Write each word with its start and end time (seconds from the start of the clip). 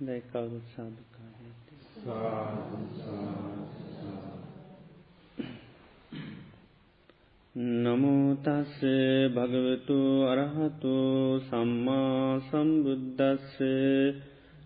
දැයි 0.00 0.22
කවුරුත් 0.24 0.66
සාධකාරයට 0.70 1.66
නමුතස්ස 7.78 8.76
භගවතු 9.30 9.98
අරහතු 10.24 10.94
සම්මා 11.42 12.40
සම්බුද්ධස්ස 12.42 13.58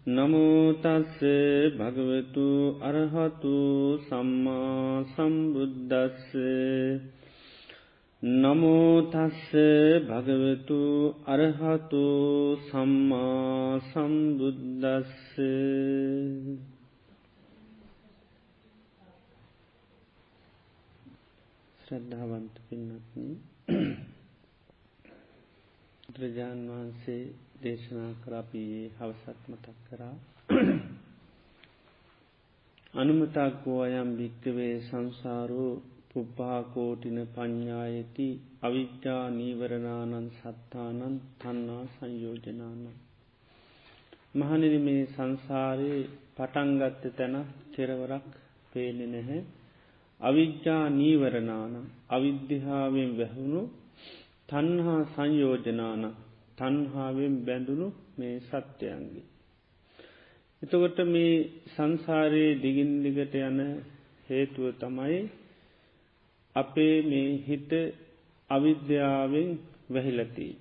නමුතස්ස 0.09 1.19
භගවතු 1.75 2.47
අරහතු 2.83 3.57
සම්මා 4.07 5.03
සම්බුද්ධස්ස 5.09 6.31
නමෝතස්ස 8.25 9.53
භගවතු 10.03 10.81
අරහතු 11.27 12.05
සම්මා 12.65 13.81
සම්බුද්දස්ස. 13.83 15.13
ශ්‍රද්ධාවන්ත 21.81 22.55
පින්නත්න 22.65 23.29
බුදුරජාන් 26.05 26.61
වහන්සේ 26.67 27.23
දේශනා 27.61 28.13
කරාපයේ 28.23 28.85
හවසත් 28.97 29.41
මතක් 29.49 29.77
කරා. 29.87 30.17
අනුමතක්කෝ 32.95 33.81
අයම් 33.83 34.11
භික්කවේ 34.17 34.75
සංසාරෝ 34.83 35.75
පුබ්භාකෝටින 36.15 37.19
පඤ්ඥායති 37.29 38.27
අවිද්‍යා 38.63 39.25
නීවරණානන් 39.31 40.29
සත්තානන් 40.33 41.17
තන්නා 41.41 41.83
සංයෝජනානන්. 41.93 42.85
මහනිරි 44.35 44.79
මේ 44.79 45.03
සංසාරයේ 45.07 46.01
පටන්ගත්ත 46.37 47.03
තැන 47.17 47.37
කෙරවරක් 47.73 48.29
පේනෙ 48.73 49.07
නැහැ. 49.07 49.41
අවිද්‍යා 50.21 50.85
නීවරණාන 50.91 51.75
අවිද්‍යාවෙන් 52.09 53.13
වැැහුණු 53.19 53.63
තන්හා 54.49 55.03
සංයෝජනාන 55.13 56.05
තන්හාාවෙන් 56.59 57.37
බැඳුණු 57.47 57.89
මේ 58.19 58.37
සත්‍යයන්ගේ. 58.43 59.29
එතකොට 60.63 60.99
මේ 61.07 61.33
සංසාරයේ 61.73 62.53
දිගින්දිගට 62.63 63.35
යන 63.43 63.59
හේතුව 64.29 64.67
තමයි 64.79 65.19
අපේ 66.57 66.97
මේ 67.03 67.31
හිත 67.49 67.71
අවිද්‍යාවෙන් 68.51 69.51
වැහිලතිී. 69.91 70.55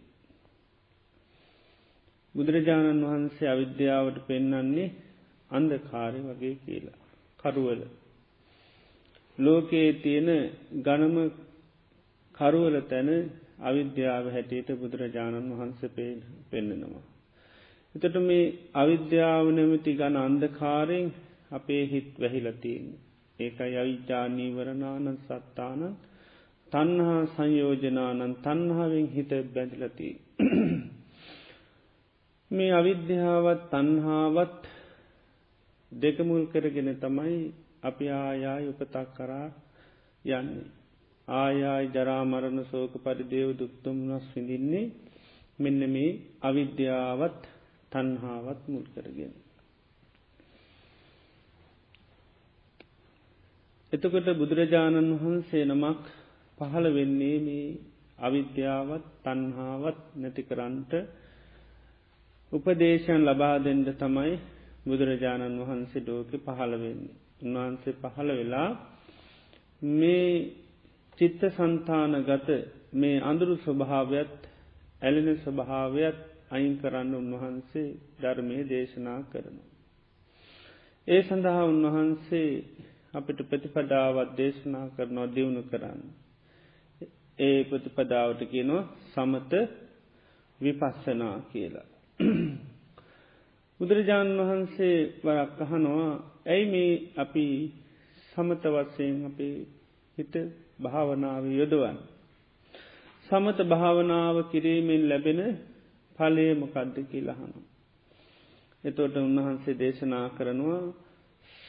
බුදුරජාණන් 2.35 3.03
වහන්සේ 3.03 3.49
අවිද්‍යාවට 3.49 4.17
පෙන්නන්නේ 4.27 4.93
අන්දකාරය 5.51 6.19
වගේ 6.21 6.55
කියලා. 6.65 6.99
කරුවල. 7.39 7.81
ලෝකයේ 9.37 9.93
තියෙන 9.93 10.29
ගනම 10.81 11.17
කරුවල 12.37 12.75
තැන 12.83 13.09
අවිද්‍යාව 13.61 14.25
හැටියට 14.31 14.69
බුදුරජාණන් 14.75 15.49
වහන්සේ 15.51 15.89
පෙන්නෙනවා. 16.51 17.05
එතට 17.95 18.17
මේ 18.21 18.53
අවිද්‍යාව 18.73 19.45
නැමති 19.51 19.91
ගන 19.93 20.15
අන්දකාරයෙන් 20.17 21.07
අපේ 21.51 21.83
හිත් 21.85 22.09
වැහිලතියෙන්. 22.19 22.87
ඒකයි 23.43 23.75
අවිජානීවරණානන් 23.77 25.17
සත්තාන 25.19 25.81
තන්හා 26.71 27.21
සංයෝජනානන් 27.27 28.35
තන්හාාවෙන් 28.37 29.07
හිත 29.07 29.31
බැඳිලති. 29.49 30.09
මේ 32.51 32.71
අවිද්‍යාවත් 32.71 33.61
තන්හාවත් 33.69 34.61
දෙකමුල් 35.91 36.45
කරගෙන 36.45 36.89
තමයි 36.97 37.37
අපි 37.83 38.05
ආයාය 38.17 38.63
උපතක් 38.67 39.07
කරා 39.15 39.47
යන්නේ. 40.25 40.71
ආයායි 41.27 41.91
ජරාමරණ 41.91 42.59
සෝක 42.65 42.93
පරිදේව 42.99 43.49
දුක්තුම්නස් 43.53 44.25
විඳින්නේ 44.33 44.85
මෙන්න 45.59 45.81
මේ 45.89 46.19
අවිද්‍යාවත් 46.41 47.41
තන්හාවත් 47.91 48.61
මුල් 48.67 48.85
කරගෙන. 48.93 49.33
එතකොට 53.93 54.27
බුදුරජාණන් 54.33 55.09
වහන්සේ 55.15 55.65
නමක් 55.65 56.03
පහළ 56.57 56.85
වෙන්නේ 56.91 57.37
මේ 57.39 57.67
අවිද්‍යාවත් 58.19 59.05
තන්හාවත් 59.23 59.99
නැතිකරන්ට 60.15 60.91
උපදේශයන් 62.51 63.21
ලබා 63.21 63.55
දෙෙන්ට 63.59 63.89
තමයි 63.95 64.33
බුදුරජාණන් 64.83 65.59
වහන්සේ 65.59 66.01
ඩෝක 66.01 66.31
පහළ 66.39 66.73
වෙන්නේ. 66.75 67.17
උන්වහන්සේ 67.43 67.93
පහළ 67.95 68.29
වෙලා 68.31 68.69
මේ 69.91 70.29
චිත්ත 71.17 71.41
සන්තාන 71.51 72.13
ගත 72.23 72.49
මේ 72.93 73.17
අඳුරු 73.21 73.55
ස්වභාවයත් 73.57 74.35
ඇලෙන 75.01 75.29
ස්වභාවයත් 75.37 76.17
අයින් 76.49 76.73
කරන්න 76.77 77.13
උන්වහන්සේ 77.15 77.89
ධර්මය 78.19 78.57
දේශනා 78.63 79.19
කරනවා. 79.23 79.69
ඒ 81.07 81.21
සඳහා 81.21 81.63
උන්වහන්සේ 81.65 82.51
අපිට 83.13 83.39
ප්‍රතිපදාවත් 83.43 84.29
දේශනා 84.37 84.85
කරනවා 84.89 85.27
දියුණු 85.27 85.61
කරන්න. 85.63 86.01
ඒ 87.39 87.59
ප්‍රතිපදාවට 87.63 88.41
කියනවා 88.45 88.83
සමත 89.07 89.53
විපස්සනා 90.61 91.37
කියලා. 91.49 91.87
බුදුරජාණන් 93.79 94.39
වහන්සේ 94.39 94.97
වරක් 95.23 95.57
අහනවා 95.61 96.11
ඇයි 96.45 96.65
මේ 96.65 96.91
අපි 97.15 97.45
සමත 98.27 98.63
වස්සයෙන් 98.67 99.17
අපේ 99.25 99.55
හිත 100.17 100.33
භාවනාව 100.79 101.43
යොදවන්. 101.51 101.97
සමත 103.27 103.59
භාවනාව 103.65 104.35
කිරීමෙන් 104.51 105.03
ලැබෙන 105.09 105.41
පලේමකද්ද 106.17 106.97
කියලහනු. 107.07 107.59
එතෝට 108.83 109.15
උන්වහන්සේ 109.19 109.75
දේශනා 109.75 110.27
කරනවා 110.29 110.83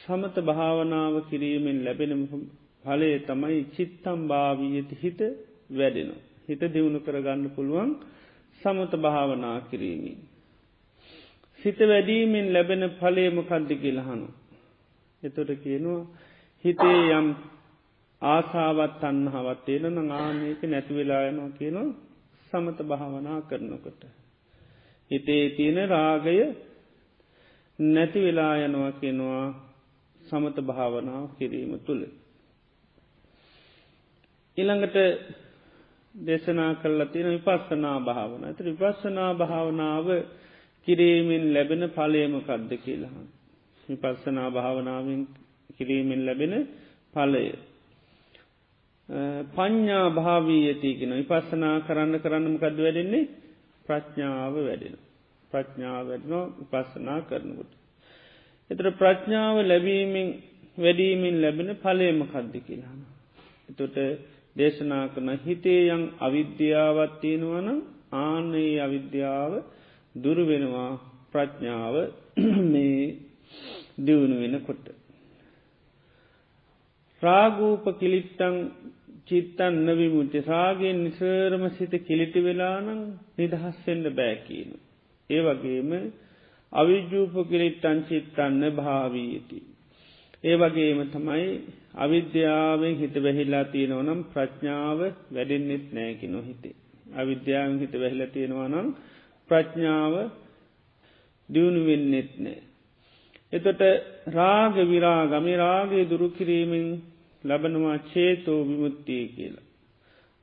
සමත 0.05 0.35
භාවනාව 0.41 1.15
කිරීමෙන් 1.29 1.77
ලැබෙන 1.83 2.11
හලේ 2.85 3.17
තමයි 3.21 3.59
චිත්තම් 3.75 4.19
භාවීයති 4.27 4.95
හිත 5.01 5.19
වැඩෙනවා. 5.71 6.23
හිත 6.47 6.61
දියුණු 6.73 6.99
කරගන්න 6.99 7.49
පුළුවන් 7.49 7.91
සමත 8.61 8.93
භාවනා 8.97 9.57
කිරීමෙන්. 9.61 10.19
සිත 11.59 11.79
වැඩීමෙන් 11.81 12.47
ලැබෙන 12.53 12.83
පලේම 12.91 13.37
කද්දි 13.43 13.75
කියලහනු. 13.75 14.27
එතොට 15.23 15.51
කියනවා 15.63 16.01
හිතේ 16.63 17.01
යම් 17.11 17.27
ආසාවත් 18.21 19.03
අන්නහවත් 19.03 19.59
තේලන 19.65 19.97
ආනයක 20.13 20.61
නැතිවෙලායනවා 20.63 21.55
කියනවා 21.57 21.89
සමත 22.47 22.79
භාවනා 22.83 23.39
කරනකොට. 23.41 24.01
හිතේ 25.11 25.43
තියෙන 25.49 25.79
රාගය 25.89 26.37
නැති 27.79 28.19
වෙලා 28.19 28.55
යනවා 28.59 28.91
කියනවා 28.93 29.64
සමත 30.25 30.57
භාවනාව 30.61 31.25
කිරීම 31.37 31.73
තුළ. 31.79 32.03
ඉළඟට 34.57 34.97
දේශනා 36.15 36.71
කල්ලා 36.75 37.07
තියෙන 37.07 37.35
විපස්සනා 37.35 37.97
භාවන 38.01 38.41
ඇත 38.43 38.59
විපස්සනා 38.61 39.31
භාවනාව 39.35 40.07
කිරීමෙන් 40.87 41.45
ලැබෙන 41.53 41.83
පලයම 41.89 42.33
කද්ද 42.41 42.71
කියලහන්. 42.79 43.27
විපස්සනා 43.89 44.49
භාවනාවෙන් 44.51 45.21
කිරීමෙන් 45.77 46.21
ලැබෙන 46.25 46.53
පලය. 47.13 47.45
පඤ්ඥා 49.49 50.07
භාවී 50.11 50.61
ඇතිගෙන 50.65 51.11
විපස්සනා 51.13 51.75
කරන්න 51.81 52.13
කරන්නම 52.19 52.55
කද 52.57 52.77
වැඩෙන්නේ 52.79 53.29
ප්‍රඥාව 53.85 54.55
වැඩෙන. 54.59 54.95
ප්‍රඥාව 55.51 56.05
වැඩනෝ 56.07 56.45
විපස්සනා 56.59 57.19
කරනකොට. 57.21 57.71
එතර 58.71 58.87
ප්‍රඥාව 58.93 59.57
ලැබීමෙන් 59.63 60.29
වැඩීමෙන් 60.77 61.35
ලැබෙන 61.37 61.69
පලේම 61.77 62.19
කද්දි 62.25 62.59
කියලාන. 62.61 63.01
එතොට 63.69 63.97
දේශනා 64.55 65.05
කරන 65.07 65.29
හිතේ 65.39 65.81
යං 65.89 66.03
අවිද්‍යාවත් 66.19 67.13
තියෙනවන 67.21 67.67
ආනයේ 68.19 68.75
අවිද්‍යාව 68.81 69.53
දුරුවෙනවා 70.15 70.91
ප්‍රඥාව 71.31 71.95
මේ 72.73 72.99
දියුණු 73.99 74.35
වෙන 74.37 74.55
කොට. 74.61 74.85
රාගූප 77.21 77.85
කිලිත්තං 77.95 78.55
චිත්තන් 79.25 79.75
නවිමුච්ච 79.85 80.33
සාගෙන් 80.43 80.97
නිසරම 81.03 81.63
සිත 81.71 81.93
කිලිටි 82.01 82.39
වෙලානං 82.39 82.89
නිදහස්වෙන්න 83.35 84.05
බෑකීනු. 84.11 84.75
ඒ 85.29 85.41
වගේම 85.41 85.91
අවිජූප 86.75 87.35
කිලිට්ටන් 87.49 87.99
චිත්තන්න 88.03 88.61
භාවීති. 88.73 89.59
ඒ 90.43 90.55
වගේම 90.55 90.99
තමයි 91.09 91.45
අවිද්‍යාවෙන් 91.97 92.95
හිත 92.95 93.15
වැහිල්ලා 93.17 93.65
තියෙනවනම් 93.65 94.21
ප්‍රඥාව 94.31 94.99
වැඩෙන්න්නෙත් 95.31 95.85
නෑකි 95.93 96.27
නොහිතේ. 96.27 96.75
අවිද්‍යාවෙන් 97.13 97.79
හිත 97.79 97.93
වැහිල 97.93 98.21
තියෙනවා 98.27 98.67
නම් 98.67 98.87
ප්‍රඥාව 99.49 100.13
දියුණු 101.49 101.81
වෙන්නෙත් 101.85 102.31
නෑ. 102.37 102.61
එතොට 103.53 103.81
රාග 104.29 104.75
විරා 104.85 105.21
ගමි 105.27 105.53
රාගේ 105.55 106.09
දුරුකිරීමෙන් 106.09 106.87
ලබනවා 107.43 107.97
චේතෝ 108.05 108.59
විමුත්තිය 108.63 109.25
කියලා. 109.27 109.65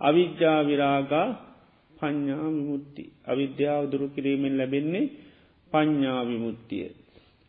අවිද්‍යා 0.00 0.60
විරාගා 0.66 1.28
පඤ්ඥා 1.94 2.48
විමුත්ති. 2.48 3.04
අවිද්‍යාව 3.24 3.82
දුරුකිරීමෙන් 3.92 4.58
ලැබෙන්නේ 4.58 5.06
පඤ්ඥා 5.72 6.20
විමුත්තිය. 6.24 6.88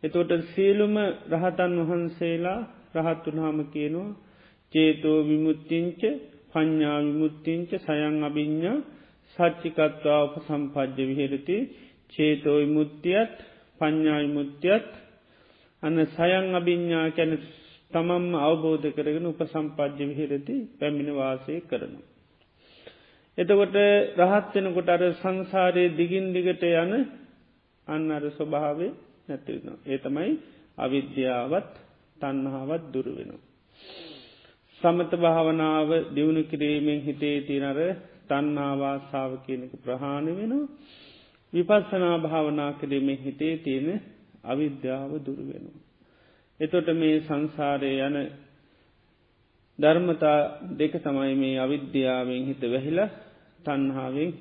එතොට 0.03 0.31
සියලුම 0.49 0.95
රහතන් 1.31 1.73
වහන්සේලා 1.81 2.59
රහත්තුනාම 2.95 3.59
කියනවා 3.67 4.17
චේතෝ 4.73 5.19
විමුත්තිංච 5.23 6.01
පඤ්ඥා 6.51 6.99
විමුත්තිංච 7.01 7.69
සයං 7.79 8.17
අභිඤ්ඥා 8.23 8.77
සච්චිකත්වා 9.37 10.21
උප 10.25 10.35
සම්පජ්්‍ය 10.41 11.03
විහෙරති 11.09 11.57
චේතෝ 12.13 12.57
විමුත්තියත් 12.59 13.35
පඤ්ඥා 13.81 14.19
විමුත්තියත් 14.19 14.89
අන්න 15.83 15.97
සයං 16.07 16.47
අභිඤ්ඥා 16.53 17.07
කැන 17.11 17.31
තමම් 17.91 18.25
අවබෝධ 18.39 18.87
කරගෙන 18.91 19.25
උප 19.25 19.41
සම්පජ්්‍ය 19.45 20.03
විහිරති 20.09 20.55
පැමිණ 20.77 21.11
වාසය 21.13 21.55
කරනු. 21.63 21.99
එතකොට 23.37 23.75
රහත්වෙනකොට 24.19 24.89
අර 24.89 25.03
සංසාරයේ 25.15 25.93
දිගින් 25.93 26.25
දිගට 26.31 26.63
යන 26.73 26.91
අන්න 27.88 28.12
අර 28.12 28.24
ස්වභාවේ 28.31 28.91
නැතිවෙන. 29.27 29.77
ඒ 29.85 29.97
තමයි 29.97 30.31
අවිද්‍යාවත් 30.77 31.71
තන්නහාවත් 32.18 32.83
දුරුවෙනවා. 32.94 33.44
සමත 34.81 35.12
භාවනාව 35.18 35.89
දියුණු 36.15 36.41
කිරීමෙන් 36.44 37.00
හිතේ 37.01 37.38
තිනර 37.41 37.80
තන්නාවාසාාව 38.30 39.33
කියනක 39.45 39.74
ප්‍රහාණ 39.83 40.27
වෙනවා. 40.30 40.71
විපස්සනා 41.53 42.18
භාවනා 42.19 42.71
කිරීමෙන් 42.74 43.18
හිතේ 43.18 43.56
තියෙන 43.57 44.01
අවිද්‍යාව 44.44 45.12
දුරුවෙනවා. 45.25 45.81
එතොට 46.59 46.88
මේ 46.94 47.15
සංසාරය 47.21 47.91
යන 48.00 48.18
ධර්මතා 49.80 50.39
දෙක 50.71 50.94
තමයි 50.97 51.33
මේ 51.35 51.56
අවිද්‍යාවෙන් 51.59 52.44
හිත 52.45 52.62
වැහිලා 52.65 53.09
තන්හාාවෙන් 53.59 54.31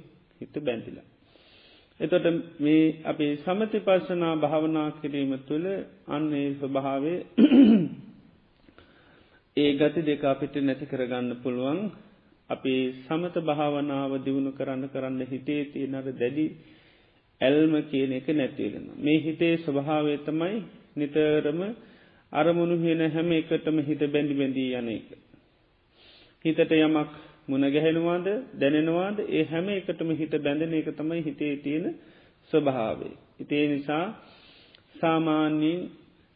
හිත 0.40 0.54
බැඳිලා. 0.60 1.11
එතොට 2.00 2.58
මේ 2.58 3.00
අපේ 3.04 3.38
සමති 3.38 3.80
පර්ශනා 3.80 4.38
භාවනා 4.38 4.92
කිරීම 4.92 5.40
තුළ 5.40 5.84
අන්නේ 6.08 6.54
ස්වභාවේ 6.54 7.26
ඒ 9.56 9.74
ගති 9.74 10.02
දෙක 10.02 10.26
අපිට 10.26 10.58
නැති 10.58 10.86
කරගන්න 10.86 11.36
පුළුවන් 11.42 11.90
අපි 12.50 12.94
සමත 13.00 13.42
භාවනාව 13.42 14.20
දියුණු 14.20 14.52
කරන්න 14.52 14.88
කරන්න 14.88 15.26
හිතේ 15.26 15.66
තියෙනර 15.66 16.14
දැඩි 16.14 16.56
ඇල්ම 17.40 17.84
කියන 17.84 18.12
එක 18.12 18.30
නැතිවෙන. 18.30 18.90
මේ 18.96 19.20
හිතේ 19.20 19.58
ස්වභාවය 19.58 20.20
තමයි 20.20 20.62
නිතරම 20.96 21.74
අරමුණු 22.32 22.78
හෙන 22.78 23.08
හැම 23.08 23.32
එකටම 23.32 23.80
හිත 23.80 24.06
බැඳි 24.06 24.34
බැඳී 24.34 24.74
යන 24.74 24.90
එක. 24.90 25.04
හිතට 26.44 26.72
යමක් 26.78 27.08
මුණ 27.52 27.66
ගැහෙනවාද 27.70 28.26
දැනෙනවාද 28.56 29.18
ඒ 29.30 29.44
හැම 29.46 29.66
එකටම 29.70 30.10
හිත 30.14 30.34
බැඳන 30.40 30.74
එක 30.74 30.88
තමයි 30.94 31.22
හිතේ 31.22 31.54
තියෙන 31.58 31.86
ස්වභාවේ. 32.50 33.14
ඉතේ 33.38 33.64
නිසා 33.68 34.04
සාමාන්‍යයෙන් 34.96 35.80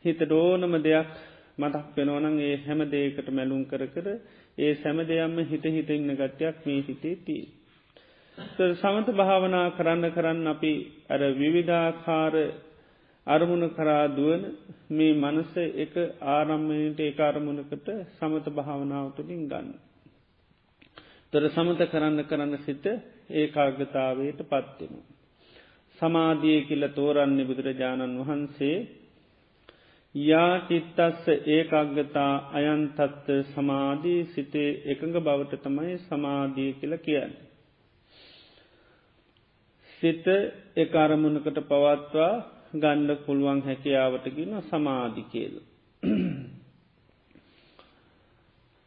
හිත 0.04 0.20
ඩෝනම 0.22 0.74
දෙයක් 0.80 1.12
මතක් 1.58 1.86
වෙනවනන් 1.96 2.36
ඒ 2.40 2.56
හැම 2.58 2.80
දේකට 2.88 3.28
මැලුම් 3.30 3.62
කර 3.64 3.82
කර 3.88 4.08
ඒ 4.58 4.72
සැම 4.76 4.98
දෙයම්ම 5.04 5.38
හිත 5.44 5.64
හිත 5.68 5.90
ඉන්න 5.90 6.10
ගටයක් 6.14 6.56
මේ 6.64 6.80
හිතේ 6.82 7.16
තිී. 7.20 7.46
සමත 8.74 9.08
භාවනා 9.14 9.66
කරන්න 9.70 10.04
කරන්න 10.10 10.46
අපි 10.48 10.72
අර 11.08 11.20
විවිධාකාර 11.34 12.34
අරමුණ 13.26 13.64
කරා 13.70 14.04
දුවන 14.10 14.42
මේ 14.90 15.12
මනස 15.14 15.52
එක 15.76 15.94
ආරම්මයට 16.28 17.00
ඒ 17.00 17.12
අරමුණකට 17.22 17.88
සමත 18.12 18.46
භාවනාව 18.52 19.06
තුළින් 19.16 19.44
ගන්න. 19.46 19.85
තොර 21.36 21.46
සමත 21.46 21.84
කරන්න 21.86 22.20
කරන්න 22.24 22.54
සිත 22.60 22.84
ඒ 23.30 23.46
කාගතාවයට 23.48 24.38
පත්වෙන. 24.42 24.94
සමාධිය 25.98 26.60
කියල 26.62 26.84
තෝරන්නේ 26.90 27.44
බුදුරජාණන් 27.44 28.14
වහන්සේ 28.20 28.76
යාචිත්තස්ස 30.14 31.28
ඒකග්ගතා 31.48 32.32
අයන්තත්ත 32.52 33.28
සමාධී 33.50 34.22
සිතේ 34.26 34.70
එකඟ 34.86 35.18
බවට 35.18 35.60
තමයි 35.62 35.98
සමාධිය 36.00 36.72
කියල 36.72 36.94
කියන්නේ. 36.98 37.44
සිත 39.92 40.26
එක 40.76 40.92
අරමුණකට 40.96 41.58
පවත්වා 41.64 42.32
ගණ්ඩ 42.74 43.24
පුළුවන් 43.24 43.60
හැකියාවටගෙන 43.62 44.52
සමාධි 44.64 45.22
කියල. 45.26 45.54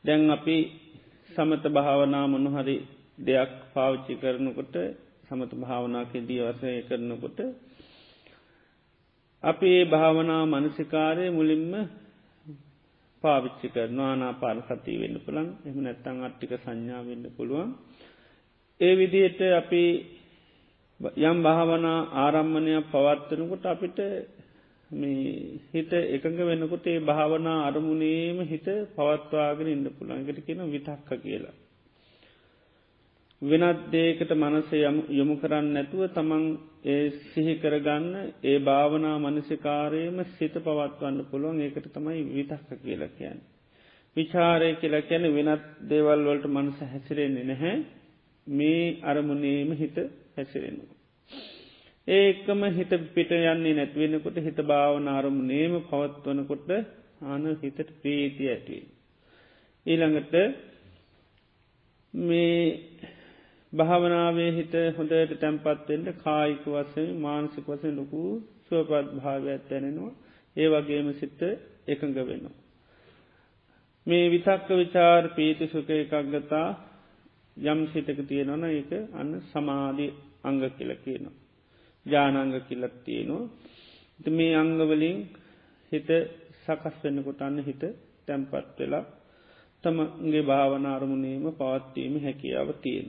දැන් 0.03 0.31
අපි 0.31 0.57
සමත 1.39 1.63
භාවනා 1.69 2.25
මොනහරි 2.27 2.75
දෙයක් 3.17 3.51
පාවිච්චි 3.73 4.13
කරනකොට 4.15 4.75
සමත 5.25 5.51
භාවනාක 5.55 6.11
දීවසය 6.21 6.71
කරනකොට 6.83 7.39
අපි 9.43 9.67
ඒ 9.73 9.85
භාවනා 9.85 10.43
මනසිකාරය 10.45 11.25
මුලින්ම 11.29 11.73
පාවිච්චි 13.23 13.67
කරනවා 13.69 14.13
නාපාර 14.15 14.57
සතිය 14.67 14.97
වෙන්න 14.97 15.17
පුළන් 15.19 15.47
එම 15.63 15.77
නැත්තං 15.77 16.17
අට්ටික 16.21 16.51
සංඥා 16.57 17.01
වෙන්න 17.01 17.25
පුළුවන්. 17.35 17.69
ඒ 18.79 18.93
විදියට 18.95 19.39
අපි 19.53 19.83
යම් 21.21 21.37
භාවනා 21.39 21.99
ආරම්මණයක් 22.17 22.85
පවත්වනකොට 22.91 23.65
අපිට 23.65 23.99
මේ 24.91 25.59
හිත 25.69 25.91
එකඟ 25.93 26.39
වෙනකොට 26.41 26.85
ඒ 26.87 26.99
භාවනා 27.01 27.57
අරමුණේම 27.65 28.37
හිත 28.43 28.67
පවත්වාගෙන 28.95 29.67
ඉන්න 29.67 29.89
පුළන්ගට 29.91 30.39
කියන 30.41 30.61
විතක්ක 30.67 31.09
කියලා. 31.19 31.55
වෙනත් 33.41 33.83
දේකට 33.89 34.31
මනස 34.33 34.71
යොමු 35.11 35.35
කරන්න 35.37 35.67
නැතුව 35.73 36.01
තමන් 36.09 36.45
ඒ 36.85 37.05
සිහි 37.25 37.53
කරගන්න 37.57 38.33
ඒ 38.43 38.57
භාවනා 38.61 39.15
මනසිකාරයම 39.19 40.17
සිත 40.31 40.55
පවත්වන්න 40.59 41.27
පුළුවන් 41.27 41.61
ඒකට 41.61 41.87
තමයි 41.89 42.21
විතක්ක 42.29 42.69
කියලා 42.79 43.11
කියන්න. 43.11 43.39
විචාරය 44.15 44.69
කියලා 44.75 45.01
කියන 45.03 45.25
වෙනත් 45.31 45.63
දේවල් 45.87 46.25
වලට 46.25 46.45
මනස 46.49 46.79
හැසිරෙන්නේ 46.87 47.45
නැහැ 47.45 47.77
මේ 48.47 48.85
අරමුණේම 49.03 49.71
හිත 49.73 49.97
හැසිරෙනවා. 50.35 50.98
ඒකම 52.09 52.61
හිත 52.71 52.91
පිට 53.09 53.31
යන්නේ 53.33 53.73
නැත්වෙනකොට 53.73 54.37
හිත 54.39 54.59
භාවන 54.63 55.07
අරමු 55.09 55.41
නේම 55.43 55.73
පවත්වනකොට 55.83 56.69
ආන 57.23 57.43
හිතට 57.57 57.89
ප්‍රීති 57.97 58.43
ඇටවේ. 58.47 58.83
ඊළඟට 59.85 60.33
මේ 62.13 62.55
භාවනාවේ 63.73 64.51
හිත 64.51 64.73
හොඳට 64.95 65.35
තැන්පත්වෙන්ට 65.37 66.09
කායික 66.17 66.63
වසෙන් 66.67 67.09
මානසික 67.17 67.65
වසෙන් 67.67 67.93
ලොකු 67.95 68.21
සුවපත් 68.65 69.07
භාවයක් 69.17 69.67
තැනෙනවා 69.69 70.13
ඒ 70.55 70.67
වගේම 70.67 71.07
සිත්ත 71.13 71.41
එකඟ 71.87 72.17
වෙනවා. 72.21 72.55
මේ 74.07 74.25
විතක්ක 74.27 74.69
විචාර් 74.75 75.23
පීති 75.31 75.65
සුක 75.67 75.89
එකක්ගතා 75.91 76.67
යම් 77.65 77.79
සිතක 77.87 78.19
තියෙනවන 78.23 78.63
ඒක 78.67 78.91
අන්න 79.13 79.31
සමාධී 79.47 80.15
අංග 80.43 80.59
කියල 80.71 80.91
කියනවා. 80.97 81.38
ජානංග 82.09 82.53
කිල්ලත් 82.61 82.95
තියෙනවා 83.03 84.29
මේ 84.29 84.53
අංගවලින් 84.55 85.17
හිත 85.91 86.09
සකස් 86.63 86.95
වෙන්නකොට 87.01 87.41
අන්න 87.41 87.57
හිත 87.61 87.83
තැම්පත් 88.27 88.77
වෙලා 88.77 89.05
තමගේ 89.83 90.43
භාවනාරමුණේම 90.43 91.45
පවත්වීම 91.53 92.15
හැකියාව 92.19 92.69
තියෙන. 92.77 93.07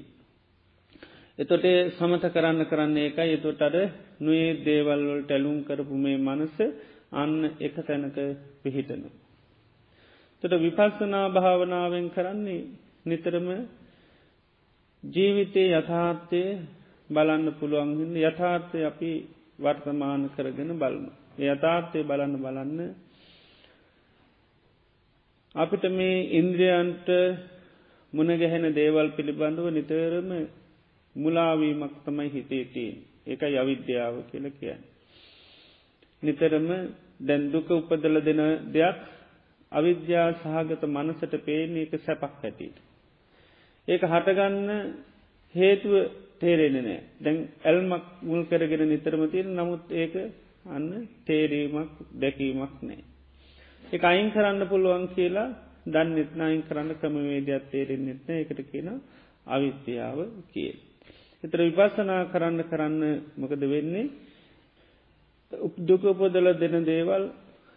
එතොට 1.38 1.64
සමත 1.90 2.24
කරන්න 2.28 2.62
කරන්නේ 2.64 3.06
එක 3.06 3.18
එතොට 3.28 3.60
අඩ 3.60 3.76
නොේ 4.20 4.48
දේවල්වල් 4.60 5.20
ටැලුම් 5.22 5.58
කරපු 5.62 5.94
මේ 5.96 6.18
මනස 6.18 6.56
අන්න 7.12 7.34
එක 7.58 7.74
තැනක 7.78 8.18
පිහිටන. 8.58 9.02
තොට 10.42 10.54
විපස්සනා 10.58 11.26
භාවනාවෙන් 11.30 12.06
කරන්නේ 12.10 12.68
නිතරම 13.04 13.48
ජීවිතය 15.02 15.64
යථාර්ථය 15.70 16.42
බලන්න 17.10 17.46
පුළුවන්ගන්න 17.58 18.16
යථාර්ථය 18.20 18.80
අපි 18.84 19.12
වර්තමාන 19.58 20.22
කරගෙන 20.30 20.72
බලන. 20.76 21.06
යථාර්ථය 21.46 22.00
බලන්න 22.02 22.34
බලන්න 22.38 22.78
අපිට 25.54 25.84
මේ 25.90 26.28
ඉන්ද්‍රියන්ට 26.32 27.08
මුණගැහෙන 28.12 28.66
දේවල් 28.72 29.08
පිළිබඳව 29.10 29.66
නිතරම 29.70 30.30
මුලාවීමක් 31.16 31.94
තමයි 32.04 32.28
හිතේතියෙන් 32.28 32.96
එක 33.26 33.42
යවිද්‍යාව 33.42 34.14
කියල 34.30 34.46
කියන්න. 34.52 34.82
නිතරම 36.22 36.68
දැන්දුක 37.20 37.68
උපදල 37.70 38.16
දෙන 38.20 38.40
දෙයක් 38.68 38.98
අවිද්‍යා 39.72 40.28
සහගත 40.34 40.82
මනසට 40.86 41.34
පේන 41.40 41.76
එක 41.78 41.92
සැපක් 41.98 42.22
ඇතිට. 42.40 42.76
ඒක 43.88 44.02
හටගන්න 44.04 44.68
හේතුව 45.54 45.94
තේරෙන 46.40 46.76
නෑ 46.78 46.98
දැන් 47.18 47.38
ඇල්මක් 47.64 48.04
මුල් 48.22 48.42
කරගෙන 48.44 48.84
නිතරම 48.86 49.22
තියෙන 49.28 49.50
නමුත් 49.54 49.84
ඒක 49.94 50.14
අන්න 50.66 50.90
තේරීමක් 51.26 51.92
දැකීමක් 52.14 52.76
නෑ. 52.82 53.00
එක 53.84 54.02
අයින් 54.04 54.30
කරන්න 54.30 54.62
පුළුවන් 54.66 55.06
කියලා 55.10 55.48
දන් 55.86 56.08
නිත්නයින් 56.14 56.62
කරන්න 56.62 56.90
ක්‍රමවේදයක් 56.94 57.64
තේරෙන් 57.70 58.02
නෙත්න 58.04 58.30
එකට 58.34 58.60
කියන 58.66 58.88
අවිත්‍යාව 59.46 60.18
කිය. 60.48 60.72
එතර 61.44 61.60
විපස්සනා 61.66 62.22
කරන්න 62.26 62.62
කරන්න 62.64 63.02
මොකද 63.36 63.62
වෙන්නේ 63.66 64.10
දුකපොදල 65.80 66.48
දෙන 66.54 66.84
දේවල් 66.84 67.24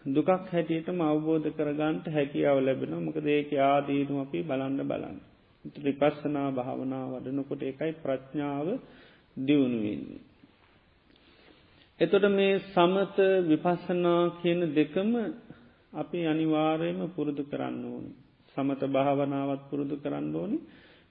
දුකක් 0.06 0.30
හැටියටම 0.48 1.00
අවබෝධ 1.02 1.48
කරගන්ට 1.52 2.06
හැකියාව 2.10 2.58
ලැබෙන 2.62 2.94
මොකද 3.02 3.26
ඒක 3.28 3.52
ආදීනු 3.64 4.22
අපි 4.22 4.40
බලන්න 4.44 4.82
බලන්න. 4.84 5.18
විපස්සනා 5.66 6.50
භාවනා 6.52 7.06
වඩනකොට 7.14 7.62
එකයි 7.64 7.92
ප්‍රඥාව 7.96 8.68
දියුණුවෙන්නේ. 9.38 10.22
එතොට 12.00 12.26
මේ 12.30 12.60
සමත 12.66 13.18
විපස්සනා 13.46 14.22
කියන 14.38 14.62
දෙකම 14.72 15.12
අපි 15.94 16.20
අනිවාරයම 16.26 17.00
පුරුදු 17.10 17.44
කරන්න 17.44 17.84
ඕනි. 17.86 18.12
සමත 18.58 18.82
භාවනාවත් 18.88 19.62
පුරුදු 19.70 19.96
කරන්න 19.98 20.36
ඕනි 20.36 20.58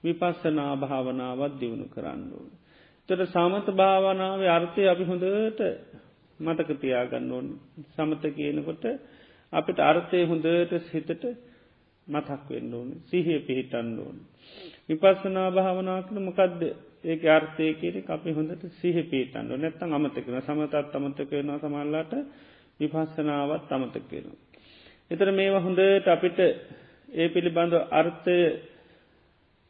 විපස්සනා 0.04 0.72
භාවනාවත් 0.76 1.52
දියුණු 1.54 1.86
කරන්න 1.88 2.22
ඕනි. 2.30 2.54
තොට 3.08 3.22
සමත 3.26 3.68
භාවනාව 3.72 4.40
අර්ථය 4.48 4.82
අපි 4.86 5.04
හොඳට 5.04 5.60
මතක 6.40 6.70
තියාගන්න 6.76 7.32
ඕන 7.32 7.46
සමත 7.88 8.24
කියනකොට 8.30 8.84
අපිට 9.52 9.78
අර්ථය 9.80 10.18
හොඳට 10.24 10.72
සිතට 10.84 11.24
මතක් 12.06 12.40
වෙන්න 12.48 12.74
ඕන 12.74 12.88
සිහිය 13.04 13.40
පිහිටන්න 13.40 13.98
ඕන. 13.98 14.16
විපස්සනා 14.88 15.48
භාවනාකන 15.50 16.16
මොකක්ද 16.20 16.62
ඒක 17.04 17.22
අර්ථය 17.28 17.66
කියර 17.74 17.94
අපි 18.06 18.30
හොඳට 18.30 18.62
සිහ 18.74 18.96
පිහිටන්ඩ 19.04 19.52
නැත්තන් 19.56 19.92
අමතකෙන 19.92 20.40
සමතත් 20.40 20.74
අමතක 20.92 21.30
වෙන 21.32 21.50
සමල්ලාට 21.58 22.12
විපස්සනාවත් 22.80 23.70
අමතක 23.70 24.04
වෙනවා. 24.08 24.38
එතර 25.10 25.28
මේවා 25.30 25.60
හොඳට 25.60 26.06
අපිට 26.08 26.38
ඒ 27.14 27.28
පිළිබඳව 27.28 27.74
අර්ථය 27.92 28.38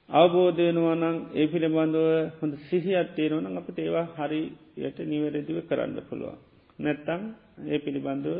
අවබෝධයනවනං 0.08 1.16
ඒ 1.32 1.46
පිළිබඳව 1.46 1.98
හොඳ 2.38 2.54
සිහිත් 2.62 3.08
තියෙනවන 3.16 3.46
අපට 3.52 3.76
ඒවා 3.78 4.06
හරියට 4.18 4.98
නිවැරදිව 5.02 5.58
කරන්න 5.62 5.98
පුළුවන්. 6.02 6.38
නැත්තං 6.78 7.22
ඒ 7.66 7.78
පිළිබඳව 7.78 8.36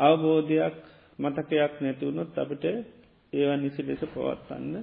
අවබෝධයක් 0.00 0.76
මතකයක් 1.18 1.74
නැතිවුණොත් 1.78 2.36
අපට 2.36 2.64
ඒවා 3.32 3.56
නිසි 3.56 3.80
ලෙස 3.82 4.02
පවත්වන්න 4.06 4.76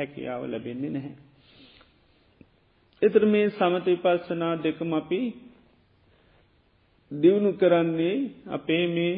හැකියාව 0.00 0.42
ලැබෙන්නේ 0.46 0.90
නැහැ. 0.90 1.14
එතර 3.02 3.22
මේ 3.26 3.46
සමත 3.50 3.86
විපස්සනා 3.88 4.54
දෙකම 4.58 4.92
අපි 4.94 5.20
දියුණු 7.10 7.50
කරන්නේ 7.54 8.16
අපේ 8.48 8.84
මේ 8.88 9.14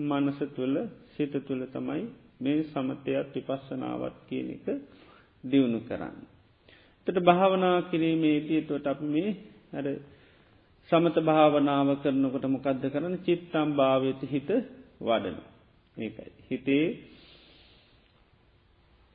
මනස 0.00 0.38
තුළ 0.54 0.76
සිත 1.12 1.34
තුළ 1.40 1.62
තමයි 1.68 2.02
මේ 2.40 2.58
සමතයත් 2.64 3.34
විපස්සනාවත් 3.34 4.16
කියන 4.28 4.48
එක 4.50 4.66
දියුණු 5.44 5.80
කරන්න. 5.80 6.16
තට 7.06 7.18
භාවනා 7.22 7.76
කිරීමේදී 7.82 8.60
තුවට 8.62 8.86
අප 8.86 9.00
මේ 9.06 9.30
ඇර 9.72 9.86
සමත 10.90 11.16
භාවනාව 11.22 11.88
කරනකොට 12.02 12.44
මොකක්ද 12.46 12.84
කරන 12.86 13.14
චිත්තම් 13.20 13.68
භාවත 13.72 14.22
හිත 14.24 14.50
වඩන. 15.00 15.38
ඒකයි. 15.96 16.30
හිතේ 16.46 16.86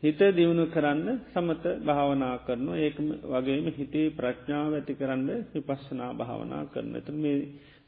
හිත 0.04 0.20
දියුණු 0.32 0.66
කරන්න 0.68 1.08
සමත 1.30 1.64
භාවනා 1.82 2.36
කරන 2.40 2.68
ඒක 2.78 2.98
වගේම 3.26 3.68
හිතේ 3.74 4.08
ප්‍රඥාව 4.12 4.74
ඇති 4.74 4.94
කරන්න 4.94 5.30
විපස්සනා 5.54 6.12
භාවනා 6.14 6.64
කරනට 6.68 7.08
මේ 7.18 7.38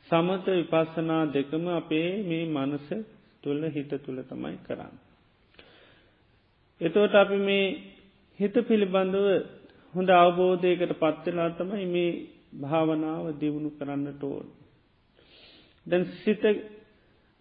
සමත 0.10 0.46
විපස්සනා 0.60 1.24
දෙකම 1.30 1.66
අපේ 1.74 2.10
මේ 2.24 2.46
මනස 2.48 2.88
තුළ 3.44 3.62
හිත 3.70 3.92
තුළ 4.00 4.20
තමයි 4.24 4.58
කරන්න. 4.64 4.96
එතවට 6.82 7.16
අපි 7.16 7.38
මේ 7.40 7.68
හිත 8.40 8.56
පිළිබඳව 8.64 9.28
හොඳ 9.94 10.10
අවබෝධයකට 10.16 10.94
පත්වෙලා 10.96 11.50
තමයි 11.52 11.86
මේ 11.88 12.12
භාවනාව 12.62 13.26
දියුණු 13.40 13.70
කරන්නට 13.72 14.22
ඕන්. 14.24 14.48
දැන් 15.86 16.04
සිත 16.18 16.44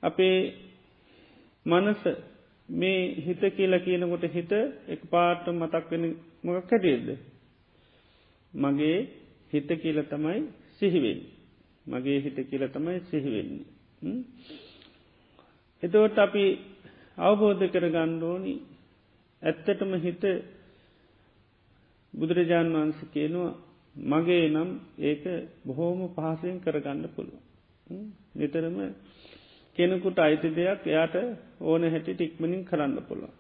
අපේ 0.03 0.39
මනස 1.67 2.03
මේ 2.69 3.15
හිත 3.17 3.43
කියලා 3.51 3.81
කියනකොට 3.81 4.25
හිත 4.29 4.53
එක 4.89 5.01
පාට 5.07 5.47
මතක්වෙන 5.49 6.05
මොකක් 6.43 6.71
හැටියද. 6.71 7.09
මගේ 8.53 8.99
හිත 9.53 9.69
කියල 9.77 9.99
තමයි 10.05 10.41
සිහිවෙන්. 10.73 11.21
මගේ 11.87 12.21
හිත 12.21 12.39
කියල 12.45 12.65
තමයි 12.69 13.01
සිහිවෙන්නේ. 13.03 13.67
එතවට 15.83 16.19
අපි 16.19 16.45
අවබෝධ 17.19 17.65
කර 17.67 17.87
ගණ්ඩෝනි 17.89 18.55
ඇත්තටම 19.43 19.93
හිත 19.99 20.25
බුදුරජාණන් 22.15 22.75
වහන්ස 22.75 23.01
කියනවා 23.13 23.53
මගේ 23.97 24.49
නම් 24.49 24.71
ඒක 25.01 25.25
බොහෝම 25.65 26.01
පහසයෙන් 26.11 26.61
කරගන්න 26.61 27.09
පුළුව. 27.09 27.41
නිතරම 28.35 28.77
කෙනෙකුට 29.77 30.19
අයිති 30.19 30.49
දෙයක් 30.53 30.87
එයාට 30.87 31.17
ඕන 31.63 31.83
හැටි 31.87 32.13
ටික්මනින් 32.15 32.63
කරන්න 32.65 32.97
පුළුව. 33.03 33.33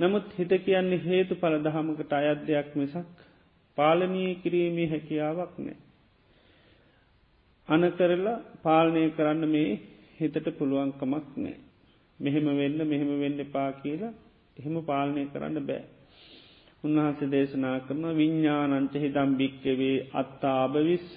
නමුත් 0.00 0.26
හිත 0.32 0.52
කියන්නේ 0.60 1.02
හේතු 1.02 1.34
පල 1.36 1.56
දහමකට 1.60 2.12
අයත් 2.14 2.40
දෙයක් 2.44 2.70
මිසක් 2.74 3.06
පාලනී 3.78 4.30
කිරීමේ 4.36 4.88
හැකියාවක් 4.88 5.54
නෑ. 5.58 5.76
අන 7.68 7.82
කරලා 7.92 8.36
පාලනය 8.62 9.02
කරන්න 9.10 9.42
මේ 9.48 9.70
හිතට 10.18 10.46
පුළුවන්කමක් 10.58 11.26
නෑ. 11.36 11.56
මෙහෙම 12.20 12.46
වෙන්න 12.54 12.78
මෙහෙම 12.84 13.10
වෙන්න 13.20 13.40
පා 13.48 13.70
කියලා 13.74 14.14
එහෙම 14.56 14.76
පාලනය 14.84 15.22
කරන්න 15.26 15.58
බෑ. 15.62 15.84
උන්වහන්ස 16.84 17.20
දේශනා 17.30 17.78
කරන 17.80 18.04
විඤ්ඥානංච 18.14 18.94
හිදම් 18.96 19.30
භික්කවේ 19.34 19.96
අත්තාභවිස්ස 20.14 21.12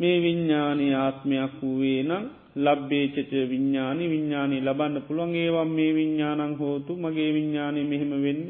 මේ 0.00 0.16
විඤ්ඥානී 0.20 0.94
ආත්මයක් 0.96 1.54
වූවේ 1.60 2.00
නම් 2.02 2.24
ලබ්බේචච 2.56 3.30
විඤ්ඥානි 3.44 4.04
විඤ්ඥානී 4.06 4.60
ලබන්න 4.60 5.02
පුළුවන් 5.02 5.34
ඒවම් 5.36 5.70
මේ 5.70 5.92
විඤ්ඥානං 5.92 6.54
හෝතු 6.54 6.92
මගේ 6.96 7.30
විඤ්ඥානය 7.32 7.80
මෙහෙම 7.84 8.12
වෙන්න 8.20 8.42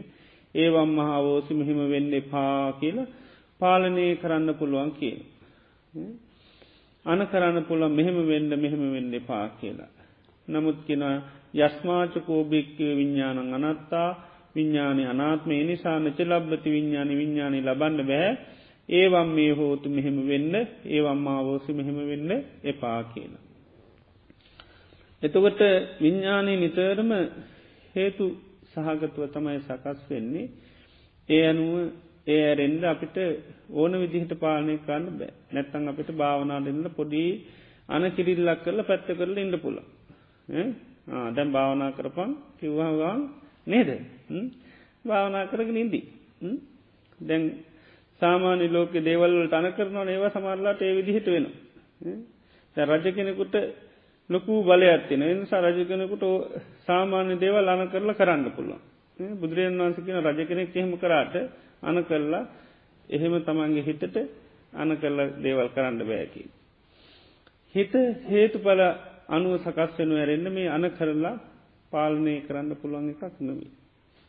ඒවම් 0.55 0.91
මහාවෝසි 0.91 1.55
මෙහෙම 1.55 1.81
වෙන්න 1.89 2.13
පා 2.25 2.73
කියලා 2.75 3.09
පාලනය 3.61 4.07
කරන්න 4.17 4.49
පුළුවන් 4.55 4.91
කිය. 4.93 5.17
අන 7.05 7.21
කරන්න 7.27 7.65
පුළුවන් 7.65 7.93
මෙහෙම 7.93 8.19
වෙන්න 8.25 8.51
මෙහෙම 8.57 8.83
වෙන්න 8.93 9.15
පා 9.23 9.47
කියලා. 9.57 9.91
නමුත් 10.49 10.79
කෙන 10.85 11.03
යස්මාචකෝභික්කව 11.55 12.79
විඤ්ඥානං 12.93 13.55
අනත්තා 13.57 14.09
විඤ්ඥානය 14.55 15.03
අනාත්ම 15.07 15.51
නිසා 15.63 15.99
නච 15.99 16.19
ලබ්බති 16.23 16.69
විඤ්ඥාන 16.71 17.11
විඤ්ඥානය 17.11 17.59
ලබන්න 17.61 18.01
බැහැ 18.03 18.33
ඒවම් 18.89 19.29
මේ 19.31 19.53
හෝතු 19.53 19.89
මෙහෙම 19.89 20.19
වෙන්න 20.25 20.55
ඒවම් 20.87 21.19
මාවෝසි 21.21 21.73
මෙහෙම 21.73 21.99
වෙන්න 22.05 22.31
එපා 22.65 23.01
කියන. 23.07 23.35
එතකොට 25.25 25.61
විඤ්ඥානය 25.99 26.53
නිතරම 26.57 27.11
හේතු 27.95 28.25
සහගතුව 28.71 29.25
තමයි 29.29 29.61
සකස් 29.61 30.01
වෙන්නේ. 30.09 30.51
ඒ 31.29 31.45
අනුව 31.45 31.75
ඒ 32.27 32.41
ඇරෙන්ඩ 32.43 32.85
අපිට 32.85 33.17
ඕන 33.73 33.93
විදිහට 33.95 34.33
පාලනය 34.37 34.75
කරන්න 34.79 35.07
බෑ. 35.15 35.33
නැත්තං 35.51 35.89
අපිට 35.89 36.11
භාවනා 36.13 36.61
දෙන්න 36.61 36.87
පොඩි 36.93 37.23
අන 37.89 38.05
කිරිල්ලක් 38.11 38.61
කරල 38.61 38.81
පැත්ත 38.83 39.09
කරල 39.11 39.37
ඉන්න 39.37 39.57
පුල 39.59 39.77
දැම් 41.31 41.49
භාවනා 41.51 41.91
කරපන් 41.93 42.31
කිව්වාගාන් 42.59 43.21
නේද? 43.67 43.91
භාවනා 45.05 45.45
කරගෙන 45.47 45.79
ඉදී 45.79 46.05
දැන් 47.21 47.43
සාමාන්‍ය 48.21 48.67
ලෝක 48.69 48.93
දේවල්වල 49.01 49.49
තන 49.49 49.67
කරනවා 49.73 50.07
ඒවා 50.07 50.31
සමරලාට 50.31 50.81
ඒ 50.81 50.95
විදිහට 50.95 51.29
වෙන 51.29 51.47
රජ 52.77 53.07
කෙනෙකුට 53.13 53.55
ලොකු 54.31 54.53
බලයක් 54.63 55.03
තින 55.09 55.23
නිසා 55.35 55.61
රජ 55.63 55.79
කෙනෙකුට 55.85 56.25
සාමාන්‍ය 56.83 57.35
දේවල් 57.37 57.69
අන 57.69 57.89
කරලා 57.89 58.15
කරන්න 58.15 58.51
පුළුවන් 58.51 58.83
බුදුරජන් 59.37 59.79
වන්ස 59.79 59.99
කියන 59.99 60.19
රජ 60.21 60.41
කෙනෙක් 60.45 60.71
එහෙම 60.73 60.93
කරාට 60.97 61.35
අන 61.83 61.97
කරලා 62.05 62.45
එහෙම 63.09 63.35
තමන්ගේ 63.41 63.83
හිතට 63.83 64.17
අන 64.73 64.91
කරලා 64.97 65.35
දේවල් 65.39 65.69
කරන්න 65.69 66.01
බෑකි. 66.03 66.43
හිත 67.75 67.95
හේතුඵල 68.27 68.81
අනුව 69.29 69.53
සකස් 69.59 69.91
වෙනු 69.99 70.15
ඇරෙන්න්න 70.17 70.49
මේ 70.51 70.69
අන 70.69 70.85
කරලා 70.91 71.41
පාලනය 71.93 72.35
කරන්න 72.47 72.71
පුළුවන් 72.77 73.11
එකක් 73.11 73.37
නොවී. 73.41 73.71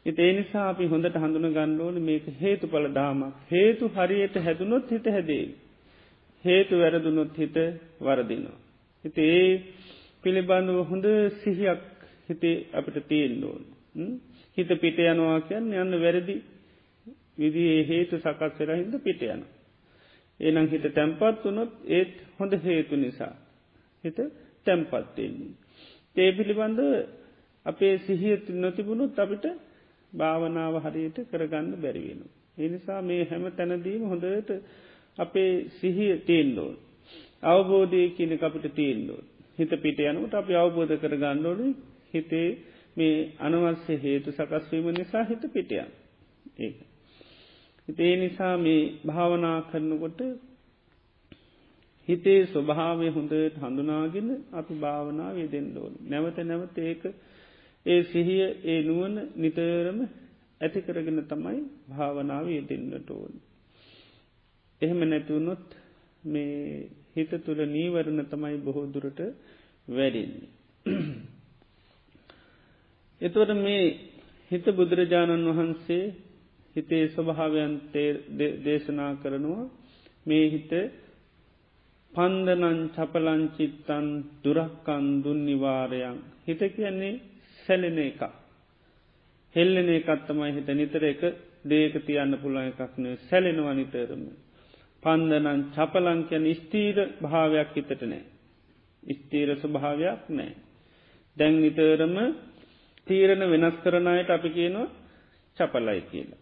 එත 0.05 0.17
ඒ 0.19 0.33
නිසා 0.33 0.65
අපි 0.69 0.85
හොඳට 0.85 1.15
හඳුන 1.15 1.47
ගණ්ඩෝන 1.49 1.97
මේක 2.01 2.25
හේතු 2.39 2.65
පල 2.67 2.85
දාමක් 2.91 3.33
හේතු 3.49 3.85
හරියට 3.89 4.35
හැදුනොත් 4.39 4.91
හිත 4.91 5.07
හැදේ. 5.07 5.45
හේතු 6.45 6.73
වැරදුනොත් 6.75 7.31
හිත 7.35 7.57
වරදිනවා. 7.99 8.64
හිත 9.05 9.17
ඒ 9.19 9.49
පිළිබඳව 10.23 10.77
හොඳ 10.83 11.05
සිහියක් 11.39 11.81
හිතේ 12.27 12.57
අපිට 12.73 12.97
තියෙන්ඩෝන්. 13.07 13.63
හිත 14.57 14.69
පිට 14.75 14.97
යනවා 15.03 15.39
කියන්න 15.41 15.73
යන්න 15.73 15.99
වැරදි 16.01 16.35
විදිේ 17.37 17.81
හේතු 17.83 18.17
සකස් 18.17 18.53
වෙලා 18.59 18.77
හිද 18.77 18.95
පිට 18.99 19.21
යන. 19.23 19.43
ඒනම් 20.39 20.67
හිත 20.67 20.85
තැම්පත් 20.91 21.43
වනොත් 21.43 21.73
ඒත් 21.89 22.13
හොඳ 22.39 22.53
හේතු 22.63 22.95
නිසා. 22.95 23.33
හිත 24.03 24.17
තැම්පත්වෙන්නේ. 24.65 25.53
ඒ 26.15 26.31
පිළිබඳ 26.31 26.79
අපේ 27.65 27.93
සිහියත් 27.99 28.49
නොතිබුණුත් 28.55 29.19
අපිට 29.19 29.45
භාවනාව 30.13 30.75
හරියට 30.83 31.17
කරගන්න 31.29 31.77
බැරිවෙන. 31.77 32.21
එනිසා 32.57 33.01
මේ 33.01 33.21
හැම 33.25 33.45
තැනදීම 33.51 34.03
හොඳට 34.05 34.49
අපේ 35.17 35.51
සිහිය 35.79 36.13
තේන්ලෝ. 36.19 36.71
අවබෝධය 37.45 38.01
කියන 38.11 38.31
අපිට 38.39 38.67
තේන්ලෝ. 38.73 39.21
හිත 39.57 39.71
පිට 39.77 39.99
යනුට 40.01 40.33
අපි 40.33 40.53
අවබෝධ 40.55 40.93
කර 40.95 41.13
ගණ්ඩෝන 41.15 41.61
හිතේ 42.11 42.49
මේ 42.97 43.15
අනවස්‍ය 43.39 43.93
හේතු 43.97 44.29
සකස්වීම 44.31 44.87
නිසා 44.91 45.23
හිත 45.23 45.43
පිටයන් 45.49 45.89
ඒ. 46.57 46.73
හිතේ 47.87 48.13
නිසා 48.15 48.55
මේ 48.57 48.81
භාවනා 49.05 49.57
කරනකොට 49.63 50.19
හිතේ 52.07 52.41
ස්වභාවය 52.45 53.07
හොඳට 53.09 53.55
හඳුනාගෙන 53.57 54.29
අපි 54.51 54.73
භාවනාව 54.75 55.35
යෙදෙන්ඩෝන් 55.37 55.93
නැවත 56.03 56.37
නැවත 56.43 56.77
ඒක 56.79 57.03
ඒ 57.85 58.01
සිහිය 58.03 58.43
ඒ 58.63 58.79
නුවන 58.81 59.15
නිතරම 59.35 59.99
ඇති 60.61 60.79
කරගෙන 60.81 61.19
තමයි 61.23 61.59
භාවනාව 61.89 62.45
යෙදෙන්න්නට 62.49 63.09
ඕන්. 63.11 63.33
එහෙම 64.81 64.99
නැතුවනොත් 65.03 65.65
මේ 66.23 66.89
හිත 67.15 67.31
තුළ 67.41 67.61
නීවරණ 67.67 68.21
තමයි 68.25 68.57
බොහෝ 68.59 68.85
දුරට 68.87 69.19
වැඩින්නේ. 69.87 70.49
එතුවට 73.21 73.51
මේ 73.57 73.85
හිත 74.51 74.65
බුදුරජාණන් 74.71 75.47
වහන්සේ 75.49 76.05
හිතේ 76.75 77.03
ස්වභාවයන් 77.07 77.73
දේශනා 78.63 79.11
කරනවා 79.15 79.63
මේ 80.25 80.45
හිත 80.49 80.71
පන්දනන් 82.13 82.79
චපලංචිත්තන් 82.89 84.07
දුරක්කන් 84.43 85.05
දුන්නිවාරයන් 85.23 86.17
හිත 86.43 86.61
කියන්නේ 86.71 87.21
සැලෙන 87.59 87.97
එක. 87.99 88.21
හෙල්ලෙන 89.55 89.89
එකත්තමයි 89.91 90.51
හිත 90.51 90.69
නිතර 90.73 91.03
එක 91.05 91.21
දේක 91.65 91.93
තියන්න 92.03 92.33
පුළන් 92.37 92.61
එකක්න 92.63 93.05
සැලෙනවා 93.23 93.73
නිතරම. 93.73 94.23
පන්දනන් 95.05 95.61
චපලංකයන් 95.71 96.45
ස්තීර 96.55 96.97
භාවයක් 97.21 97.75
හිතට 97.75 98.01
නෑ. 98.03 98.23
ස්තීර 99.03 99.49
ස්වභාවයක් 99.57 100.29
නෑ. 100.31 100.53
දැන් 101.37 101.55
නිතරම 101.57 102.15
තීරණ 103.07 103.43
වෙනස් 103.47 103.75
කරනයට 103.77 104.29
අපි 104.29 104.49
කියනවා 104.51 104.87
චපලයි 105.57 106.01
කියලා. 106.03 106.41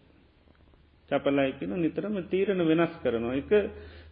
චපලයි 1.10 1.50
කියන 1.54 1.72
නිතරම 1.78 2.16
තීරණ 2.26 2.62
වෙනස් 2.64 2.94
කරනවා 3.02 3.34
එක 3.34 3.50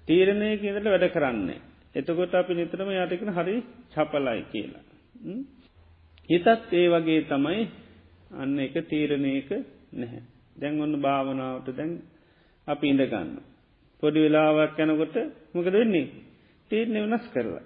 තීරණය 0.09 0.49
කියලට 0.59 0.87
වැඩ 0.87 1.07
කරන්නේ. 1.11 1.61
එතකොට 1.95 2.35
අපි 2.35 2.55
නිතරම 2.55 2.91
යටකෙන 2.95 3.31
හරි 3.31 3.57
චපලයි 3.91 4.43
කියලා. 4.47 4.85
හිතත් 6.29 6.49
ඒ 6.73 6.87
වගේ 6.89 7.23
තමයි 7.25 7.63
අන්න 8.33 8.59
එක 8.59 8.77
තීරණයක 8.85 9.49
නැහැ. 9.93 10.23
දැන් 10.57 10.81
ඔන්න 10.81 10.95
භාවනාවට 10.99 11.73
දැන් 11.73 11.93
අපි 12.67 12.87
ඉඳගන්න. 12.89 13.52
පොඩි 14.03 14.21
වෙලාවක් 14.21 14.77
යැනකොට 14.77 15.17
මොකද 15.53 15.73
වෙන්නේ 15.73 16.07
තීරණය 16.71 17.01
වෙනස් 17.03 17.27
කරලා. 17.29 17.65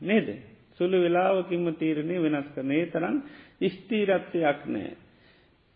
නේද. 0.00 0.28
සුළු 0.74 0.98
වෙලාවකින්ම 0.98 1.66
තීරණය 1.74 2.16
වෙනස් 2.18 2.48
කරනේ 2.54 2.84
තරම් 2.88 3.16
ස්තීරත්වයක් 3.68 4.60
නෑ. 4.66 4.92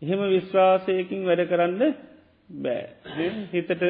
එහෙම 0.03 0.21
විශ්වාසයකින් 0.29 1.23
වැඩ 1.25 1.43
කරන්න 1.47 1.83
බෑ 2.57 3.31
හිතට 3.53 3.83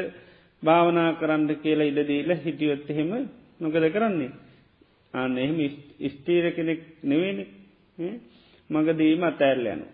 භාවනා 0.62 1.10
කරන්න 1.14 1.50
කියලා 1.56 1.86
ඉඩදීල 1.86 2.30
හිටියොත් 2.36 2.90
එහෙම 2.90 3.10
නොකද 3.60 3.86
කරන්නේ. 3.88 4.30
අන්න 5.14 5.38
එහෙම 5.38 5.58
ස්තීර 6.10 6.44
කෙනෙක් 6.52 6.80
නෙවෙනි 7.04 7.44
මගදීම 8.70 9.22
අතෑරල 9.24 9.66
යනු. 9.68 9.86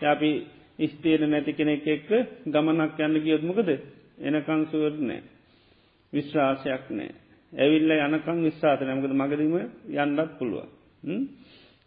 අපි 0.00 0.30
ස්තීර 0.86 1.20
නැති 1.24 1.52
කෙනෙක් 1.54 1.86
එක්ක 1.88 2.10
ගමනක් 2.46 2.98
යන්න 3.00 3.20
ගියොත්මකද 3.20 3.70
එනකංසුවර 4.18 4.94
නෑ. 5.00 5.22
විශ්වාසයක් 6.12 6.84
නෑ. 6.90 7.12
ඇවිල්ල 7.52 7.90
යනකං 7.98 8.38
විශ්වාස 8.42 8.80
නමකද 8.82 9.12
මගදීම 9.14 9.54
යන්නත් 9.96 10.30
පුළුව. 10.38 10.68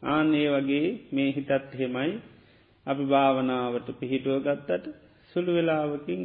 ආන 0.06 0.28
ඒ 0.34 0.50
වගේ 0.50 0.88
මේ 1.12 1.30
හිතත් 1.32 1.52
හෙමයි 1.74 2.12
අපි 2.86 3.04
භාවනාවට 3.06 3.88
පිහිටුව 4.00 4.38
ගත්තට 4.42 4.86
සුළු 5.32 5.52
වෙලාවකින් 5.54 6.22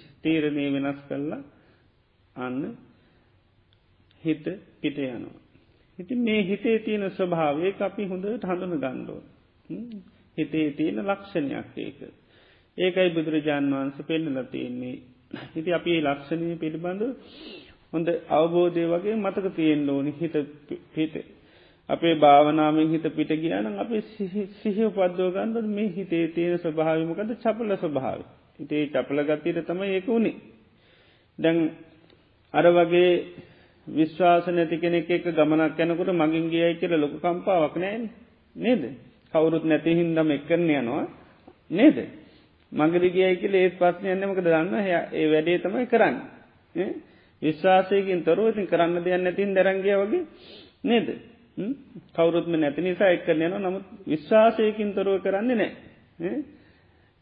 ස්තීරණය 0.00 0.64
වෙනස් 0.74 1.00
කරලා 1.08 1.42
අන්න 2.36 2.62
හිත 4.22 4.44
පිට 4.80 4.98
යනවා. 4.98 5.40
ඉති 5.98 6.14
මේ 6.16 6.40
හිතේ 6.42 6.78
තියෙන 6.80 7.10
ස්වභාවය 7.10 7.74
අපි 7.80 8.02
හොඳට 8.04 8.44
හඳුන 8.44 8.74
ගණ්ඩෝ. 8.76 9.20
හිතේ 10.38 10.68
තියෙන 10.72 10.98
ලක්ෂණයක් 11.04 11.78
ඒක. 11.78 12.00
ඒකයි 12.78 13.10
බුදුරජාණන් 13.10 13.72
වහන්ස 13.72 13.98
පෙන්නල 14.04 14.38
තියෙන්නේ. 14.46 14.96
හිති 15.50 15.70
අපි 15.72 16.00
ලක්ෂණය 16.00 16.54
පිළිබඳ 16.56 17.02
හොඳ 17.92 18.08
අවබෝධය 18.30 18.84
වගේ 18.86 19.16
මතක 19.16 19.46
තියෙන් 19.52 19.88
ඕනි 19.88 20.12
හිත 20.12 20.34
පිට. 20.90 21.14
අපේ 21.88 22.14
භාවනාවෙන් 22.16 22.88
හිත 22.88 23.06
පිට 23.10 23.30
ගියනම් 23.36 23.78
අපේ 23.78 24.02
සිහිය 24.56 24.90
පද්දෝ 24.90 25.30
ගන්නට 25.30 25.68
මේ 25.68 25.88
හිතේ 25.90 26.24
තියෙන 26.28 26.58
ස්වභාවිමකද 26.58 27.30
චපල 27.36 27.70
ස්වභාව. 27.76 28.20
හිතේ 28.58 28.82
චපල 28.88 29.20
ගත්තීට 29.24 29.66
තමයි 29.66 29.90
ඒක 29.90 30.06
වුණේ. 30.06 30.36
දැන් 31.38 31.58
අර 32.54 32.66
වගේ 32.70 33.12
විශ්වාස 33.86 34.46
නැති 34.48 34.76
කෙනෙක් 34.78 35.10
එක 35.10 35.24
ගමනක් 35.28 35.78
යැනකොට 35.78 36.10
මගින් 36.12 36.46
ගියයි 36.48 36.74
කියල 36.76 36.92
ලොක 36.96 37.14
කම්පාවක් 37.18 37.76
නෑන් 37.76 38.02
නේද. 38.56 38.82
කවුරුත් 39.32 39.64
නැති 39.64 39.90
හින්දම 39.92 40.30
එක්කරන 40.30 40.70
යනවා 40.70 41.04
නේද. 41.70 41.98
මගදි 42.72 43.10
ගියයි 43.10 43.36
කියල 43.36 43.54
ඒත් 43.56 43.74
පස්්න 43.76 44.06
යන්නමකද 44.08 44.44
දන්න 44.44 44.74
ඒ 45.12 45.26
වැඩේ 45.26 45.58
තමයි 45.58 45.86
කරන්න. 45.86 46.16
විශ්වාසයකින් 47.42 48.22
තොරුවතින් 48.22 48.66
කරන්න 48.66 49.02
දෙයන්න 49.02 49.24
නැතින් 49.24 49.54
දැරංගිය 49.54 49.96
වගේ 49.96 50.22
නේද. 50.84 51.08
කවරුත්ම 52.12 52.54
නැති 52.54 52.82
නිසා 52.82 53.10
එක් 53.10 53.24
කරන 53.24 53.42
යන 53.42 53.58
නමුත් 53.58 53.84
විශ්වාසයකින් 54.06 54.94
තොරුව 54.94 55.20
කරන්නේ 55.20 55.56
නෑ. 55.56 55.70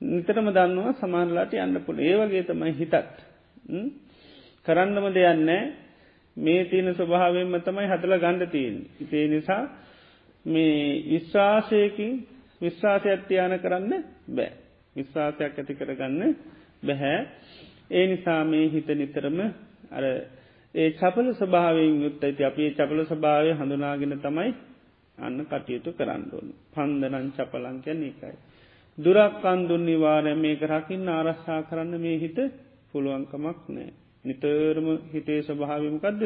නිතරම 0.01 0.49
දන්නවා 0.51 0.93
සමානලාට 0.95 1.53
යන්න 1.57 1.81
පුළ 1.83 1.99
ඒවගේ 2.01 2.45
තමයි 2.45 2.75
හිතත්. 2.75 2.95
කරන්නම 4.67 5.07
දෙයන්න 5.11 5.51
මේ 6.37 6.65
තියෙන 6.67 6.95
ස්වභාවෙන්ම 6.95 7.61
තමයි 7.63 7.87
හදල 7.87 8.15
ගණ්ඩ 8.17 8.51
තියෙන්. 8.51 8.77
ඉතේ 9.01 9.27
නිසා 9.29 9.63
මේ 10.45 11.03
විශ්වාසයකින් 11.07 12.13
විශ්වාසයක් 12.61 13.27
තියාන 13.27 13.59
කරන්න 13.59 14.05
බෑ. 14.31 14.68
විශ්වාසයක් 14.99 15.55
ඇති 15.55 15.75
කරගන්න 15.75 16.23
බැහැ. 16.83 17.19
ඒ 17.91 18.07
නිසා 18.07 18.43
මේ 18.45 18.67
හිත 18.69 18.89
නිතරම 18.95 19.39
අර 19.91 20.05
ඒ 20.75 20.89
චපල 20.93 21.29
ස්භාවයෙන් 21.35 21.95
යුත් 21.99 22.23
ඇති 22.23 22.43
අපේ 22.45 22.71
චපල 22.73 23.01
ස්භාවය 23.07 23.51
හඳුනාගෙන 23.55 24.15
තමයි 24.19 24.51
අන්න 25.19 25.39
කටයුතු 25.45 25.91
කරන්න 25.93 26.25
ඕන. 26.31 26.49
පන්දනන් 26.73 27.29
චපලංකැන 27.33 28.03
එකයි. 28.05 28.35
දුරක් 28.99 29.45
අන්දුන් 29.45 29.83
නිවාරය 29.83 30.33
මේක 30.37 30.63
රකින්න 30.65 31.09
ආරශ්ා 31.09 31.61
කරන්න 31.63 31.95
මේ 31.99 32.19
හිත 32.19 32.39
පුළුවන්කමක් 32.91 33.61
නෑ. 33.69 33.91
නිතරම 34.25 34.87
හිතේ 35.13 35.41
ස්වභාවිමකක්ද 35.43 36.23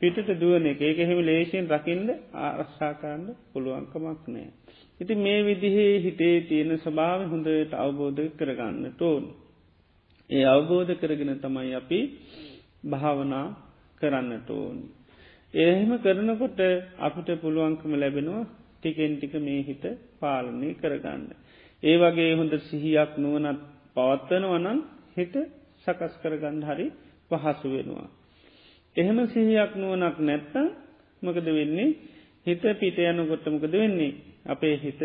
පිටට 0.00 0.28
දුවන 0.36 0.66
එක 0.66 0.80
ඒක 0.80 0.98
එහෙම 0.98 1.20
ලේෂයෙන් 1.22 1.66
රකින්ද 1.68 2.08
ආරශ්ා 2.38 2.92
කරන්න 2.94 3.26
පුළුවන්කමක් 3.52 4.22
නෑ. 4.28 4.48
ඉති 5.00 5.14
මේ 5.16 5.40
විදිහේ 5.42 5.94
හිතේ 6.00 6.36
තියෙන 6.42 6.72
ස්වභාව 6.78 7.20
හොඳට 7.26 7.72
අවබෝධ 7.76 8.22
කරගන්න 8.32 8.84
ටෝන්. 8.88 9.24
ඒ 10.30 10.44
අවබෝධ 10.46 10.92
කරගෙන 10.94 11.32
තමයි 11.38 11.74
අපි 11.74 12.00
භාවනා 12.84 13.46
කරන්නට 14.00 14.48
ඕනි. 14.50 14.84
එහෙම 15.54 15.90
කරනකොට 15.98 16.60
අපිට 16.98 17.28
පුළුවන්කම 17.40 17.92
ලැබෙනවා 17.94 18.44
ටිකෙන් 18.76 19.12
ටික 19.14 19.34
මේ 19.38 19.60
හිත 19.62 19.84
පාලනය 20.20 20.68
කරගන්න. 20.74 21.22
ඒ 21.82 21.96
වගේ 21.96 22.32
හොඳ 22.34 22.52
සිහියක් 22.60 23.12
නුවනත් 23.16 23.60
පවත්වනවනන් 23.96 24.78
හිත 25.16 25.34
සකස් 25.84 26.14
කරගන්න 26.22 26.62
හරි 26.62 26.86
පහසු 27.30 27.66
වෙනවා. 27.68 28.08
එහෙම 28.96 29.18
සිහියක් 29.26 29.72
නුවනක් 29.74 30.16
නැත්ත 30.20 30.54
මකද 31.22 31.46
වෙන්නේ 31.50 31.96
හිත 32.46 32.62
පිට 32.80 32.98
යනකොට්ටමකද 33.02 33.74
වෙන්නේ 33.74 34.12
අපේ 34.46 34.76
හිත 34.76 35.00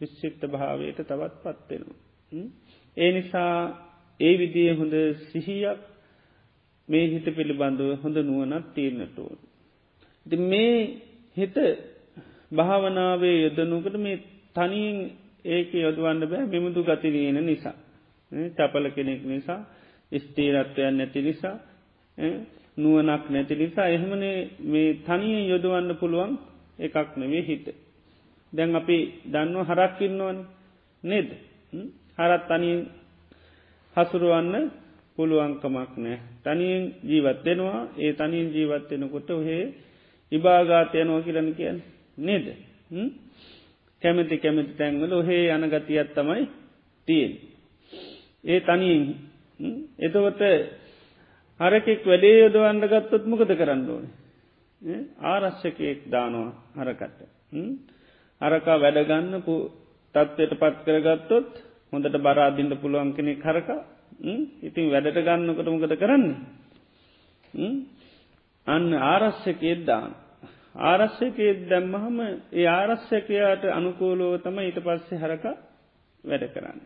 විශ්චිප්ත 0.00 0.42
භාවයට 0.46 0.98
තවත් 1.00 1.34
පත්වෙනවා. 1.42 1.98
ඒ 2.96 3.10
නිසා 3.12 3.54
ඒ 4.20 4.34
විදිය 4.38 4.70
හොඳ 4.72 4.94
සිහියක් 5.24 5.80
මේ 6.88 7.04
හිත 7.06 7.26
පිළිබඳව 7.30 7.90
හොඳ 8.02 8.16
නුවනත් 8.20 8.66
තීරණටුවන්. 8.74 9.38
ති 10.26 10.36
මේ 10.44 10.76
හිත 11.36 11.56
භාවනාවේ 12.52 13.36
යොදනුකට 13.38 13.96
මේ 13.98 14.16
තනියෙන් 14.56 14.98
ඒක 15.46 15.70
යොදවන්න 15.76 16.22
බෑ 16.24 16.44
මෙමුදු 16.46 16.80
ගතිරයෙන 16.82 17.38
නිසා. 17.42 17.76
චපල 18.52 18.86
කෙනෙක් 18.90 19.22
නිසා 19.24 19.60
ස්තීරත්වයන් 20.12 20.94
නැති 20.96 21.20
නිසා 21.22 21.56
නුවනක් 22.76 23.24
නැති 23.28 23.54
නිසා 23.54 23.88
එහෙමනේ 23.88 24.38
මේ 24.62 24.88
තනිය 25.02 25.40
යොදවන්න 25.48 25.90
පුළුවන් 25.94 26.32
එකක් 26.78 27.10
නෙවේ 27.16 27.42
හිත. 27.42 27.66
දැන් 28.52 28.74
අපි 28.74 28.98
දන්නුව 29.24 29.66
හරක්කින්නවන 29.66 30.38
නෙද? 31.02 31.28
හරත් 32.16 32.42
තනින් 32.48 32.80
හසුරුවන්න 33.96 34.70
පුළුවන්කමක් 35.18 35.92
නෑ 35.96 36.18
තනියෙන් 36.44 36.84
ජීවත්වෙනවා 37.02 37.80
ඒ 37.96 38.12
තනින් 38.14 38.48
ජීවත්වෙනකොට 38.50 39.30
ඔහේ 39.32 39.64
ඉභාගාතයනෝ 40.32 41.20
කියලන 41.22 41.54
කියන්න. 41.54 41.78
නේද? 42.18 42.46
කැමති 44.02 44.36
කැමති 44.38 44.72
තැන්වල 44.74 45.12
ඔහේ 45.12 45.44
යන 45.50 45.64
ගතියත් 45.68 46.10
තමයි 46.12 46.44
තියෙන් 47.08 47.32
ඒ 48.44 48.60
තනියෙන් 48.62 49.02
එතකොට 49.98 50.40
හරකෙක් 51.60 52.02
වැඩේ 52.04 52.36
යොදවන්න 52.36 52.82
ගත්තොත් 52.84 53.24
මොකද 53.24 53.50
කරන්න 53.52 53.82
ඕනේ? 53.88 55.00
ආරශ්‍යකයෙක් 55.22 56.00
දානවා 56.06 56.50
හරකට. 56.76 57.20
අරකා 58.40 58.76
වැඩගන්න 58.76 59.34
තත්ත්වයට 60.14 60.52
පත් 60.54 60.76
කරගත්තොත් 60.86 61.50
හොඳට 61.92 62.16
බරාදිින්ට 62.18 62.80
පුළුවන් 62.80 63.10
කෙනෙ 63.12 63.34
කරක 63.36 63.68
ඉතින් 64.62 64.90
වැඩට 64.90 65.18
ගන්නකොට 65.20 65.68
මොකද 65.68 65.94
කරන්න? 65.94 66.24
අන්න 68.66 68.86
ආරශ්‍යකයෙත් 68.94 69.84
දාන. 69.84 70.14
ආරශ්‍යකයෙත් 70.74 71.68
දැම්මහම 71.68 72.16
ඒ 72.52 72.66
ආරශ්‍යකයාට 72.68 73.64
අනුකූලෝව 73.70 74.42
තම 74.42 74.58
ඊට 74.60 74.80
පස්සේ 74.80 75.18
හරක 75.18 75.44
වැඩ 76.24 76.44
කරන්න. 76.48 76.80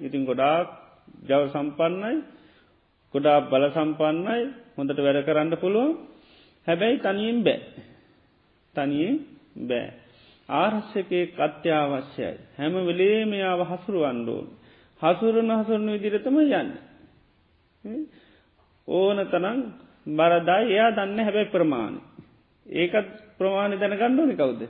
ඉතින් 0.00 0.22
ගොඩාක් 0.24 0.68
ජව 1.22 1.42
සම්පන්නයි 1.50 2.16
ගොඩා 3.14 3.38
බල 3.42 3.64
සම්පන්නයි 3.70 4.42
හොඳට 4.76 4.98
වැඩ 4.98 5.24
කරන්න 5.24 5.52
පුළුවන්. 5.56 5.92
හැබැයි 6.66 6.98
තනියෙන් 6.98 7.38
බෑ. 7.42 7.60
තනියෙන් 8.74 9.16
බෑ. 9.62 10.05
ආරශ්‍යකය 10.48 11.20
අත්‍යවශ්‍යයි 11.38 12.34
හැම 12.54 12.74
වෙලේ 12.82 13.24
මෙයාව 13.26 13.60
හසුරු 13.64 14.00
අන්ඩෝන් 14.04 14.46
හසුරන 15.02 15.50
හසුරන 15.52 15.88
විදිරතම 15.94 16.36
යන්න 16.40 16.70
ඕන 18.88 19.18
තනං 19.26 19.60
බරදා 20.12 20.60
එයා 20.64 20.90
දන්න 20.92 21.18
හැබැයි 21.20 21.50
ප්‍රමාණ 21.50 21.94
ඒකත් 22.66 23.08
ප්‍රමාණය 23.36 23.76
දැන 23.76 23.94
ගණ්ඩෝනි 23.94 24.36
කවුද? 24.36 24.62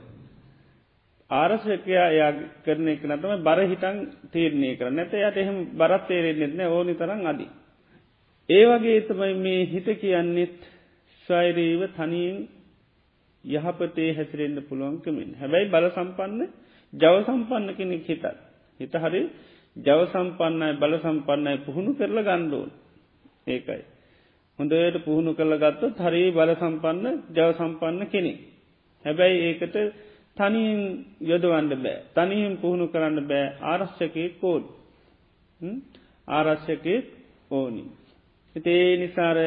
ආරශ්‍යකයා 1.31 2.07
එයා 2.07 2.31
කරන 2.63 2.87
එක 2.87 3.03
නතම 3.05 3.43
බර 3.43 3.59
හිටන් 3.65 3.97
තීරණය 4.31 4.69
කර 4.75 4.91
නැත 4.91 5.13
යට 5.13 5.37
එහෙම 5.37 5.57
බරත් 5.73 6.03
තේරෙන්න්නෙත් 6.07 6.53
නෑ 6.55 6.69
ඕනි 6.69 6.93
තරම් 6.95 7.21
අදී 7.25 7.49
ඒ 8.49 8.65
වගේ 8.65 8.99
තමයි 9.03 9.33
මේ 9.37 9.61
හිත 9.67 9.87
කියන්නෙත් 9.95 10.59
ස්වෛරීව 11.27 11.81
තනියෙන් 11.91 12.37
යහපතේ 13.49 14.09
හැසිරෙන්න්න 14.13 14.59
පුළුවන්කමින් 14.63 15.29
හැබැයි 15.35 15.69
බල 15.69 15.87
සම්පන්න 15.89 16.41
ජව 16.93 17.15
සම්පන්න 17.21 17.69
කෙනෙක් 17.73 18.03
හිතත් 18.05 18.25
හිත 18.79 18.93
හරි 18.95 19.21
ජව 19.75 19.99
සම්පන්නයි 20.07 20.73
බල 20.75 20.93
සම්පන්නයි 20.97 21.57
පුහුණු 21.59 21.91
කරල 21.93 22.19
ගණ්ඩුවන් 22.21 22.71
ඒකයි. 23.47 23.83
හොඳයට 24.59 24.97
පුහුණු 24.99 25.31
කරල 25.33 25.53
ගත්තොත් 25.57 25.99
හරි 25.99 26.23
බල 26.31 26.51
සම්පන්න 26.55 27.05
ජව 27.29 27.49
සම්පන්න 27.53 28.01
කෙනෙක්. 28.07 28.39
හැබැයි 29.05 29.37
ඒකට 29.43 29.75
තනින් 30.37 30.79
යොදවන්න 31.21 31.69
බෑ. 31.75 31.97
තනියෙන් 32.13 32.57
පුහුණු 32.57 32.87
කරන්න 32.87 33.19
බෑ. 33.23 33.53
ආරශ්‍යකය 33.63 34.25
කෝඩ් 34.41 34.65
ආරශ්‍යකය 36.27 36.95
ඕනි. 37.51 37.83
ඒ 38.55 38.97
නිසාර 38.97 39.37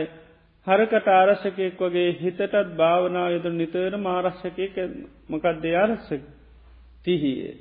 හරකට 0.70 1.08
ආරශ්‍යකයෙක් 1.10 1.80
වගේ 1.80 2.10
හිතටත් 2.16 2.54
භාවනා 2.74 3.28
යුතු 3.30 3.50
නිතර 3.52 3.92
මාරශ්‍යකය 4.00 4.66
මොකක්දේ 5.28 5.74
ආරශ්‍යක 5.76 6.22
තිහිය 7.00 7.54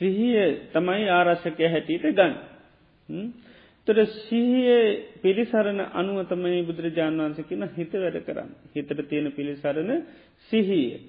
සිහිය. 0.00 0.44
තමයි 0.70 1.08
ආරශ්‍යකය 1.10 1.64
හැටියට 1.66 2.06
ගන්න. 2.10 2.32
තොට 3.86 4.00
සිහිය 4.20 4.76
පිළිසරණ 5.20 5.80
අනුවතමයි 5.92 6.62
බුදුරජාණන් 6.64 7.22
වන්සකින 7.22 7.66
හිත 7.70 7.92
වැඩ 7.94 8.18
කරන්න. 8.22 8.50
හිතට 8.70 8.90
තියෙන 9.04 9.32
පිළිසරණ 9.32 9.90
සිහිය. 10.50 11.00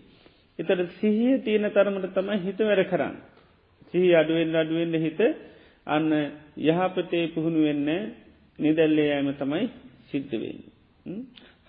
එතට 0.59 0.91
සිහිය 0.95 1.39
තියෙන 1.39 1.69
තරමට 1.69 2.13
තමයි 2.13 2.37
හිත 2.41 2.59
වැඩ 2.61 2.83
කරන්න. 2.85 3.15
සිහි 3.87 4.09
අඩුවෙන් 4.13 4.55
අඩුවෙන්න්න 4.55 4.99
හිත 4.99 5.19
අන්න 5.87 6.11
යහපතේ 6.57 7.25
පුහුණු 7.29 7.63
වෙන්න 7.63 7.89
නිදැල්ලේ 8.59 9.07
යෑම 9.07 9.29
තමයි 9.35 9.65
සිද්ධවෙන්න. 10.15 10.59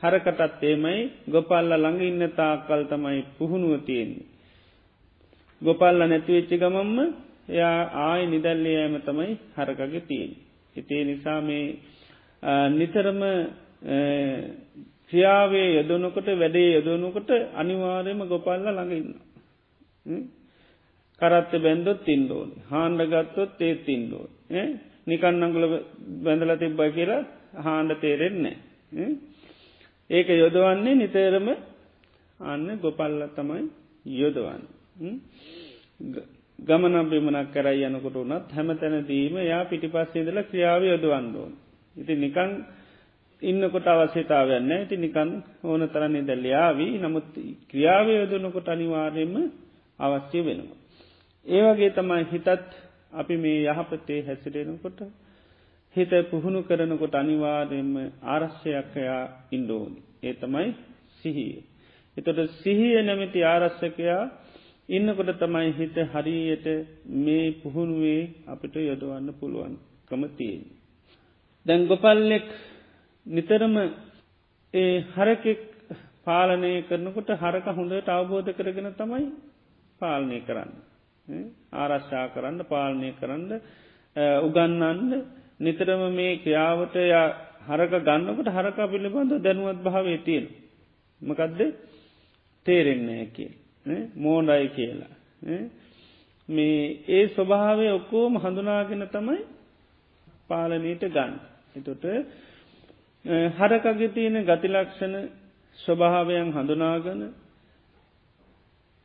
හරකටත් 0.02 0.64
ඒමයි 0.64 1.02
ගොපල්ල 1.28 1.70
ළඟ 1.74 2.00
ඉන්න 2.02 2.24
තාකල් 2.32 2.82
තමයි 2.86 3.20
පුහුණුව 3.36 3.82
තියෙන්නේ. 3.82 4.26
ගොපල්ල 5.62 5.98
නැතිවෙච්චි 6.04 6.56
ගමම්ම 6.56 6.98
එයා 7.48 7.80
ආය 8.04 8.22
නිදැල්ලේ 8.26 8.74
යෑම 8.74 8.96
තමයි 9.02 9.32
හරකගේ 9.56 10.02
තියෙන්. 10.02 10.32
හිතේ 10.76 11.02
නිසා 11.04 11.40
මේ 11.42 11.66
නිතරම 12.70 13.20
ක්‍රියාවේ 15.06 15.68
යොදනකොට 15.76 16.28
වැඩේ 16.34 16.68
යොදනකොට 16.76 17.30
අනිවාර්යම 17.54 18.20
ගොපල්ල 18.26 18.66
ළඟඉන්න. 18.68 19.08
කරත්ත 21.20 21.52
බැන්දොත් 21.58 22.00
තින්ඩෝන් 22.04 22.50
හාන්ඩ 22.68 23.00
ගත්තොත් 23.06 23.60
ඒ 23.60 23.74
තින්ඩෝ 23.80 24.26
නිකන් 25.06 25.42
අංගුල 25.42 25.64
බැඳල 26.20 26.52
තිබ්බ 26.56 26.80
කියලා 26.90 27.22
හාන්ඩ 27.56 27.92
තේරෙන්නේ 27.98 28.56
ඒක 30.10 30.28
යොදවන්නේ 30.34 30.94
නිතරම 30.94 31.48
අන්න 32.40 32.66
ගොපල්ල 32.78 33.20
තමයි 33.30 33.62
යොදවන්න. 34.14 34.62
ගමන 36.58 36.96
බිමනක් 37.06 37.50
කරයි 37.50 37.84
යනකොට 37.84 38.16
වනත් 38.16 38.48
හැම 38.50 38.68
තැනදීම 38.74 39.36
යා 39.42 39.64
පිටි 39.64 39.88
පස්සේදල 39.88 40.38
ක්‍රියාව 40.44 40.82
යොදවන්ඩෝන් 40.84 41.52
ඉති 41.96 42.14
නිකං 42.16 42.50
ඉන්නකොට 43.42 43.86
අවශ්‍යතාවයන්න 43.86 44.72
ඇති 44.72 44.96
නිකන් 44.98 45.30
ඕන 45.64 45.82
තරන්නේ 45.88 46.24
දැල්ලයාවී 46.24 46.98
නමුත් 46.98 47.28
ක්‍රියාව 47.68 48.06
යොදනකොට 48.10 48.68
අනිවාර්යම 48.68 49.34
අවශ්‍ය 49.98 50.40
වෙනවා. 50.40 50.78
ඒවගේ 51.46 51.90
තමයි 51.90 52.24
හිතත් 52.26 52.48
අපි 53.12 53.36
මේ 53.36 53.58
යහපතේ 53.66 54.20
හැසිරෙනකොට 54.22 55.00
හිත 55.96 56.12
පුහුණු 56.30 56.60
කරනකොට 56.62 57.14
අනිවාර්යෙන්ම 57.14 57.94
ආරශ්‍යයක්කයා 58.24 59.22
ඉන්ඩෝනි. 59.50 60.00
ඒ 60.22 60.34
තමයි 60.34 60.68
සිහිය. 61.18 61.54
එතොට 62.16 62.40
සිහිය 62.56 63.02
නැමති 63.02 63.40
ආරශ්‍යකයා 63.44 64.22
ඉන්නකොට 64.88 65.30
තමයි 65.36 65.70
හිත 65.72 65.96
හරියට 66.06 66.66
මේ 67.18 67.46
පුහුණුවේ 67.54 68.22
අපිට 68.46 68.74
යොදවන්න 68.80 69.30
පුළුවන් 69.34 69.74
කමතියෙන්. 70.06 70.64
දැන් 71.66 71.86
ගොපල්ලෙක් 71.86 72.46
නිතරම 73.26 73.76
ඒ 74.74 74.92
හරකෙක් 75.10 75.60
පාලනය 76.24 76.72
කරනකොට 76.82 77.30
හරක 77.36 77.66
හොඳට 77.70 78.08
අවබෝධ 78.08 78.50
කරගෙන 78.52 78.90
තමයි 78.94 79.24
පාලනය 80.00 80.38
කරන්න. 80.42 80.70
ආරශ්ා 81.74 82.26
කරන්න 82.28 82.60
පාලනය 82.66 83.10
කරන්න 83.16 83.50
උගන්නන්න 84.42 85.10
නිතරම 85.60 86.02
මේ 86.12 86.38
ක්‍රියාවට 86.38 86.96
ය 86.98 87.10
හරක 87.66 87.94
ගන්නකට 88.00 88.48
හරක 88.50 88.78
පිළිබඳ 88.86 89.32
දැනුවත් 89.40 89.80
භාවේ 89.80 90.18
තියෙන. 90.20 90.46
මකදද 91.20 91.60
තේරෙන්නේ 92.66 93.26
කිය. 93.28 93.50
මෝඩයි 94.16 94.68
කියලා. 94.70 95.12
මේ 96.48 96.80
ඒ 97.08 97.24
ස්වභාවය 97.28 97.86
ඔක්කෝම 97.90 98.38
හඳුනාගෙන 98.38 99.02
තමයි 99.08 99.40
පාලනයට 100.50 101.02
ගන්න. 101.08 101.34
එතොට 101.74 102.04
හරකගේ 103.54 104.08
තියෙන 104.10 104.36
ගතිලක්ෂණ 104.44 105.14
ස්වභාවයන් 105.78 106.52
හඳුනාගන 106.52 107.22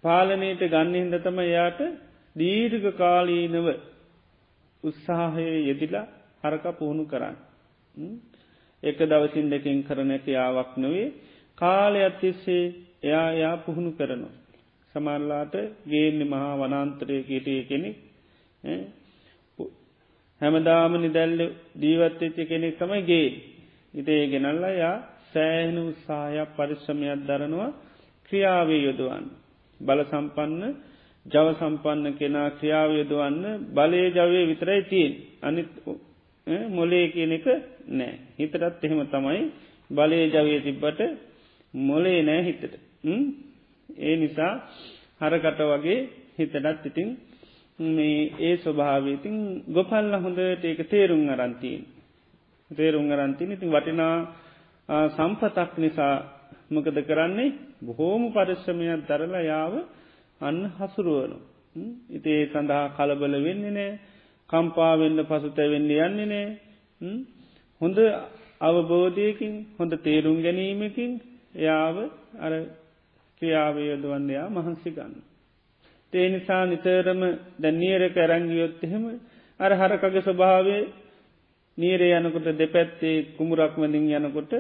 පාලනයට 0.04 0.62
ගන්න 0.68 0.96
හිද 0.96 1.16
තම 1.22 1.40
යාට 1.48 1.82
දීර්ඝ 2.36 2.90
කාලීනව 2.96 3.68
උත්සාහය 4.84 5.48
යෙදිලා 5.64 6.08
හරක 6.44 6.66
පුහුණු 6.74 7.04
කරන්න. 7.06 7.36
එක 8.84 8.98
දවසින් 9.02 9.48
දෙකින් 9.48 9.84
කරන 9.84 10.12
ක්‍රියාවක් 10.18 10.72
නොවේ 10.78 11.14
කාලයක් 11.58 12.16
තිස්සේ 12.20 12.74
එයා 13.02 13.28
එයා 13.32 13.56
පුහුණු 13.60 13.92
කරනවා. 13.94 14.36
සමල්ලාට 14.96 15.56
ගේන්න 15.86 16.20
මහා 16.26 16.54
වනන්තරය 16.58 17.18
කීටය 17.24 17.54
කෙනෙක් 17.64 17.98
හැමදාම 20.42 20.94
නිදැල්ල 20.98 21.42
දීවත්වෙච්ච 21.76 22.38
කෙනෙක් 22.46 22.78
තමයි 22.78 23.02
ගේ 23.04 23.30
ඉතේ 23.94 24.24
ගෙනල්ල 24.28 24.64
යා 24.76 24.96
සෑහෙන 25.30 25.78
උත්සාහයක් 25.82 26.50
පරිශ්‍රමයක් 26.56 27.22
දරනවා 27.22 27.70
ක්‍රියාවේ 28.28 28.82
යොදවන්. 28.82 29.26
බල 29.80 30.00
සම්පන්න 30.04 30.64
ජව 31.26 31.48
සම්පන්න 31.54 32.16
කෙනා 32.16 32.50
ක්‍රියාව 32.52 32.90
යොදවන්න 32.92 33.46
බලය 33.70 34.02
ජවය 34.10 34.42
විතරයි 34.48 34.82
තියෙන් 34.84 35.14
අනිත් 35.42 35.70
මොලේ 36.48 37.06
කියන 37.10 37.32
එක 37.32 37.46
නෑ. 37.90 38.20
හිතරත් 38.38 38.84
එහෙම 38.84 39.02
තමයි. 39.08 39.52
බලය 39.90 40.18
ජවය 40.28 40.62
තිබ්බට 40.62 41.00
මොලේ 41.74 42.24
නෑ 42.24 42.44
හිතට. 42.44 42.74
ඒ 43.90 44.16
නිසා 44.18 44.54
හරකට 45.22 45.60
වගේ 45.62 46.00
හිතටත් 46.38 46.86
ඉතින් 46.86 47.10
මේ 47.80 48.32
ඒ 48.40 48.58
ස්වභාවීතින් 48.58 49.64
ගොපල්ල 49.68 50.14
හොඳට 50.16 50.64
ඒක 50.64 50.82
තේරුම් 50.86 51.30
අරන්තීන් 51.30 51.82
තේරුම් 52.72 53.12
අරන්තින 53.12 53.52
ඉතින් 53.52 53.70
වටිනා 53.70 54.16
සම්පතක් 55.10 55.78
නිසා 55.78 56.16
මොකද 56.70 56.98
කරන්නේ? 57.02 57.56
බොහෝම 57.82 58.24
පරිශ්‍රමයක් 58.30 59.02
දරලා 59.08 59.44
යාව 59.44 59.74
අන්න 60.42 60.60
හසුරුවනු. 60.78 61.38
ඉතේ 62.10 62.42
සඳහා 62.48 62.86
කලබල 62.90 63.36
වෙන්නේ 63.40 63.72
නෑ. 63.72 64.00
කම්පාවෙන්න 64.52 65.20
පසුතැවෙන්න 65.26 65.90
යන්නේ 65.90 66.28
නෑ. 66.28 66.46
හොඳ 67.82 67.98
අවබෝධයකින් 68.62 69.54
හොඳ 69.78 69.94
තේරුම් 70.00 70.38
ගැනීමකින් 70.40 71.12
එයාව 71.58 71.98
අර 72.38 72.54
ක්‍රියාවයොදවන්නයා 73.42 74.48
මහන්සි 74.50 74.90
ගන්න. 74.92 75.14
ඒ 76.14 76.28
නිසා 76.30 76.64
නිතරම 76.66 77.22
දැනියර 77.60 78.04
කැරංගියොත් 78.10 78.84
එහෙම 78.84 79.06
අර 79.60 79.72
හරකගේ 79.74 80.22
ස්වභාවය 80.22 80.78
නීරේ 81.78 82.14
යනකොට 82.18 82.48
දෙපැත්තේ 82.56 83.18
කුමුරක් 83.38 83.76
මඳින් 83.78 84.06
යනකොට 84.20 84.54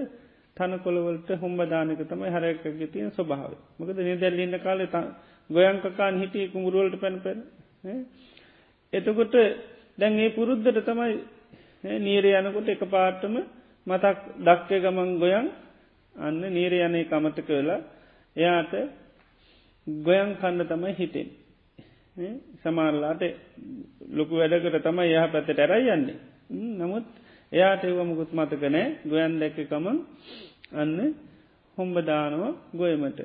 තන 0.57 0.73
කොළවලට 0.79 1.29
හොම්බදානක 1.37 2.01
තමයි 2.05 2.29
හරකගේ 2.29 2.87
තියෙන 2.87 3.11
ස්වභාව 3.11 3.53
මොකද 3.77 3.97
නිදැල්ලින්න 3.99 4.55
කාලෙ 4.59 4.85
ගොයංකකාන් 5.49 6.15
හිටිය 6.15 6.47
කුමුරුවලට 6.47 6.99
පැන 6.99 7.15
පැන. 7.19 7.39
එතකොට 8.93 9.35
දැන් 9.97 10.19
ඒ 10.19 10.29
පුරුද්ධට 10.31 10.79
තමයි 10.83 11.13
නීර 11.99 12.25
යනකොට 12.31 12.69
එක 12.69 12.83
පාටම 12.87 13.35
මතක් 13.87 14.17
දක්කය 14.39 14.79
ගමන් 14.79 15.11
ගොයන් 15.17 15.47
අන්න 16.15 16.41
නීර 16.49 16.73
යනේ 16.79 17.05
කමත 17.05 17.37
කලා 17.41 17.79
එයාට 18.35 18.73
ගොයන් 19.87 20.35
කන්න 20.35 20.67
තමයි 20.67 20.93
හිටෙන් 20.93 21.29
සමාරලාට 22.57 23.23
ලොකු 24.11 24.35
වැඩකට 24.35 24.77
තමයි 24.81 25.09
යහ 25.09 25.25
පැත්තට 25.27 25.59
ඇරයි 25.59 25.89
යන්නේ. 25.89 26.17
නමුත් 26.77 27.05
එයාට 27.51 27.83
ඒව 27.83 27.99
මුකුත් 28.03 28.31
මතකනෑ 28.31 28.85
ගොයන් 29.05 29.39
දැක්කකමන් 29.39 29.97
අන්න 30.73 30.97
හොම්බදානව 31.77 32.43
ගොයමට. 32.73 33.19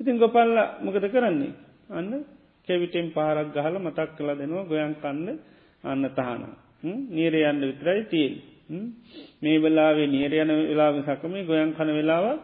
ඉතින් 0.00 0.16
ගොපල්ල 0.16 0.54
මොකද 0.80 1.04
කරන්නේ? 1.06 1.52
අන්න 1.90 2.24
කෙවිටෙන් 2.68 3.12
පාරක් 3.12 3.52
ගහල 3.52 3.76
මතක් 3.78 4.16
කළ 4.16 4.30
දෙනවා 4.34 4.64
ගොයන් 4.64 4.94
කන්න 4.96 5.38
අන්න 5.84 6.04
තහන 6.10 6.42
නීර 7.10 7.34
යන්න 7.40 7.60
විතරයි 7.62 8.02
තිීල් 8.06 8.34
මේ 9.40 9.58
වෙලාවේ 9.58 10.08
නීර 10.08 10.32
යන 10.34 10.50
වෙලාව 10.62 10.94
සකමේ 11.04 11.44
ගොයන් 11.44 11.72
කන 11.72 11.90
වෙලාවක් 11.92 12.40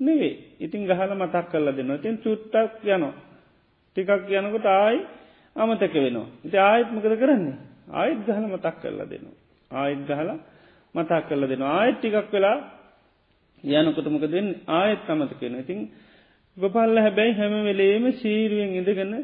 නෙවේ 0.00 0.34
ඉතින් 0.60 0.82
ගහල 0.84 1.12
මතක් 1.14 1.46
කල්ල 1.48 1.68
දෙන්න 1.72 1.92
තින් 1.98 2.16
චුට්ටක් 2.18 2.84
යනවා. 2.86 3.14
ටිකක් 3.96 4.30
යනකොට 4.32 4.66
ආයි 4.66 4.98
අමතක 5.56 5.94
වෙනවා. 5.96 6.28
ඉති 6.44 6.56
ආයත් 6.60 6.88
මකද 6.88 7.14
කරන්නේ? 7.16 7.56
ආයත් 7.90 8.20
ගහල 8.20 8.44
මතක් 8.46 8.76
කරලා 8.78 9.06
දෙනවා. 9.06 9.36
ආයත් 9.70 10.00
ගහල 10.04 10.30
මතක් 10.94 11.22
කරල 11.28 11.42
දෙනවා. 11.46 11.72
ආයත් 11.72 11.96
ටිකක් 11.98 12.32
වෙලා 12.32 12.58
යනකොට 13.64 14.06
මොක 14.06 14.26
දෙන්න 14.26 14.48
ආයත් 14.68 15.06
අමතක 15.06 15.40
වෙන 15.40 15.54
ඉතින් 15.56 15.80
ගොපල්ල 16.56 16.96
හැබැයි 16.96 17.34
හැම 17.34 17.54
වෙලේම 17.64 18.04
සීරුවෙන් 18.14 18.70
ඉඳගන්න 18.72 19.14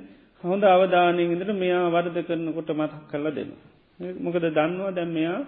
හොඳ 0.45 0.65
අවධානයෙන් 0.67 1.33
ඉදට 1.35 1.53
මෙයා 1.55 1.85
වර්ධ 1.89 2.19
කරනකොට 2.23 2.71
මතක් 2.73 3.03
කරලා 3.11 3.33
දෙනවා. 3.33 3.61
මොකද 4.19 4.45
දන්නවා 4.49 4.93
දැම් 4.93 5.11
මෙයා 5.11 5.41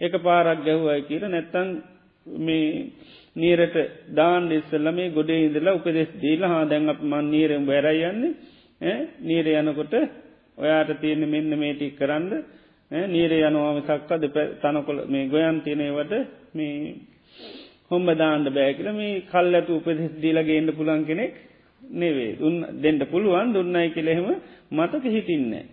එක 0.00 0.14
පාරක් 0.18 0.58
ගැහ්වයි 0.60 1.02
කියල. 1.02 1.24
නැත්තං 1.26 1.68
මේ 2.38 2.90
නීරට 3.34 3.76
දාන් 4.10 4.50
ඉස්සල්ල 4.50 4.88
මේ 4.90 5.10
ගොඩේ 5.10 5.46
ඉදලා 5.46 5.74
උපදෙස් 5.74 6.10
දීල 6.16 6.42
හා 6.44 6.64
දැන් 6.64 6.88
අප 6.88 7.00
මන් 7.02 7.24
නීරෙන් 7.26 7.64
බැරයියන්නේ 7.64 8.96
නීර 9.20 9.46
යනකොට 9.52 9.94
ඔයාට 10.58 10.90
තියෙන 11.00 11.22
මෙන්න 11.26 11.52
මේටික් 11.56 11.96
කරන්න. 11.96 12.44
නීර 13.08 13.32
යනවාම 13.40 13.78
සක්කද 13.82 14.24
තනකොළ 14.60 15.00
මේ 15.06 15.28
ගොයන් 15.28 15.62
තියනවට 15.62 16.12
මේ 16.52 16.96
හොම්බ 17.90 18.08
දාන්ඩ 18.14 18.48
බෑකිල 18.50 18.92
මේ 18.92 19.24
කල් 19.24 19.54
ඇතු 19.54 19.72
උපදෙස් 19.74 20.12
දීලගේන්න 20.18 20.68
පුළන් 20.72 21.02
කෙනෙක් 21.04 21.34
නෙවේ 21.92 22.36
දුන්න 22.36 22.58
දෙන්ට 22.78 23.02
පුළුවන් 23.06 23.48
දුන්නයි 23.50 23.90
කෙළෙහෙම 23.90 24.28
මතක 24.70 25.04
හිටින්නේ. 25.06 25.64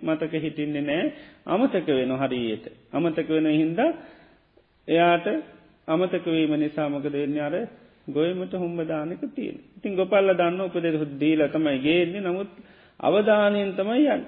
මතක 0.00 0.32
හිටින්නේ 0.36 0.82
නෑ. 0.82 1.12
අමතක 1.46 1.86
වෙන 1.88 2.12
හරියට. 2.14 2.66
අමතක 2.92 3.28
වෙන 3.30 3.46
හින්ද 3.52 3.80
එයාට 4.88 5.26
අමතකවීම 5.88 6.52
නිසාමක 6.56 7.06
දෙන්න 7.06 7.38
අර 7.40 7.54
ගොයමට 8.08 8.52
හොම්බදානක 8.54 9.22
තිීන් 9.30 9.56
ඉතින් 9.76 9.92
ගොපල්ල 9.94 10.28
දන්න 10.32 10.60
උපදෙ 10.62 10.90
හුද්දීල 10.92 11.40
තමයි 11.48 11.78
ගේන්නේ. 11.78 12.20
නමුත් 12.22 12.50
අවධානයෙන් 13.00 13.72
තමයි 13.72 14.06
යන් 14.06 14.22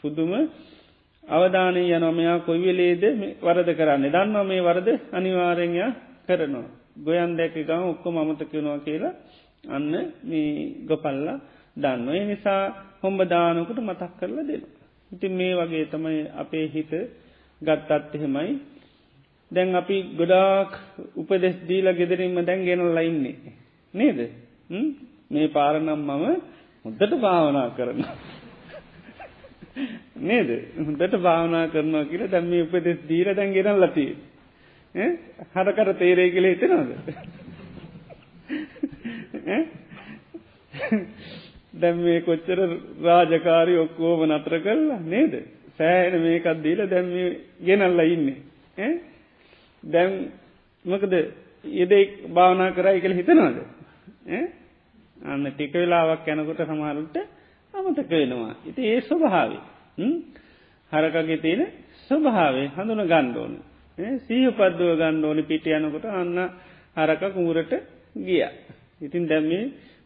පුදුම 0.00 0.32
අවධානය 1.24 1.82
යනොමයා 1.88 2.38
කොයිවෙලේද 2.40 3.02
වරද 3.40 3.68
කරන්න? 3.72 4.04
දන්න 4.06 4.46
මේ 4.46 4.60
වරද 4.60 4.88
අනිවාරෙන්ය 5.12 5.80
කරනවා. 6.26 6.68
ගොයන් 6.98 7.36
දැක 7.36 7.54
ගම 7.56 7.82
ඔක්කොම 7.84 8.16
අමතකෙනවා 8.18 8.78
කියලා 8.80 9.14
අන්න 9.64 10.12
මේ 10.22 10.84
ගොපල්ලා 10.84 11.40
දන්න. 11.76 12.08
ඒ 12.10 12.24
නිසා 12.24 12.62
හොම්බ 13.00 13.20
දානකට 13.24 13.78
මතක් 13.80 14.12
කරලා 14.18 14.44
දෙන්න. 14.44 14.64
ඉතින් 15.10 15.32
මේ 15.32 15.54
වගේ 15.56 15.84
තමයි 15.86 16.20
අපේ 16.34 16.66
හිත 16.68 16.92
ගත්තත් 17.62 18.14
එහෙමයි. 18.14 18.58
දැන් 19.50 19.74
අපි 19.74 19.96
ගොඩාක් 20.16 20.72
උපදෙස් 21.16 21.56
දීල 21.62 21.86
ගෙදරින්ම 21.92 22.38
දැන් 22.42 22.64
ගෙනල් 22.64 22.88
ලයින්නේ. 22.90 23.36
නේද? 23.94 24.18
මේ 25.30 25.48
පාරනම් 25.48 25.88
මම 26.00 26.24
මුද්දට 26.84 27.12
භාවනා 27.16 27.68
කරන. 27.70 28.00
නේද 30.22 30.50
හොඳට 30.78 31.14
භාවනා 31.18 31.64
කරනවා 31.68 32.04
කියල 32.04 32.24
දැම්ම 32.28 32.52
උපදෙස් 32.58 32.98
දීර 33.08 33.28
දැන් 33.32 33.52
ගෙනල් 33.52 33.78
ලතිී. 33.80 34.12
හරකර 35.54 35.88
තේරේ 35.94 36.28
කියල 36.30 36.46
හිතනවද 36.46 36.90
දැම් 41.74 41.96
මේ 41.98 42.20
කොච්චර 42.20 42.58
රාජකාරි 43.00 43.74
ඔක්කෝම 43.78 44.20
නත්‍ර 44.28 44.54
කරලා 44.60 45.00
නේද? 45.04 45.34
සෑහෙන 45.72 46.20
මේකත් 46.20 46.62
දීල 46.62 46.80
දැම් 46.86 47.06
ගෙනල්ල 47.60 48.00
ඉන්නේ. 48.06 48.90
දැම් 49.82 50.10
මකද 50.84 51.14
යෙදෙක් 51.64 52.10
භාවනා 52.28 52.70
කරයි 52.72 53.00
කළ 53.00 53.14
හිතනවාද? 53.14 53.56
අන්න 55.22 55.46
ටික 55.48 55.72
වෙලාවක් 55.74 56.26
යැනකොට 56.26 56.60
සමහරුට 56.62 57.16
අමතක 57.74 58.10
වෙනවා. 58.10 58.54
ඉති 58.64 58.82
ඒ 58.84 59.00
ස්වභාවි 59.02 59.58
හරකගේ 60.92 61.38
තියෙන 61.38 61.62
ස්වභාවේ 62.02 62.66
හඳුන 62.70 63.02
ගණ්ඩෝන 63.04 63.54
සීහ 64.20 64.50
පද්දුව 64.50 64.96
ගන්න 64.96 65.24
ඕනි 65.24 65.42
පිට 65.44 65.66
යනකොට 65.68 66.04
අන්න 66.06 66.38
හරක 66.96 67.22
කුමරට 67.30 67.72
ගිය. 68.18 68.44
ඉතින් 69.00 69.24
දැම්මේ 69.26 69.64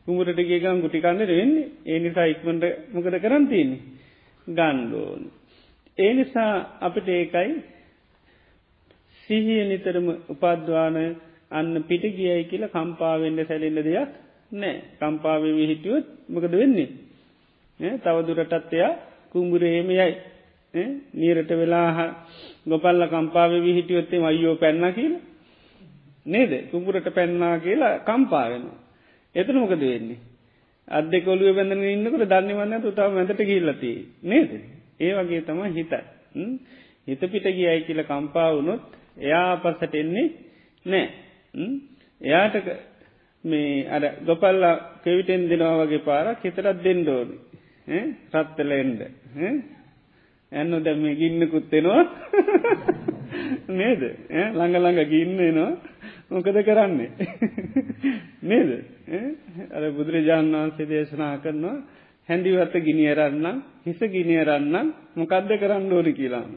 කුමරට 0.09 0.41
ගේගම් 0.43 0.81
ගුටිකන්නට 0.81 1.31
වෙන්නේ 1.31 1.71
ඒ 1.85 1.99
නිසා 1.99 2.27
ඉක්මට 2.27 2.65
මොකද 2.93 3.17
කරන්තින්නේ 3.19 3.81
ගණ්ඩෝන. 4.47 5.23
ඒ 5.99 6.13
නිසා 6.15 6.53
අපට 6.81 7.09
ඒකයි 7.11 7.51
සිහිය 9.29 9.65
නිතරම 9.65 10.07
උපද්වාන 10.29 10.97
අන්න 11.51 11.75
පිට 11.85 12.05
ගියයි 12.13 12.45
කියලා 12.45 12.71
කම්පාවෙන්ඩ 12.71 13.41
සැලෙල්ල 13.45 13.83
දෙයක් 13.83 14.11
නෑ 14.53 14.77
කම්පාවේ 15.01 15.67
හිටියුවත් 15.67 16.07
මොකද 16.29 16.53
වෙන්නේ. 16.53 16.89
තවදුරටත් 17.99 18.73
එයා 18.73 18.95
කුම්ඹුරේම 19.33 19.91
යයි 19.91 20.15
නීරට 21.15 21.51
වෙලා 21.53 22.07
ගොපල්ල 22.67 23.03
කම්පාව 23.09 23.53
විහිටියොත්තේ 23.61 24.25
අයියෝ 24.25 24.57
පැන්න 24.57 24.95
කියල 24.95 25.15
නේද 26.27 26.53
කුඹුරට 26.71 27.09
පැන්නා 27.11 27.55
කියලා 27.59 27.95
කම්පාවෙනවා. 28.01 28.86
එතන 29.37 29.57
මොකද 29.57 29.83
වෙන්නේ. 29.83 30.19
අදෙ 30.89 31.19
කොළුව 31.21 31.57
බැඳන 31.57 31.85
ඉන්නකට 31.87 32.25
දන්නවන්න 32.25 32.83
තුතාව 32.83 33.13
මැතට 33.13 33.43
ගිල්ලති 33.43 33.93
නේද. 34.25 34.51
ඒ 34.99 35.13
වගේ 35.15 35.43
තම 35.43 35.63
හිත. 35.71 35.93
හිත 37.07 37.23
පිට 37.27 37.47
ගියයි 37.51 37.81
කියල 37.83 38.03
කම්පාවුනොත් 38.05 38.83
එයා 39.21 39.57
පස්සට 39.59 39.95
එන්නේ 39.95 40.27
නෑ. 40.87 41.07
එයාට 42.21 42.57
මේ 43.45 43.87
අර 43.89 44.05
ගොපල්ලා 44.23 44.75
කෙවිටෙන් 45.03 45.49
දෙනවා 45.49 45.81
වගේ 45.81 46.03
පාරක් 46.03 46.43
හිතරත් 46.43 46.85
දෙන්නඩෝනි. 46.85 47.37
රත්තල 48.35 48.71
එන්ඩ. 48.75 49.01
ඇන්න 50.53 50.79
දැම 50.81 51.03
ගින්නකුත්තෙනවා 51.15 52.03
නේද 53.79 54.03
ළඟ 54.53 54.77
ළඟ 54.77 55.01
ගින්නෙනවා 55.07 55.71
මොකද 56.31 56.59
කරන්නේ? 56.61 57.11
නේද? 58.43 58.71
අර 59.71 59.83
බුදුරජාණන් 59.91 60.55
වහන්සේ 60.55 60.87
දේශනා 60.87 61.35
කරනවා 61.39 61.77
හැඩිවත්ත 62.29 62.75
ගිනියරන්නම් 62.81 63.63
හිස 63.85 64.01
ගිනියරන්නම් 64.09 64.87
මොකක්ද 65.15 65.51
කරන්න 65.55 65.93
ඕනි 65.93 66.13
කියලාම 66.13 66.53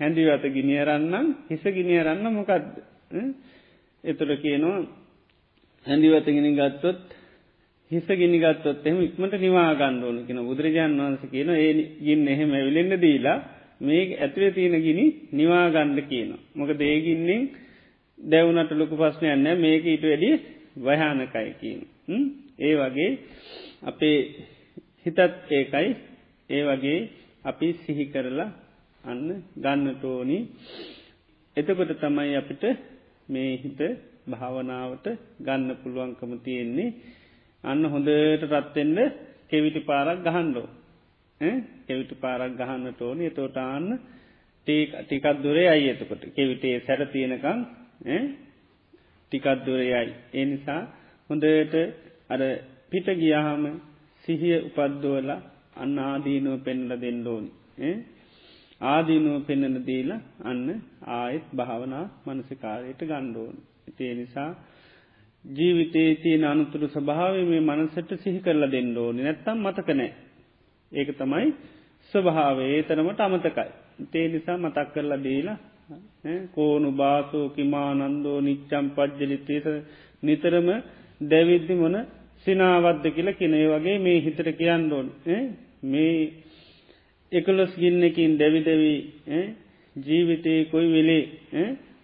හැඩිවත 0.00 0.44
ගිනියරන්නම් 0.50 1.26
හිස 1.48 1.64
ගිනියරන්න 1.70 2.24
මොකක්ද 2.30 2.68
එතුර 4.04 4.30
කියනවා 4.36 4.78
හැඳිවත 5.86 6.26
ගෙන 6.26 6.48
ගත්තොත් 6.54 7.00
හිස 7.90 8.06
ගිනි 8.14 8.38
ගත්තොත් 8.38 8.86
එම 8.86 9.00
ඉක්මට 9.02 9.34
නිවා 9.38 9.70
ගණ්ඩෝන 9.74 10.24
කියෙන 10.26 10.40
බුදුරජාන් 10.42 10.96
වන්ස 10.98 11.22
කියන 11.28 11.50
ඒ 11.54 11.72
ගින්න 12.00 12.28
එහෙම 12.28 12.50
ඇවිලෙන්න්න 12.52 12.96
දීලා 12.98 13.38
මේ 13.80 14.04
ඇතුවේ 14.16 14.52
තියෙන 14.52 14.76
ගිනි 14.80 15.04
නිවා 15.32 15.66
ගණ්ඩ 15.68 16.08
කියනවා. 16.08 16.40
මොක 16.54 16.70
දේගින්නෙන් 16.74 17.42
දැවුනට 18.22 18.72
ලොකු 18.72 18.94
පස්්නයන්න 18.96 19.46
මේක 19.56 19.84
ඉට 19.86 20.04
වැඩි 20.04 20.30
වහානකයි 20.78 21.50
කියන. 21.54 21.80
ඒ 22.58 22.74
වගේ 22.76 23.10
අපේ 23.82 24.18
හිතත් 25.02 25.18
ඒකයි. 25.50 25.88
ඒ 26.50 26.62
වගේ 26.66 26.98
අපි 27.44 27.68
සිහි 27.76 28.04
කරලා 28.06 28.50
අන්න 29.04 29.28
ගන්නට 29.56 30.04
ඕනි. 30.04 30.38
එතකොට 31.56 31.92
තමයි 31.96 32.36
අපිට 32.36 32.64
මේ 33.28 33.50
හිත 33.56 33.80
භාවනාවට 34.26 35.06
ගන්න 35.40 35.70
පුළුවන්කම 35.76 36.32
තියෙන්නේ. 36.38 36.94
අන්න 37.64 37.82
හොඳට 37.84 38.44
රත්වෙන්න 38.44 38.98
කෙවිටි 39.48 39.80
පාරක් 39.82 40.18
ගහන්ඩෝ 40.20 40.68
කෙවිටි 41.86 42.14
පාරක් 42.16 42.52
ගහන්නට 42.54 43.00
ඕනි. 43.00 43.24
එතෝටාන්න 43.26 43.86
ටිකත් 44.66 45.38
දුරේ 45.42 45.68
අයි 45.68 45.88
එතකොට. 45.88 46.22
කෙවිටේ 46.30 46.76
සැර 46.80 47.00
තියෙනකං 47.08 47.81
ටිකත් 49.32 49.58
දුරයයි 49.64 50.10
ඒ 50.32 50.44
නිසා 50.44 50.82
හොඳට 51.30 51.74
අර 52.28 52.40
පිට 52.90 53.06
ගියාහම 53.16 53.64
සිහිය 54.24 54.56
උපද්දුවලා 54.60 55.40
අන්න 55.74 55.96
ආදීනුව 56.00 56.56
පෙන්ල 56.60 56.90
දෙන්න 56.96 57.26
ඕනි. 57.26 57.50
ආදීනුව 58.80 59.36
පෙන්නන 59.46 59.76
දීල 59.82 60.10
අන්න 60.42 60.66
ආයෙත් 61.10 61.46
භාවනා 61.52 62.04
මනසිකාරයට 62.26 63.02
ගණ්ඩෝන් 63.02 63.56
ඒ 64.00 64.14
නිසා 64.14 64.50
ජීවිතේ 65.44 66.10
තියෙන 66.16 66.44
අනුතුරු 66.44 66.86
ස්වභාව 66.88 67.34
මේ 67.44 67.62
මනසට 67.62 68.10
සිහි 68.16 68.40
කරල 68.40 68.64
දෙන්න 68.70 68.90
ඕනි. 68.96 69.20
නැත්තම් 69.20 69.58
මතකනෑ 69.60 70.10
ඒක 70.92 71.10
තමයි 71.16 71.48
ස්වභාවේ 72.12 72.76
තරමට 72.82 73.20
අමතකයි. 73.20 73.70
තේ 74.12 74.26
නිසා 74.28 74.56
මතක් 74.58 74.88
කරලා 74.94 75.20
දීලා 75.20 75.58
කෝනු 76.54 76.90
බාසෝ 76.92 77.46
කිමානන්දෝ 77.50 78.38
නිච්චම් 78.40 78.86
පජ්ජලිතේත 78.90 79.66
නිතරම 80.22 80.68
දැවිද්දි 81.24 81.74
මොන 81.74 81.96
සිනාවද්ද 82.42 83.04
කියල 83.10 83.28
කිනේ 83.34 83.66
වගේ 83.68 83.98
මේ 83.98 84.18
හිතර 84.20 84.48
කියන්න 84.52 84.92
ඕන්. 84.92 85.08
මේ 85.84 86.16
එකලොස් 87.32 87.72
ගින්නකින් 87.76 88.38
දැවිදැවී 88.38 89.00
ජීවිතය 89.96 90.52
කොයි 90.66 90.88
වෙලේ 90.90 91.24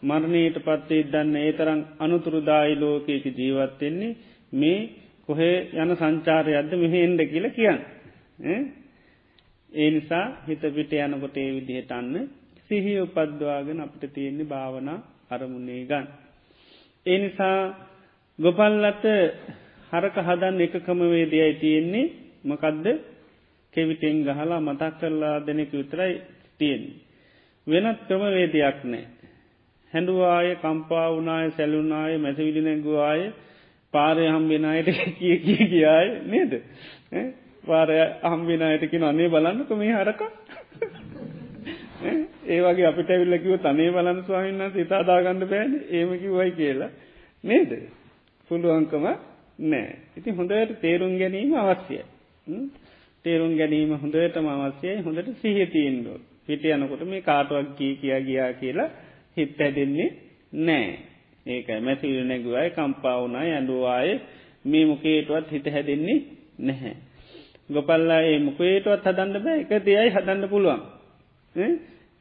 මරණයට 0.03 0.59
පත්තේ 0.61 1.03
දන්න 1.05 1.37
ඒ 1.38 1.53
තරම් 1.53 1.81
අනුතුරුදායි 1.98 2.74
ලෝකයක 2.77 3.24
ජීවත්වෙන්නේ 3.33 4.16
මේ 4.53 4.81
කොහේ 5.27 5.57
යන 5.74 5.90
සංචාරයක්ද 5.96 6.72
මෙහ 6.77 6.94
එන්ඩ 6.96 7.20
කියල 7.27 7.46
කියන්න. 7.51 7.81
ඒ 9.72 9.90
නිසා 9.90 10.27
හිත 10.46 10.62
පිට 10.70 10.92
යනකොට 10.98 11.37
ඒ 11.37 11.51
විදිහට 11.51 11.92
අන්න 12.70 12.74
සිහි 12.74 13.00
උපද්වාගෙන 13.00 13.81
අපිට 13.81 14.12
තියෙන්නේ 14.12 14.44
භාවනා 14.44 14.98
අරමුණේ 15.31 15.85
ගන්න. 15.85 16.07
ඒ 17.07 17.18
නිසා 17.18 17.74
ගොපල්ලට 18.38 19.04
හරක 19.92 20.16
හදන් 20.18 20.61
එකකම 20.61 21.00
වේදයයි 21.07 21.54
තියෙන්නේ 21.54 22.12
මකදද 22.44 22.87
කෙවිටෙන් 23.72 24.24
ගහලා 24.24 24.61
මතක් 24.61 25.00
කරලා 25.00 25.46
දෙනෙක 25.46 25.72
විතරයි 25.72 26.14
තියෙන්. 26.59 26.83
වෙනත් 27.66 27.98
ක්‍රම 28.07 28.22
වේදයක් 28.28 28.78
නෑ. 28.85 29.04
හැඩුවාය 29.92 30.57
කම්පා 30.57 31.09
වනාය 31.11 31.50
සැලුනාය 31.50 32.18
මැසවිලි 32.18 32.61
නැගුවාය 32.61 33.33
පාරය 33.94 34.26
හම්බෙනයට 34.26 34.88
කිය 35.18 35.37
කිය 35.38 35.62
කියාය 35.66 36.09
නේද. 36.24 36.52
පාරය 37.64 37.96
හම්බෙනයටකි 38.22 38.96
අනේ 39.02 39.28
බලන්නක 39.28 39.70
මේ 39.72 39.94
හරක 39.94 40.20
ඒවගේ 42.48 42.87
අපිට 42.87 43.11
ඇවිල්ලකිව 43.11 43.54
තනේ 43.61 43.90
බලන්න 43.90 44.20
ස්වාමින්න 44.22 44.72
සිතාදාගන්න 44.72 45.44
බෑන 45.46 45.72
ඒමකිවයි 45.90 46.50
කියලා 46.52 46.90
නේද. 47.44 47.70
පුළුවන්කම 48.50 49.04
නෑ. 49.62 49.96
ඉති 50.16 50.30
හොඳට 50.32 50.80
තේරුම් 50.80 51.18
ගැනීම 51.18 51.54
අවශ්‍යය. 51.56 52.02
තේරුම් 53.24 53.52
ගැනීම 53.56 53.92
හොඳටම 53.96 54.48
අවශ්‍යයයි 54.48 55.02
හොඳට 55.02 55.28
සිහතියෙන්ඩෝ. 55.37 56.18
හිට 56.46 56.64
යනකොට 56.66 57.02
මේ 57.04 57.22
කාටුවක් 57.22 57.76
කී 57.76 57.92
කියා 57.96 58.20
ගියා 58.20 58.52
කියලා 58.54 58.88
හිත් 59.37 59.61
ඇදෙන්නේ 59.61 60.08
නෑ. 60.52 60.88
ඒකයි 61.46 61.80
මැසිවිල 61.80 62.24
නැගුවයි 62.24 62.70
කම්පාවුනා 62.70 63.44
ඇඩුවාය 63.48 64.11
මේ 64.64 64.84
මොකේටුවත් 64.87 65.50
හිත 65.50 65.66
හැදෙන්නේ 65.66 66.18
නැහැ. 66.61 66.96
ගොපල්ලා 67.70 68.20
ඒ 68.22 68.38
මොකේටුවත් 68.40 69.06
හදන්න 69.06 69.42
බෑ 69.42 69.61
එක 69.62 69.84
දෙයයි 69.84 70.11
හදන්න 70.11 70.48
පුළුවන්. 70.48 70.82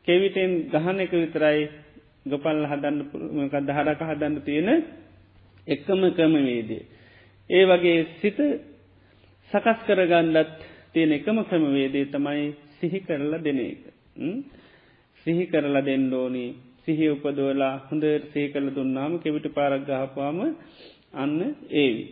කෙවිටෙන් 0.07 0.51
ගහන 0.71 0.99
එක 0.99 1.11
විතරයි 1.13 1.61
ගොපල් 2.25 2.59
හදන්න 2.65 2.97
පුළමකද 3.07 3.69
හරක 3.71 4.01
හදන්න 4.03 4.35
තියෙන 4.41 4.69
එක්කම 5.67 6.01
ක්‍රම 6.11 6.33
වේදේ. 6.39 6.83
ඒ 7.49 7.63
වගේ 7.65 7.99
සිත 8.15 8.39
සකස් 9.51 9.79
කරගන්නත් 9.85 10.49
තියෙන 10.93 11.11
එකම 11.13 11.37
ක්‍රමවේදේ 11.43 12.05
තමයි 12.07 12.45
සිහි 12.73 12.99
කරලා 13.01 13.39
දෙන 13.39 13.59
එක. 13.61 13.83
සිහි 15.25 15.43
කරලා 15.47 15.81
දෙන්න 15.81 16.13
ඕනි 16.13 16.45
සිහි 16.83 17.05
උපදෝලා 17.09 17.75
හොඳ 17.87 18.03
සේ 18.31 18.47
කළ 18.47 18.69
දුන්නාම 18.71 19.13
කෙවිට 19.19 19.47
පාරක්ගහපාම 19.51 20.37
අන්න 21.13 21.35
ඒවි. 21.73 22.03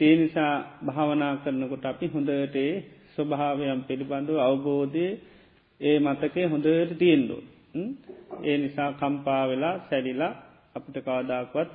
තේ 0.00 0.14
නිසා 0.16 0.54
භාවනා 0.82 1.34
කරනකොට 1.36 1.84
අපි 1.84 2.06
හොඳටේ 2.06 2.72
ස්වභාවයම් 3.12 3.80
පිළිබඳව 3.82 4.38
අවබෝධය 4.40 5.06
ඒ 5.80 5.98
මතකය 6.00 6.46
හොඳට 6.46 6.98
තියෙන්ඩෝ. 6.98 7.42
ඒ 8.42 8.56
නිසා 8.58 8.90
කම්පා 8.94 9.42
වෙලා 9.48 9.74
සැරිලා 9.80 10.32
අපිට 10.74 10.96
කාදාක්වත් 11.00 11.70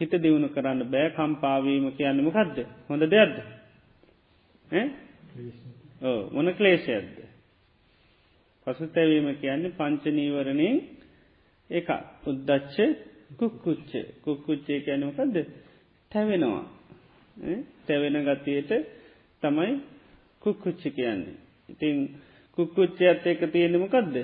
හිත 0.00 0.12
දියුණු 0.14 0.48
කරන්න 0.48 0.80
බෑ. 0.86 1.10
කම්පාවීම 1.10 1.86
කියන්නම 1.92 2.30
කදද 2.30 2.58
හොඳ 2.88 3.02
දෙයක්ද? 3.06 3.36
මොන 6.32 6.48
ක්ලේෂයක්ද 6.54 7.16
පසුතැවීම 8.66 9.28
කියන්නේ 9.36 9.72
පංචනීවරණය 9.72 10.68
එක 11.70 11.88
උද්දච්ච 12.26 12.76
කුක්කුච්ච. 13.32 13.92
කුක්කුච්චේ 14.22 14.80
කැනමකක්ද 14.80 15.36
තැවෙනවා. 16.10 16.64
තැවෙන 17.86 18.16
ගතියට 18.26 18.70
තමයි 19.42 19.72
කුක්කුච්චි 20.42 20.90
කියන්නේ. 20.90 21.36
ඉතින් 21.68 21.96
කුක්කුච්චයත් 22.56 23.26
එක 23.26 23.40
තියෙනෙමකක්ද 23.48 24.16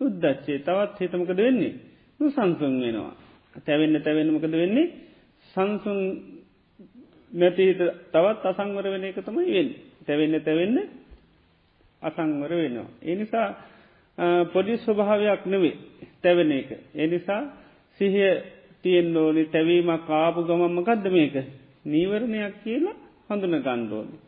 උද්දච්චේ 0.00 0.58
තවත් 0.60 0.98
හිතමකද 0.98 1.38
වෙන්නේ? 1.38 1.74
නු 2.20 2.30
සංසුන් 2.30 2.74
වෙනවා. 2.80 3.14
තැවෙන්න 3.66 3.96
තැවෙන්නමකද 3.98 4.52
වෙන්නේ? 4.52 4.92
සංසුන් 5.54 6.00
නැතිහිත 7.32 7.80
තවත් 8.08 8.42
අසංවර 8.44 8.86
වෙන 8.86 9.04
එක 9.04 9.18
තමයි 9.20 9.52
වෙන් 9.52 9.68
තැවෙන්න 10.06 10.34
තැවෙන්න 10.40 10.76
අසංවර 12.02 12.52
වෙනවා. 12.52 12.88
එනිසා 13.04 13.48
පොඩි 14.46 14.78
ස්වභාවයක් 14.78 15.46
නෙවේ 15.46 15.76
තැවෙන 16.22 16.52
එක. 16.52 16.70
එනිසා 16.94 17.42
සිහිය 18.00 18.42
තියෙන් 18.82 19.16
ඕනි 19.16 19.44
තැවීමක් 19.46 20.06
කාපු 20.06 20.40
ගමම්ම 20.42 20.78
ගදද 20.82 21.06
මේක? 21.10 21.34
නීවරණයක් 21.84 22.54
කියලා 22.62 22.96
හඳුන 23.28 23.56
ගණ්ඩෝනි. 23.58 24.25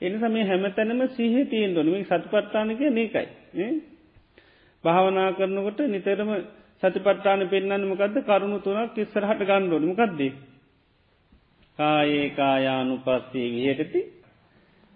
එනිසා 0.00 0.28
මේ 0.28 0.44
හැමතැනම 0.44 1.00
සිහ 1.08 1.34
තියෙන් 1.46 1.74
දොනම 1.74 1.94
සතුපත්තානක 2.04 2.80
මේකයි. 2.90 3.26
භාවනා 4.84 5.30
කරනකොට 5.32 5.80
නිතරම 5.86 6.30
සතිපට්ටාන 6.78 7.48
පෙන්න්න 7.48 7.84
මොකද 7.84 8.16
කරුණු 8.22 8.58
තුනක් 8.60 8.96
ඉස්සරහට 8.96 9.40
ගණ්ඩෝනි 9.42 9.86
මොකක්දේ. 9.86 10.32
කායේ 11.78 12.28
කායානු 12.30 12.94
පස්සේ 12.98 13.48
විහටති 13.52 14.00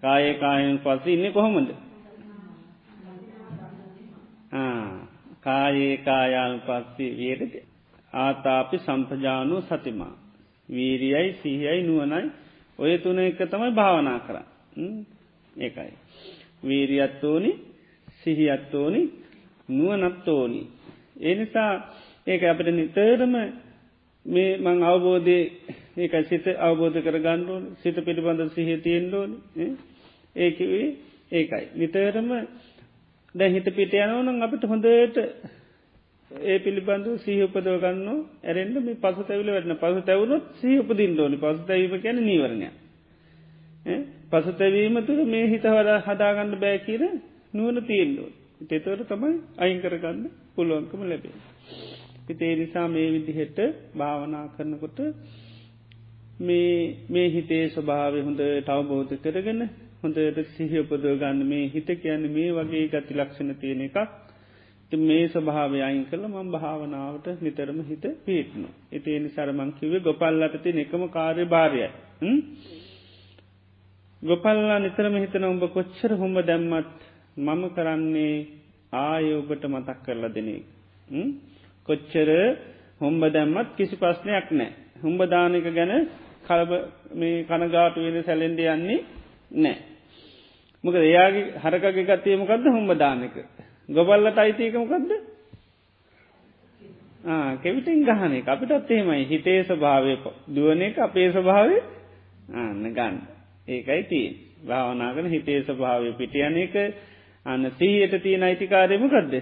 කායේ 0.02 0.34
කායන් 0.36 0.78
පස්සේ 0.78 1.14
ඉන්න 1.14 1.32
කොහොමද? 1.32 1.70
කායේ 5.40 5.96
කායානු 5.98 6.58
පස්සේ 6.60 7.16
වියටති 7.16 7.58
ආතාපි 8.12 8.76
සම්පජානු 8.78 9.62
සතිමා. 9.62 10.14
වීරියයි 10.68 11.32
සිහියයි 11.34 11.82
නුවනයි 11.82 12.30
ඔය 12.78 12.98
තුන 12.98 13.18
එක 13.20 13.40
තමයි 13.44 13.70
භාවනා 13.72 14.18
කර 14.20 14.36
ඒකයි. 15.56 15.92
වීරියත්තෝනි 16.62 17.50
සිහියත්තෝනි 18.20 19.02
නුවනත්තෝනි 19.68 20.62
ඒ 21.20 21.34
නිසා 21.34 21.72
ඒක 22.26 22.42
අපට 22.44 22.68
නිතරම 22.70 23.34
මේ 24.26 24.50
මං 24.58 24.82
අවබෝධය 24.84 25.38
ඒක 25.96 26.12
සිත 26.24 26.46
අවබෝධ 26.58 26.98
කර 26.98 27.16
ගණ්ඩුවන් 27.18 27.64
සිත 27.76 27.96
පිළිබඳ 27.98 28.50
සිහ 28.50 28.68
තියෙන්ඩෝන 28.78 29.30
ඒකවේ 30.36 30.86
ඒකයි. 31.32 31.64
නිතරම 31.74 32.28
දැ 33.34 33.50
හිත 33.50 33.68
පිට 33.70 33.92
යනවනම් 33.94 34.42
අපිට 34.42 34.64
හොඳට 34.64 35.18
ඒ 36.30 36.58
පිළිබඳු 36.58 37.18
සීහපදව 37.18 37.76
ගන්න 37.78 38.08
ඇරෙන්ට 38.44 38.76
මේ 38.80 38.96
පසු 38.96 39.22
තැවිල 39.22 39.48
වැටන 39.48 39.76
පසු 39.76 40.00
තැවුණොත් 40.02 40.44
සීහපදින් 40.56 41.18
ෝනි 41.18 41.36
පසු 41.38 41.66
තැවීම 41.66 42.02
කැන 42.02 42.18
නීවරණය 42.22 42.68
පසු 44.30 44.52
තැවීම 44.52 44.96
තුළ 45.06 45.22
මේ 45.26 45.46
හිතවර 45.46 45.88
හදාගන්න 46.00 46.52
බෑ 46.58 46.78
කියර 46.80 47.02
නුවන 47.54 47.78
තියෙන්ඩෝ 47.84 48.28
තෙතවට 48.62 49.08
තමයි 49.08 49.34
අයින් 49.58 49.78
කරගන්න 49.80 50.24
පුළුවන්කම 50.54 51.02
ලැබේ. 51.04 51.36
හිතේ 52.28 52.52
නිසා 52.56 52.86
මේ 52.88 53.08
විදිහෙට 53.08 53.58
භාවනා 53.96 54.46
කරනකොට 54.48 54.98
මේ 56.40 57.28
හිතේ 57.30 57.64
ස්වභාව 57.68 58.14
හොඳ 58.20 58.40
තවබෝධ 58.62 59.14
කරගෙන 59.18 59.62
හොඳට 60.02 60.40
සිහිපදව 60.50 61.06
ගන්න 61.16 61.40
මේ 61.46 61.64
හිත 61.68 61.88
කියන්න 61.98 62.24
මේ 62.30 62.50
වගේ 62.52 62.84
ගති 62.88 63.14
ලක්ෂණ 63.14 63.54
තියෙන 63.56 63.82
එකක් 63.82 63.98
මේ 64.92 65.24
ස්වභාවය 65.28 65.82
අයින් 65.82 66.04
කළ 66.06 66.24
මං 66.26 66.48
භාවනාවට 66.50 67.26
නිතරම 67.40 67.80
හිත 67.84 68.04
පිටනු. 68.24 68.68
ඉතිනි 68.90 69.28
සරමංකිවේ 69.30 70.00
ගොපල්ලට 70.00 70.62
තින 70.62 70.78
එකම 70.78 71.02
කාර්ය 71.10 71.44
භාරයයි. 71.46 71.88
ගොපල්ලා 74.22 74.78
නිතරම 74.78 75.14
හිතන 75.16 75.44
උඹ 75.44 75.64
කොච්චර 75.68 76.12
හොම 76.14 76.34
දැම්මත් 76.42 76.88
මම 77.38 77.62
කරන්නේ 77.70 78.34
ආය 78.94 79.32
ඔබට 79.34 79.64
මතක් 79.66 79.98
කරලා 80.04 80.30
දෙනේ. 80.30 80.60
කොච්චර 81.88 82.28
හොම්බ 83.00 83.22
දැම්මත් 83.28 83.68
කිසි 83.76 83.96
ප්‍රශ්නයක් 83.96 84.50
නෑ. 84.52 84.72
හුම්ඹ 85.02 85.22
දානක 85.26 85.66
ගැන 85.70 85.92
කලබ 86.42 86.70
මේ 87.14 87.44
කනගාට 87.44 87.96
වෙන 87.96 88.22
සැලෙන්ඩ 88.22 88.60
යන්නේ 88.66 89.00
නෑ. 89.56 89.76
මොක 90.84 90.94
එයාගේ 90.96 91.56
හරකගේ 91.56 92.04
ගත්තයමකක්ද 92.04 92.64
හොම්ඹ 92.68 92.92
දානක. 92.96 93.34
ගොබල්ලට 93.88 94.38
අයිතියකමකක්ද 94.38 95.10
කෙවිටින් 97.58 98.04
ගහන 98.04 98.32
අපිටත් 98.46 98.90
එහෙමයි 98.90 99.24
හිතේ 99.26 99.60
ස්වභාවය 99.64 100.16
දුවන 100.48 100.82
එක 100.82 100.98
අපේ 101.00 101.28
ස්වභාවය 101.30 101.76
අන්න 102.54 102.86
ගන්න 102.92 103.39
ඒකයි 103.70 104.02
තිය 104.04 104.26
භාවනාගන 104.64 105.28
හිතේ 105.28 105.60
ස්වභාවය 105.62 106.12
පිටියන 106.14 106.56
එක 106.58 106.74
අන්න 107.46 107.70
සීහයට 107.72 108.14
තියෙන 108.18 108.42
අයිතිකාරයමකක්ද 108.42 109.34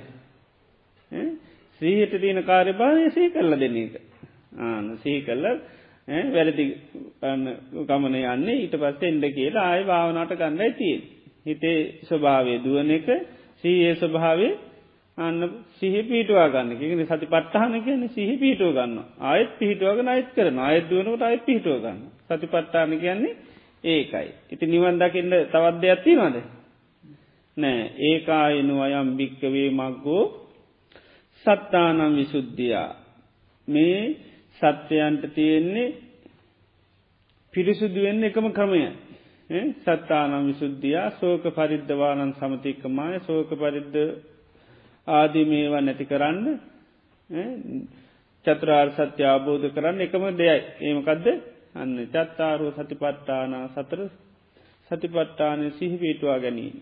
සීහට 1.80 2.14
තියෙන 2.16 2.44
කාර්යභාවය 2.44 3.10
සී 3.10 3.30
කරල 3.30 3.52
දෙන්න 3.56 3.76
එක. 3.78 3.94
ආන 4.58 4.86
සී 4.98 5.18
කල්ල 5.22 5.44
වැරදි 6.28 6.64
ගමන 7.84 8.14
යන්නේ 8.16 8.56
ඊට 8.56 8.76
පස්සේ 8.76 9.08
එන්ඩ 9.08 9.26
කියලා 9.32 9.66
ආය 9.68 9.82
භාවනාට 9.84 10.32
ගන්නයි 10.34 10.70
තියෙන් 10.74 11.02
හිතේ 11.46 11.78
ස්වභාවය 12.04 12.54
දුවන 12.60 12.90
එක 12.92 13.08
සීයේ 13.58 13.94
ස්වභාවේ 13.96 14.52
අන්න 15.18 15.38
සිහි 15.74 16.02
පිටවා 16.04 16.48
ගන්න 16.48 16.78
කියෙන 16.78 17.06
සති 17.06 17.26
පට්ටහන 17.26 17.82
කියන 17.82 18.08
සිහි 18.10 18.34
පිටුව 18.36 18.72
ගන්න 18.72 18.98
ආයත් 19.22 19.50
පිහිටුවගෙන 19.58 20.08
අයිත් 20.08 20.32
කරන 20.34 20.58
අයත් 20.60 20.84
දුවනකට 20.86 21.22
අයි 21.22 21.38
පිහිටුව 21.40 21.78
ගන්න 21.80 22.00
සති 22.28 22.46
පට්ටාන 22.48 22.98
කියන්නේ 22.98 23.34
ඒකයි. 23.84 24.28
ඉති 24.50 24.66
නිවන් 24.66 24.98
දකින්න 24.98 25.30
තවත් 25.44 25.80
දෙයක් 25.80 26.02
තිීනවාද. 26.04 26.36
නෑ. 27.56 27.82
ඒකායනු 28.00 28.74
අයම් 28.80 29.16
භික්කවේ 29.16 29.70
මක්ගෝ 29.70 30.22
සත්තානම් 31.44 32.16
විසුද්ධියා. 32.16 32.90
මේ 33.68 34.00
සත්‍යයන්ට 34.56 35.22
තියෙන්නේ 35.34 35.94
පිරිසුදුවෙන්න 37.54 38.24
එකම 38.24 38.46
ක්‍රමය. 38.50 38.82
සත්තානම් 39.78 40.46
විසුද්ධියයා 40.46 41.10
සෝක 41.12 41.44
පරිද්ධවානන් 41.50 42.34
සමතික්කමාය 42.34 43.20
සෝක 43.20 43.50
පරිද්ධ 43.52 43.98
ආදිමේවා 45.06 45.80
නැති 45.80 46.04
කරන්න 46.04 46.46
චත්‍රාර් 48.46 48.88
සත්‍ය 48.90 49.22
අබෝධ 49.26 49.66
කරන්න 49.68 50.00
එකම 50.00 50.24
දෙයයි. 50.32 50.60
ඒමකදද 50.80 51.26
අන්න 51.78 51.92
චත්තාරෝ 52.06 52.70
සතිපට්ටාන 52.72 53.52
සතර 53.68 54.00
සතිපට්ටානය 54.90 55.70
සිහි 55.72 55.96
පීටවා 55.96 56.38
ගැනීම. 56.38 56.76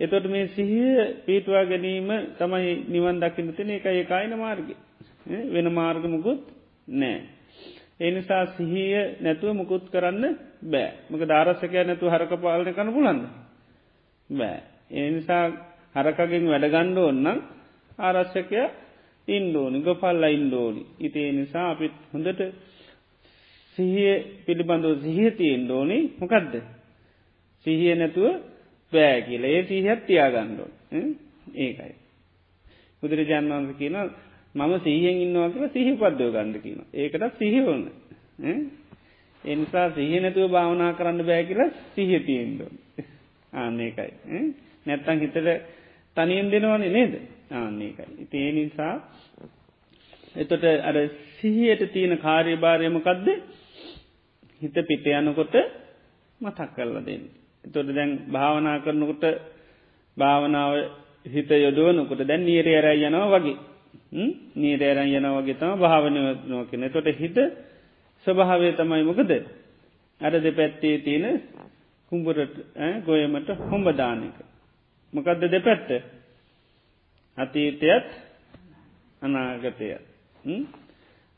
එතොට 0.00 0.26
මේ 0.26 0.46
සිහිය 0.48 0.96
පීටවා 1.22 1.64
ගැනීම 1.64 2.08
තමයි 2.36 2.72
නිවන් 2.88 3.16
දකින්න 3.18 3.54
තින 3.54 3.70
එක 3.70 3.86
ඒකායින 3.86 4.34
මාර්ග 4.36 4.68
වෙන 5.48 5.68
මාර්ගමකුත් 5.72 6.42
නෑ. 6.92 7.16
එනිසා 8.00 8.44
සිහිය 8.48 8.94
නැතුව 9.20 9.54
මුකුත් 9.54 9.84
කරන්න 9.88 10.24
බෑ 10.64 10.88
මක 11.10 11.22
ධාරසකය 11.24 11.76
නැතු 11.80 12.06
හරක 12.06 12.32
පාලන 12.36 12.68
කන 12.68 12.92
පුලන්න 12.92 13.20
බෑ. 14.30 14.58
එනිසා 14.98 15.44
හරකගෙන් 15.94 16.44
වැඩගණ්ඩ 16.46 16.98
ඔන්නම් 17.00 17.38
ආරශ්‍යකය 17.98 18.62
ඉන්ඩෝනි 19.28 19.78
ගොපල්ල 19.80 20.24
ඉන්ඩෝනි 20.28 20.82
ඉතිේ 21.00 21.30
නිසා 21.32 21.70
අපිත් 21.70 21.94
හොඳට 22.12 22.40
සිහිය 23.78 24.14
පිළිබඳව 24.46 25.02
සිහිතියෙන් 25.02 25.64
ඩෝනි 25.64 25.98
මොකක්ද 26.18 26.54
සිහිය 27.66 27.94
නැතුව 27.94 28.26
බෑ 28.92 29.22
කියල. 29.22 29.44
ඒ 29.46 29.62
සිහත් 29.64 30.00
තියාගණ්ඩෝ 30.06 30.68
ඒකයි. 31.56 31.94
බුදුරජාන් 33.02 33.50
වන්ස 33.50 33.76
කියන 33.76 33.96
මම 34.54 34.72
සීහෙන් 34.80 35.16
ඉන්නවා 35.18 35.50
කියල 35.50 35.68
සිහි 35.70 35.92
පද්දෝ 35.94 36.30
ගණඩ 36.30 36.62
කියන 36.62 36.80
ඒකටත් 36.94 37.38
සිහිවන්න 37.38 37.84
එනිසා 39.44 39.86
සිහ 39.90 40.12
නැතුව 40.16 40.50
භාවනා 40.50 40.92
කරන්න 40.92 41.20
බෑ 41.22 41.44
කියලා 41.44 41.70
සිහතියෙන්ඩෝ 41.92 42.70
ආන්නේකයි 43.52 44.12
නැත්තං 44.86 45.20
හිතට 45.20 45.38
තනියෙන් 46.16 46.50
දෙනවනේ 46.50 46.90
නේද? 46.90 47.14
ආන්නේකයි 47.52 48.08
ඉති 48.18 48.36
ඒ 48.38 48.52
නිසා 48.52 48.94
එතොට 50.36 50.64
අර 50.82 50.96
සිහියට 51.36 51.82
තියෙන 51.92 52.18
කාර්යභාරයමකක්ද 52.18 53.28
හිත 54.60 54.76
පිට 54.82 55.06
යනකොට 55.08 55.54
මතක් 56.40 56.70
කරලා 56.74 57.02
දෙන්න. 57.02 57.24
තොට 57.64 57.88
දැන් 57.88 58.10
භාවනා 58.28 58.78
කරනකොට 58.78 59.24
භාවනාව 60.16 60.72
හිත 61.26 61.50
යොදුවනකොට 61.50 62.20
දැන් 62.22 62.42
නීර 62.42 62.66
ඇරයි 62.68 63.06
යනවා 63.06 63.32
වගේ. 63.34 63.56
නීර 64.54 64.80
ඇරන් 64.80 65.08
යනවා 65.10 65.38
වගේ 65.38 65.54
තම 65.54 65.78
භාවනය 65.78 66.20
නොකෙන 66.44 66.90
තොට 66.90 67.08
හිත 67.12 67.36
ස්වභාවය 68.26 68.72
තමයි 68.72 69.04
මොකද? 69.04 69.30
අර 70.20 70.32
දෙ 70.34 70.50
පැත්තේ 70.52 70.98
තියෙන 70.98 71.42
කුම්ඹරට 72.12 72.54
ගොයමට 73.04 73.48
හොම්බදානක. 73.62 74.36
මොකක්ද 75.12 75.42
දෙ 75.44 75.60
පැත්ත 75.60 75.88
අතීතයත් 77.38 78.08
අනාගතයත්. 79.22 80.02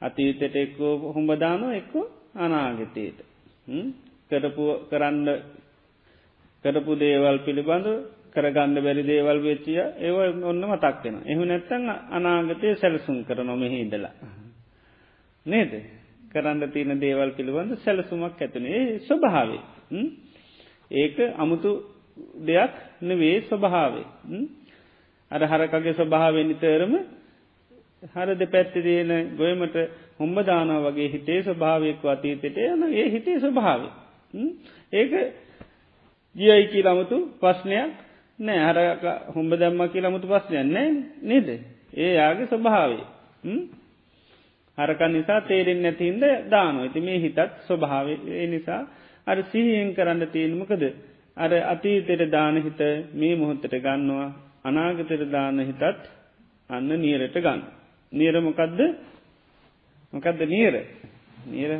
අතීතයට 0.02 0.56
එක්කෝ 0.56 1.12
හොම්බදානෝ 1.12 1.72
එක්කෝ 1.72 2.06
අනාගතයට. 2.34 3.18
කරපු 4.30 4.64
කරන්න 4.88 5.28
කරපු 6.64 6.92
දේවල් 6.96 7.38
පිළිබඳ 7.40 7.86
කරගන්න 8.32 8.76
බැරි 8.78 9.02
දේවල් 9.04 9.38
වෙච්චිය 9.40 9.78
ඒව 9.98 10.16
ඔන්න 10.44 10.62
මතක්වෙන 10.64 11.16
එහු 11.26 11.42
නැත්තං 11.44 11.84
අනාගතය 12.10 12.74
සැලසුම් 12.76 13.24
කර 13.24 13.38
නොමෙහි 13.42 13.78
ඉදලා 13.80 14.14
නේද? 15.46 15.72
කරන්න 16.28 16.62
තියෙන 16.68 16.98
දේවල් 16.98 17.30
පිළිබඳ 17.32 17.72
සැලසුමක් 17.78 18.36
ඇතුනේ 18.36 18.82
ස්වභාවේ 19.00 19.62
ඒක 20.92 21.16
අමුතු 21.36 21.70
දෙයක් 22.40 22.74
නෙවේ 23.02 23.36
ස්වභාවේ 23.42 24.06
අර 25.30 25.42
හරකගේ 25.44 25.94
ස්වභාවෙ 25.94 26.40
නිතරම 26.44 26.92
හර 28.02 28.34
දෙ 28.34 28.46
පැත්ති 28.46 28.82
තියෙන 28.82 29.36
ගොයමට 29.36 29.76
හොම්බදාන 30.16 30.70
වගේ 30.80 31.08
හිතේ 31.08 31.42
ස්වභාවයක් 31.42 32.04
අතීතයට 32.06 32.56
යන 32.56 32.82
ඒ 32.84 33.08
හිතේ 33.10 33.38
ස්වභාව. 33.38 33.82
ඒක 34.92 35.12
ජියයි 36.36 36.68
කියලමුතු 36.68 37.18
ප්‍රශ්නයක් 37.40 37.90
නෑ 38.38 38.60
හර 38.64 38.78
හොම්බ 39.30 39.52
දැම්ම 39.54 39.82
කියලමුතු 39.88 40.26
ප්‍රශ්නයක් 40.26 40.66
නෑ 40.66 40.88
නේද. 41.22 41.48
ඒ 41.94 42.14
යාගේ 42.14 42.46
ස්වභාවේ. 42.46 43.04
හරකන් 44.78 45.12
නිසා 45.12 45.40
තේරෙන් 45.42 45.82
නැතින්ද 45.82 46.22
දානො 46.48 46.78
ඇති 46.80 47.00
මේ 47.00 47.18
හිතත් 47.18 47.38
ස්වභාව 47.66 48.06
නිසා 48.48 48.80
අර 49.26 49.38
සිහියෙන් 49.44 49.90
කරන්න 49.94 50.22
තියෙනමකද 50.28 50.84
අර 51.36 51.52
අතීතෙට 51.64 52.30
දාන 52.30 52.56
හිත 52.58 52.80
මේ 53.14 53.34
මොහොත්තට 53.34 53.74
ගන්නවා 53.78 54.28
අනාගතයට 54.64 55.26
දාන 55.30 55.58
හිතත් 55.60 55.82
අන්න 56.70 56.88
නියරට 56.96 57.36
ගන්න. 57.38 57.77
නියරමකදද 58.12 58.80
මොකක්ද 60.12 60.40
නීර? 60.46 60.74
නීර 61.46 61.70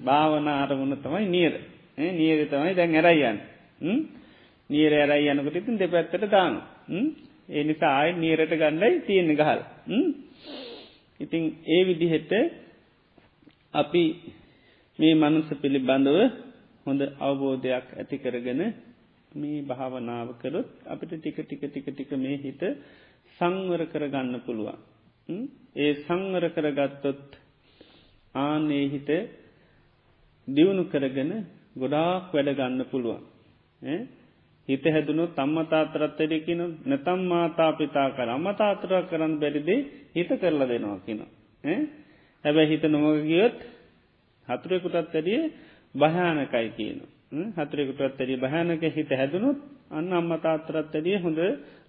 භාවන 0.00 0.48
අරමුණ 0.50 0.96
තමයි 0.98 1.28
නීර. 1.28 1.54
නීර 1.98 2.46
තමයි 2.46 2.74
දැන් 2.74 2.94
ඇරයියන් 2.96 3.38
නීර 4.70 4.92
ඇරයි 4.94 5.30
යනකට 5.30 5.56
ඉතින් 5.56 5.78
දෙපැත්තට 5.78 6.26
දාන 6.28 6.54
ඒ 7.48 7.62
නිසා 7.64 7.94
ආය 7.96 8.10
නීරට 8.14 8.52
ගන්නයි 8.52 9.00
තියෙන 9.06 9.32
ගහල්. 9.34 9.60
ඉතිං 11.20 11.42
ඒ 11.66 11.82
විදිහෙට 11.84 12.32
අපි 13.74 14.04
මේ 14.98 15.14
මනුස 15.16 15.48
පිළිබඳව 15.56 16.18
හොඳ 16.86 17.00
අවබෝධයක් 17.20 17.86
ඇති 17.94 18.16
කරගෙන 18.18 18.62
මේ 19.32 19.62
භාවනාව 19.62 20.28
කරොත් 20.38 20.68
අපිට 20.86 21.12
ටික 21.14 21.38
ටික 21.40 21.62
ටික 21.64 21.86
ටික 21.88 22.10
මේ 22.14 22.36
හිත 22.36 22.62
සංවර 23.40 23.82
කරගන්න 23.86 24.34
පුළුවන්. 24.40 24.78
ඒ 25.76 25.92
සංවර 26.00 26.44
කරගත්තොත් 26.50 27.36
ආනේ 28.34 28.84
හිත 28.88 29.10
දියුණු 30.48 30.84
කරගෙන 30.86 31.30
ගොඩාක් 31.74 32.24
වැඩගන්න 32.30 32.82
පුළුවන්. 32.86 33.22
හිත 34.68 34.84
හැදුණු 34.86 35.24
තම්මතාතරත් 35.30 36.18
වැඩකින 36.20 36.62
නැතම් 36.84 37.20
මාතා 37.24 37.72
පිතා 37.72 38.08
කර 38.10 38.28
අමතාතර 38.30 38.92
කරන්න 39.04 39.34
බැරිදේ 39.38 39.86
හිත 40.10 40.30
කරලා 40.36 40.68
දෙනවා 40.68 41.00
කින. 41.00 41.20
හැබැ 42.44 42.66
හිත 42.66 42.84
නොමග 42.84 43.06
ගියොත් 43.24 43.56
හතුරෙකුටත් 44.48 44.96
වැඩිය 45.06 45.40
භයානකයි 45.94 46.68
කියන. 46.72 46.98
හතුරෙකුටත් 47.54 48.00
වැඩිය 48.00 48.38
භයානක 48.38 48.82
හිත 48.90 49.10
හැදුණුත් 49.12 49.58
අන්න 49.90 50.12
අම්මතාතරත් 50.12 50.88
වැඩිය 50.88 51.18
හොඳ 51.18 51.38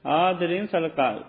ආදරයෙන් 0.06 0.68
සලකාල්. 0.68 1.20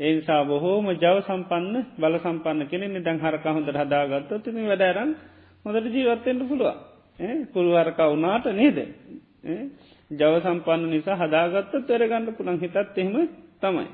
ඒනිසා 0.00 0.40
බොහෝම 0.44 0.86
ජව 0.94 1.16
සම්පන්න 1.20 1.76
බල 1.96 2.14
සම්පන්න 2.18 2.68
කෙනෙ 2.68 2.86
දැන් 3.00 3.18
හරක 3.18 3.44
හොඳට 3.46 3.78
හදාගත්ත 3.78 4.32
තින 4.44 4.58
වැඩරන් 4.64 5.10
හොඳට 5.64 5.86
ජීවත්තෙන්ට 5.90 6.48
පුළුව 6.48 6.76
පුළුවරක 7.48 7.98
වුනාට 8.04 8.46
නේද? 8.52 8.78
ජව 10.10 10.34
සම්පන්න 10.40 10.90
නිසා 10.90 11.16
හදාගත්ත 11.18 11.74
තෙරගණඩ 11.84 12.36
පුළන් 12.36 12.58
හිතත් 12.58 12.76
එහෙම 12.76 13.16
තමයි. 13.60 13.86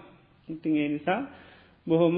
ඉතින් 0.49 0.77
ඒ 0.77 0.89
නිසා 0.89 1.21
බොහොම 1.87 2.17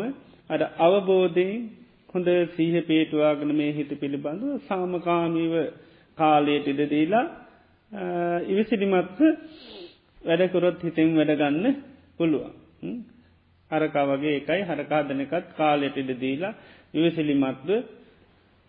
අඩ 0.50 0.62
අවබෝධයෙන් 0.78 1.68
හොඳ 2.08 2.28
සීහ 2.50 2.74
පේටවාගන 2.84 3.52
මේ 3.54 3.72
හිත 3.72 3.92
පිළිබඳව 3.96 4.62
සාමකාමීව 4.62 5.54
කාලයට 6.18 6.66
ඉඩදීලා 6.66 7.26
ඉවිසිරිමත්ව 8.46 9.20
වැඩකොරොත් 10.22 10.82
හිතෙන් 10.82 11.08
වැඩගන්න 11.16 11.66
පුළුවන්. 12.18 12.52
හරකා 13.70 14.06
වගේ 14.08 14.36
එකයි 14.36 14.62
හරකාදනකත් 14.64 15.46
කාලයට 15.54 15.96
ඉඩදීලා 15.98 16.54
ඉවසිලිමත්ව 16.94 17.70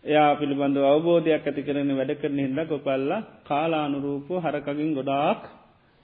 එයා 0.04 0.32
පිළිබඳ 0.36 0.78
අවබෝධයක් 0.86 1.44
ඇති 1.44 1.62
කරන 1.62 1.92
වැඩ 1.94 2.14
කරන 2.18 2.40
හිද 2.40 2.60
කොපල්ල 2.68 3.12
කාලානුරූපෝ 3.44 4.40
හරකගින් 4.40 4.92
ගොඩාක් 4.94 5.42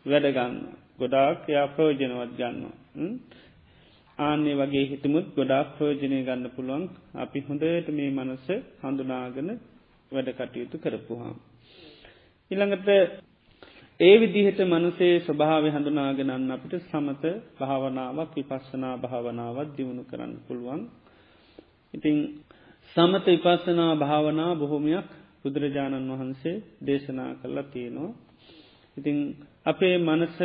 වැඩගන්න. 0.05 0.55
ගොඩාක් 0.97 1.39
එයා 1.45 1.67
ප්‍රෝජනවත් 1.69 2.31
ගන්න. 2.37 2.61
ආන්නේ 4.17 4.55
වගේ 4.55 4.85
හිතමුත් 4.85 5.27
ගොඩාක් 5.35 5.67
ප්‍රෝජනය 5.75 6.19
ගන්න 6.19 6.45
පුළුවන් 6.49 6.83
අපි 7.15 7.39
හොඳට 7.41 7.87
මේ 7.91 8.09
මනස 8.11 8.47
හඳුනාගෙන 8.81 9.49
වැඩ 10.11 10.29
කටයුතු 10.31 10.77
කරපුහම්. 10.77 11.35
ඉළඟට 12.51 12.87
ඒ 13.99 14.15
විදිහට 14.15 14.59
මනුසේ 14.63 15.13
ස්වභාව 15.19 15.63
හඳුනාගෙනන්න 15.67 16.51
අපිට 16.51 16.73
සමත 16.81 17.23
භාවනාවක් 17.57 18.33
විපස්සනා 18.35 18.95
භාවනාවත් 18.97 19.69
දියුණු 19.77 20.03
කරන්න 20.03 20.33
පුළුවන්. 20.45 20.81
ඉතිං 21.93 22.17
සමත 22.95 23.25
විපස්සනා 23.27 23.93
භාවනා 23.95 24.51
බොහොමයක් 24.55 25.07
බුදුරජාණන් 25.41 26.11
වහන්සේ 26.11 26.63
දේශනා 26.81 27.31
කරලා 27.35 27.65
තියෙනවා. 27.65 28.11
ඉතිං 28.97 29.17
අපේ 29.65 29.95
මනස 29.99 30.37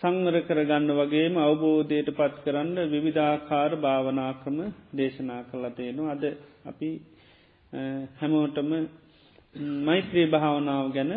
සංවර 0.00 0.36
කරගන්න 0.40 0.90
වගේම 0.94 1.34
අවබෝධයට 1.38 2.08
පත් 2.10 2.34
කරන්න 2.44 2.76
විවිධාකාර 2.86 3.72
භාවනාක්‍රම 3.78 4.58
දේශනා 4.94 5.40
කරලා 5.44 5.72
තියෙනවා. 5.72 6.12
අද 6.12 6.24
අපි 6.64 6.90
හැමෝටම 8.18 8.70
මෛත්‍රී 9.84 10.26
භාවනාව 10.26 10.86
ගැන 10.92 11.12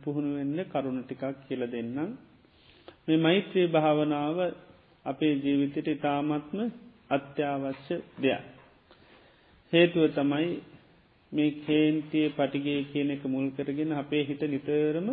පුහුණුවෙන්න 0.00 0.60
කරුණ 0.66 0.98
ටිකක් 1.02 1.22
කියල 1.42 1.62
දෙන්නම්. 1.66 2.10
මේ 3.04 3.18
මෛත්‍රී 3.18 3.66
භාවනාව 3.68 4.38
අපේ 5.04 5.34
ජීවිතයට 5.36 5.88
ඉතාමත්ම 5.88 6.58
අත්‍යවශ්‍ය 7.10 7.96
දෙයක්. 8.18 8.44
හේතුව 9.72 10.04
තමයි 10.12 10.48
මේ 11.32 11.50
කේන්තිය 11.60 12.26
පටිගේ 12.30 12.80
කියන 12.84 13.10
එක 13.10 13.24
මුල් 13.26 13.46
කරගෙන 13.50 13.92
අපේ 13.94 14.22
හිත 14.22 14.42
නිතරම 14.44 15.08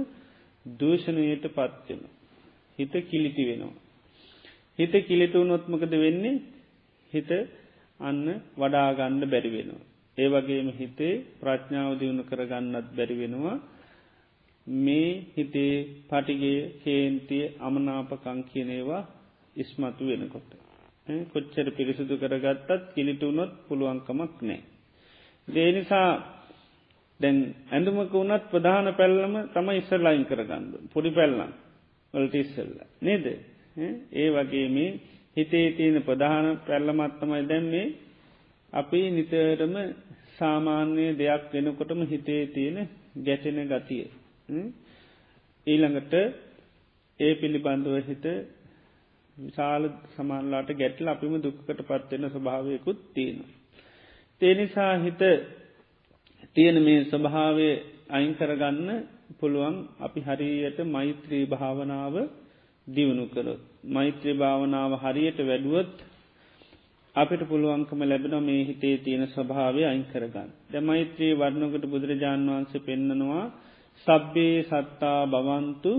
දූෂණයට 0.65 1.45
පත්වෙන. 1.49 2.01
හිත 2.79 2.93
කිලිටි 3.03 3.43
වෙනවා. 3.45 3.79
හිත 4.79 4.93
කිලිට 5.01 5.33
වුණොත්මකද 5.33 5.93
වෙන්නේ 5.97 6.41
හිත 7.11 7.31
අන්න 7.99 8.25
වඩාගන්න 8.55 9.23
බැරි 9.25 9.49
වෙනවා. 9.49 9.87
ඒ 10.17 10.27
වගේම 10.27 10.67
හිතේ 10.71 11.13
ප්‍රඥාව 11.39 11.91
දියුණු 11.99 12.23
කරගන්නත් 12.23 12.87
බැරි 12.95 13.15
වෙනවා 13.15 13.57
මේ 14.67 15.09
හිතේ 15.31 15.75
පටිගේ 16.07 16.59
කේන්තිය 16.79 17.45
අමනාපකං 17.59 18.39
කියනේවා 18.45 19.03
ඉස්මතු 19.55 20.03
වෙනකොට. 20.05 20.49
කොච්චර 21.29 21.67
පිරිසිදු 21.71 22.15
කරගත්තත් 22.17 22.69
කිලිටුනොත් 22.93 23.51
පුළුවන්කමක් 23.67 24.35
නෑ. 24.41 24.61
දේනිසා 25.47 26.09
දැන් 27.19 27.37
ඇඳුමක 27.69 28.11
වුණත් 28.11 28.43
ප්‍රධාන 28.49 28.87
පැල්ලම 28.93 29.35
තම 29.47 29.67
ඉස්සරලයින් 29.71 30.25
කරගන්නඩ 30.25 30.73
පොඩි 30.89 31.11
පැල්ලම් 31.11 31.51
වලට 32.13 32.35
ඉස්සල්ල. 32.35 32.73
නේද. 32.99 33.25
ඒ 34.13 34.29
වගේ 34.31 34.67
මේ 34.69 34.99
හිතේ 35.37 35.67
තියෙන 35.71 35.97
ප්‍රධාන 36.01 36.47
පැල්ලමත්තමයි 36.61 37.43
දැම්මේ 37.45 37.87
අපි 38.73 39.01
නිතරම 39.09 39.75
සාමාන්‍ය 40.37 41.05
දෙයක් 41.15 41.43
වෙනකොටම 41.53 42.01
හිතේ 42.05 42.43
තියෙන 42.47 42.77
ගැටෙන 43.17 43.59
ගතිය. 43.67 44.05
ඊළඟට 45.67 46.13
ඒ 47.19 47.33
පිළිබඳව 47.35 47.95
හිත 48.03 48.25
විශාල 49.37 49.83
සමාන්ලාට 50.11 50.69
ගැටල 50.73 51.07
අපිම 51.07 51.33
දුක්කට 51.39 51.81
පත්වෙන 51.81 52.25
ස්වභාවයකුත් 52.27 52.99
තියෙන. 53.09 53.39
තේනිසා 54.41 54.93
හිත 54.97 55.21
තියෙන 56.55 56.77
මේ 56.81 56.99
ස්වභාවය 57.05 57.69
අයිංකරගන්න 58.09 58.89
පුළුවන් 59.39 59.75
අපි 59.99 60.19
හරියට 60.21 60.79
මෛත්‍රී 60.87 61.45
භාවනාව 61.47 62.15
දියුණු 62.87 63.25
කරොත්. 63.27 63.61
මෛත්‍රී 63.87 64.35
භාවනාව 64.35 64.91
හරියට 64.97 65.39
වැඩුවොත් 65.41 65.93
අපිට 67.15 67.41
පුළුවන්කම 67.43 68.01
ලැබෙන 68.03 68.35
මේ 68.41 68.61
හිතේ 68.63 68.95
තියෙන 68.97 69.23
ස්වභාවය 69.27 69.81
අයින් 69.83 70.05
කරගන්න. 70.05 70.49
ද 70.69 70.73
මෛත්‍රී 70.81 71.33
වර්ණකට 71.33 71.85
බුදුරජාණන් 71.85 72.49
වහන්සේ 72.49 72.81
පෙන්න්නනවා 72.81 73.45
සබ්බේ 74.01 74.57
සත්තා 74.63 75.21
බවන්තු 75.27 75.91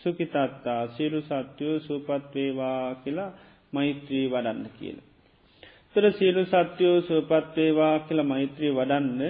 සුකිතත්තා 0.00 0.82
සිරු 0.88 1.20
සත්‍යයෝ 1.22 1.78
සූපත්වේවා 1.80 2.94
කියලා 2.94 3.30
මෛත්‍රී 3.72 4.26
වඩන්න 4.28 4.66
කියලා. 4.78 5.06
තර 5.96 6.04
සියලු 6.12 6.42
සත්‍යයෝ 6.46 6.98
සුවපත්වේවා 7.00 7.94
කියලා 8.00 8.24
මෛත්‍රී 8.24 8.72
වඩන්න 8.72 9.20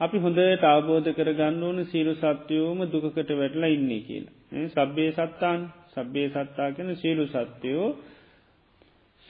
අපි 0.00 0.16
හොඳට 0.18 0.64
අවබෝධ 0.66 1.10
කරගන්න 1.10 1.62
ඕන 1.62 1.78
සීරු 1.84 2.14
සත්‍යයෝම 2.16 2.80
දුකට 2.86 3.30
වැටලා 3.32 3.70
ඉන්නේ 3.70 4.00
කියලා. 4.00 4.34
සබ්බේ 4.68 5.10
සත්තාන් 5.12 5.60
සබ්බේ 5.94 6.28
සත්තා 6.28 6.68
කෙන 6.72 6.90
සීලු 6.96 7.24
සත්‍යයෝ 7.26 7.88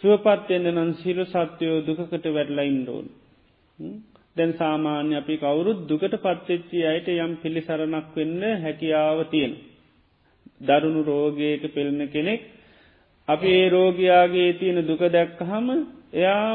සුවපත්යන්න 0.03 0.67
නම් 0.71 0.91
සිරු 0.95 1.25
සත්‍යයෝ 1.27 1.79
දුකට 1.83 2.27
වැටලා 2.29 2.65
ඉන්ඩෝන්. 2.65 3.07
දැන් 4.41 4.53
සාමාන්‍ය 4.55 5.15
අපි 5.15 5.35
කවුරුත් 5.39 5.81
දුකට 5.85 6.15
පත්වෙච්චි 6.19 6.79
අයට 6.85 7.09
යම් 7.17 7.33
පිළිසරණක් 7.37 8.15
වෙන්න 8.15 8.43
හැකියාව 8.59 9.19
තියෙන. 9.27 9.53
දරුණු 10.61 11.03
රෝගයක 11.05 11.63
පෙළන 11.71 12.01
කෙනෙක් 12.09 12.43
අපි 13.29 13.49
ඒ 13.53 13.69
රෝගයාගේ 13.71 14.51
තියෙන 14.55 14.79
දුක 14.83 15.03
දැක්කහම 15.09 15.67
එයා 16.15 16.47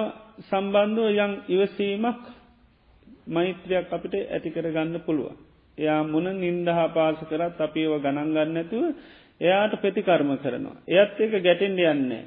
සම්බන්ධුව 0.41 1.07
යම් 1.17 1.33
ඉවසීමක් 1.47 2.21
මෛත්‍රයක් 3.27 3.87
අපිට 3.89 4.15
ඇතිකර 4.27 4.65
ගන්න 4.67 4.97
පුළුව. 4.99 5.33
එයා 5.77 6.01
මුණ 6.05 6.27
නින්දහා 6.35 6.87
පාස 6.89 7.19
කරත් 7.23 7.59
අපි 7.59 7.79
ඒව 7.81 7.93
ගණන්ගන්න 7.99 8.57
ඇතුව 8.57 8.83
එයාට 9.41 9.73
ප්‍රතිකර්ම 9.75 10.31
කරනවා. 10.37 10.81
එයත් 10.89 11.17
එක 11.17 11.33
ගැටෙන්ඩ 11.39 11.79
යන්නේ. 11.85 12.23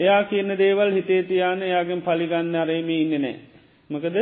එයා 0.00 0.22
කියන 0.24 0.50
දේවල් 0.54 0.90
හිතේ 0.92 1.22
තියාන 1.24 1.60
යාගෙන් 1.64 2.00
පලිගන්න 2.02 2.54
අරේම 2.56 2.90
ඉන්න 2.90 3.14
නෑ. 3.18 3.49
මකද 3.90 4.16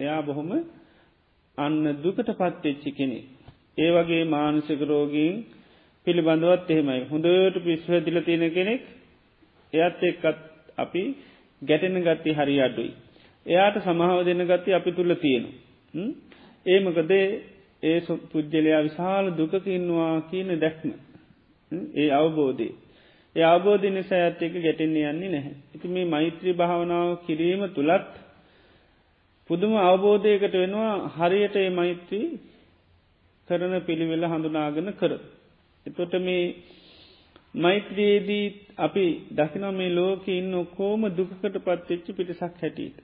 එයා 0.00 0.20
බොහොම 0.22 0.50
අන්න 1.58 1.84
දුකට 1.96 2.30
පත්වෙච්චි 2.30 2.90
කෙනෙ. 2.92 3.18
ඒ 3.78 3.90
වගේ 3.92 4.24
මානසික 4.26 4.80
රෝගීන් 4.82 5.34
පිළිබඳවත් 6.06 6.70
එහෙමයි 6.70 7.02
හොඳට 7.04 7.56
පිස්වදිල 7.60 8.18
තියෙන 8.22 8.44
කෙනෙක් 8.50 8.82
එයත් 9.72 10.00
එක්කත් 10.04 10.38
අපි 10.78 11.02
ගැටෙන 11.62 11.96
ගත්ති 12.00 12.30
හරි 12.32 12.56
අඩුයි. 12.60 12.92
එයාට 13.46 13.76
සමහාව 13.80 14.20
දෙන්න 14.24 14.42
ගත්ති 14.44 14.70
අපි 14.72 14.90
තුළ 14.92 15.14
තියෙන. 15.16 15.44
ඒමකදේ 16.66 17.26
ඒ 17.82 18.00
පුද්ජලයා 18.26 18.82
විශාල 18.82 19.26
දුකකින්නවා 19.32 20.14
කියන 20.22 20.50
දැක්ම. 20.56 20.90
ඒ 21.94 22.10
අවබෝධය. 22.12 22.68
ඒ 23.36 23.44
අවබෝධ 23.44 23.84
නිසා 23.90 24.20
ඇත් 24.20 24.42
එක 24.42 24.54
ගැටෙන්නේ 24.56 25.06
යන්නේ 25.06 25.30
නැහැ. 25.30 25.54
ඉති 25.74 25.86
මේ 25.88 26.06
මෛත්‍රී 26.06 26.54
භාවනාව 26.54 27.10
කිරීම 27.26 27.62
තුළත් 27.70 28.08
පුදුම 29.50 29.72
අවබෝධයකට 29.80 30.54
වෙනවා 30.54 30.92
හරියට 31.16 31.56
ඒ 31.56 31.70
මෛත්‍රී 31.70 32.26
කරන 33.48 33.74
පිළිවෙල 33.82 34.24
හඳුනාගෙන 34.26 34.90
කර. 34.94 35.12
එතොට 35.86 36.14
මේ 36.20 36.44
මෛත්‍රයේදී 37.56 38.46
අපි 38.78 39.06
දකින 39.32 39.66
මේ 39.72 39.90
ලෝක 39.90 40.24
ඉන්න 40.30 40.54
කෝම 40.72 41.02
දුකට 41.12 41.58
පත්වෙච්චි 41.58 42.10
පිටිසක් 42.12 42.54
හැටියට. 42.58 42.98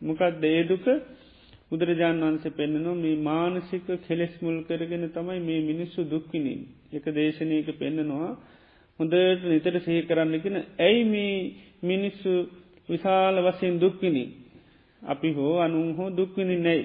මොකක් 0.00 0.22
දේදුක 0.38 0.86
බුදුරජාණන් 1.70 2.24
වන්සේ 2.24 2.52
පෙන්න්නනවා 2.52 2.96
මේ 2.96 3.16
මානසික 3.22 3.86
කෙලෙස් 4.02 4.34
මුල් 4.40 4.56
කරගෙන 4.64 5.04
තමයි 5.08 5.40
මේ 5.40 5.60
මිනිස්සු 5.62 6.00
දුක්කිනින් 6.04 6.62
එක 6.92 7.04
දේශනයක 7.12 7.68
පෙන්න්නනවා 7.76 8.30
හොඳට 9.00 9.44
නිතර 9.44 9.74
සහි 9.78 10.00
කරන්නගෙන 10.02 10.56
ඇයි 10.80 11.02
මේ 11.06 11.34
මිනිස්සු 11.82 12.32
විශාල 12.88 13.36
වසයෙන් 13.42 13.76
දුක්කිනි 13.78 14.24
අපි 15.02 15.28
හෝ 15.32 15.54
අනුන් 15.58 15.94
හෝ 15.96 16.10
දුක්විනි 16.10 16.56
නැයි. 16.56 16.84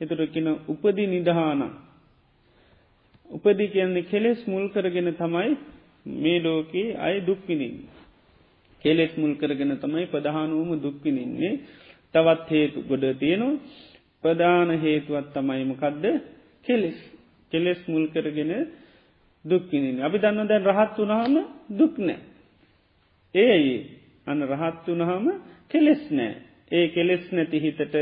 එතුරකින 0.00 0.48
උපදි 0.68 1.04
නිදහානම් 1.06 1.72
උපදි 3.30 3.64
කියන්නේ 3.68 4.02
කෙලෙස් 4.04 4.40
මුල් 4.46 4.66
කරගෙන 4.68 5.10
තමයි 5.14 5.52
මේ 6.16 6.38
ලෝකයේ 6.40 6.96
අය 6.96 7.16
දුක්විනින් 7.20 7.74
කෙලෙස් 8.84 9.12
මුල් 9.16 9.34
කරගෙන 9.34 9.72
තමයි 9.76 10.06
ප්‍රධානුවම 10.06 10.70
දුක්විනින්නේ 10.78 11.54
තවත් 12.14 12.48
හේතු 12.50 12.78
ගොඩ 12.82 13.04
තියෙනවා. 13.14 13.60
ප්‍රධාන 14.24 14.70
හේතුවත් 14.76 15.26
තමයිමකදද 15.34 16.04
කෙලෙස්. 16.66 16.98
කෙලෙස් 17.52 17.80
මුල් 17.88 18.04
කරගෙන 18.08 18.52
දුක්කිනින් 19.44 20.02
අපි 20.02 20.16
දන්න 20.18 20.48
දැන් 20.48 20.64
රහත් 20.64 20.96
වනාම 20.98 21.34
දුක් 21.70 21.94
නෑ 21.98 22.18
ඒ 23.34 23.74
අන්න 24.26 24.40
රහත් 24.44 24.86
වනහම 24.88 25.26
කෙලෙස් 25.68 26.02
නෑ 26.10 26.34
ඒ 26.70 26.86
කෙලෙස් 26.88 27.24
නැති 27.30 27.58
හිතට 27.58 27.94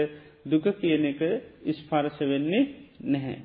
දුක 0.45 0.65
කියන 0.75 1.05
එක 1.05 1.21
ඉස්පර්ශ 1.65 2.21
වෙන්නේ 2.23 2.63
නැහැ. 3.03 3.39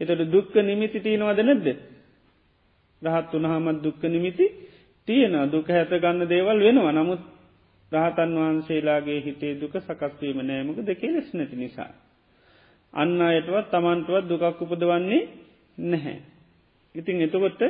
එතට 0.00 0.22
දුක්ක 0.28 0.54
නිමිති 0.62 1.00
තියෙනවද 1.00 1.40
නැද්ද. 1.40 1.66
රහත් 3.02 3.32
වනහමත් 3.34 3.82
දුක්ක 3.82 4.02
නිමිති 4.04 4.46
තියෙන 5.08 5.34
දුක 5.48 5.68
හැත 5.68 5.92
ගන්න 5.94 6.28
දේවල් 6.28 6.58
වෙනවා 6.60 6.92
නමුත් 6.92 7.22
රහතන් 7.92 8.32
වහන්සේලාගේ 8.36 9.20
හිතේ 9.20 9.54
දුක 9.56 9.74
සකස්වීම 9.78 10.40
නෑමක 10.42 10.78
දෙකෙලෙස් 10.82 11.28
නැති 11.32 11.56
නිසා. 11.56 11.92
අන්න 12.94 13.20
අයටවත් 13.22 13.66
තමන්ටුවත් 13.70 14.24
දුකක් 14.28 14.62
උපදවන්නේ 14.62 15.22
නැහැ. 15.84 16.18
ඉතින් 16.94 17.20
එතකොට 17.20 17.60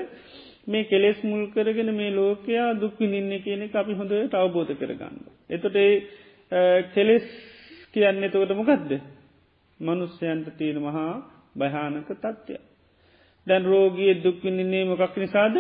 මේ 0.67 0.85
කෙලෙස් 0.85 1.19
මුල් 1.23 1.45
කරගෙන 1.49 1.91
මේ 1.93 2.11
ලෝකයා 2.13 2.69
දුක්වි 2.75 3.07
නින්න 3.07 3.33
කියන 3.41 3.63
අපි 3.73 3.93
හොඳට 3.93 4.35
අවබෝධ 4.35 4.73
කරගන්න. 4.73 5.17
එතොට 5.49 5.77
කෙලෙස් 6.93 7.27
කියන්න 7.93 8.23
එතකොට 8.23 8.53
මොකක්ද. 8.53 8.91
මනුස්්‍යයන්ට 9.81 10.57
තියෙන 10.57 10.79
මහා 10.79 11.13
භයානක 11.55 12.09
තත්ත්වය. 12.09 12.57
දැන් 13.47 13.65
රෝගිය 13.65 14.15
දුක්විනින්නේ 14.17 14.85
මොකක් 14.87 15.17
නිසාද? 15.17 15.57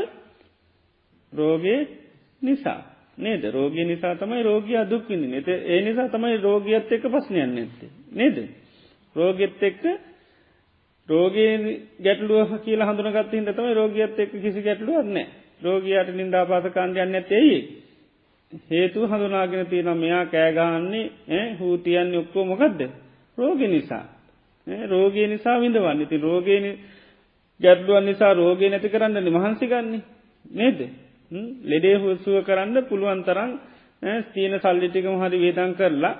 රෝගය 1.32 1.76
නිසා 2.42 2.80
නේද? 3.16 3.42
රෝගී 3.46 3.84
නිසා 3.84 4.14
තමයි 4.16 4.42
රෝගයා 4.42 4.84
දුක්විනි 4.84 5.26
නත 5.30 5.48
ඒ 5.48 5.80
නිසා 5.82 6.08
තමයි 6.08 6.36
රෝගියත් 6.38 6.92
එක්ක 6.92 7.04
පස්්නයන්න 7.06 7.58
ඇත්තේ 7.58 7.90
නේද? 8.12 8.36
රෝගෙත් 9.16 9.62
එක්ක 9.62 9.82
රෝගේ 11.08 11.52
ගැටලුව 12.00 12.50
කියලා 12.64 12.88
හඳුනගත්තින්ට 12.88 13.50
තමයි 13.50 13.74
රෝගියත් 13.74 14.18
එක්ක 14.18 14.32
කිසි 14.34 14.62
ගැටලුවන්නේ 14.62 15.26
රෝගයාට 15.62 16.10
නින්දා 16.12 16.44
පාසකාන්ඩයන්න 16.46 17.14
ඇතෙයි 17.14 17.56
හේතු 18.52 19.06
හඳුනාගෙන 19.06 19.66
තියෙන 19.66 19.96
මෙයා 19.96 20.24
කෑගහන්නේ 20.26 21.44
හූතියන්නේ 21.56 22.18
ඔක්කෝ 22.18 22.44
මොකක්ද 22.44 22.80
රෝග 23.38 23.60
නිසා. 23.60 24.04
රෝගය 24.86 25.26
නිසා 25.26 25.56
විඳවන්න. 25.56 26.00
ඉති 26.00 26.16
රෝගයන 26.18 26.66
ගැටලුවන් 27.60 28.04
නිසා 28.04 28.34
රෝගය 28.34 28.68
නැති 28.68 28.88
කරන්නන 28.88 29.30
මහන්සිගන්නේ 29.30 30.02
නේද? 30.50 30.80
ලෙඩේ 31.64 31.96
හුසුව 31.96 32.44
කරන්න 32.44 32.76
පුළුවන් 32.84 33.22
තරන් 33.22 33.52
ස්තියන 34.22 34.54
සල්ලිටිකම 34.58 35.16
හරි 35.16 35.38
වේදන් 35.38 35.74
කරලා 35.74 36.14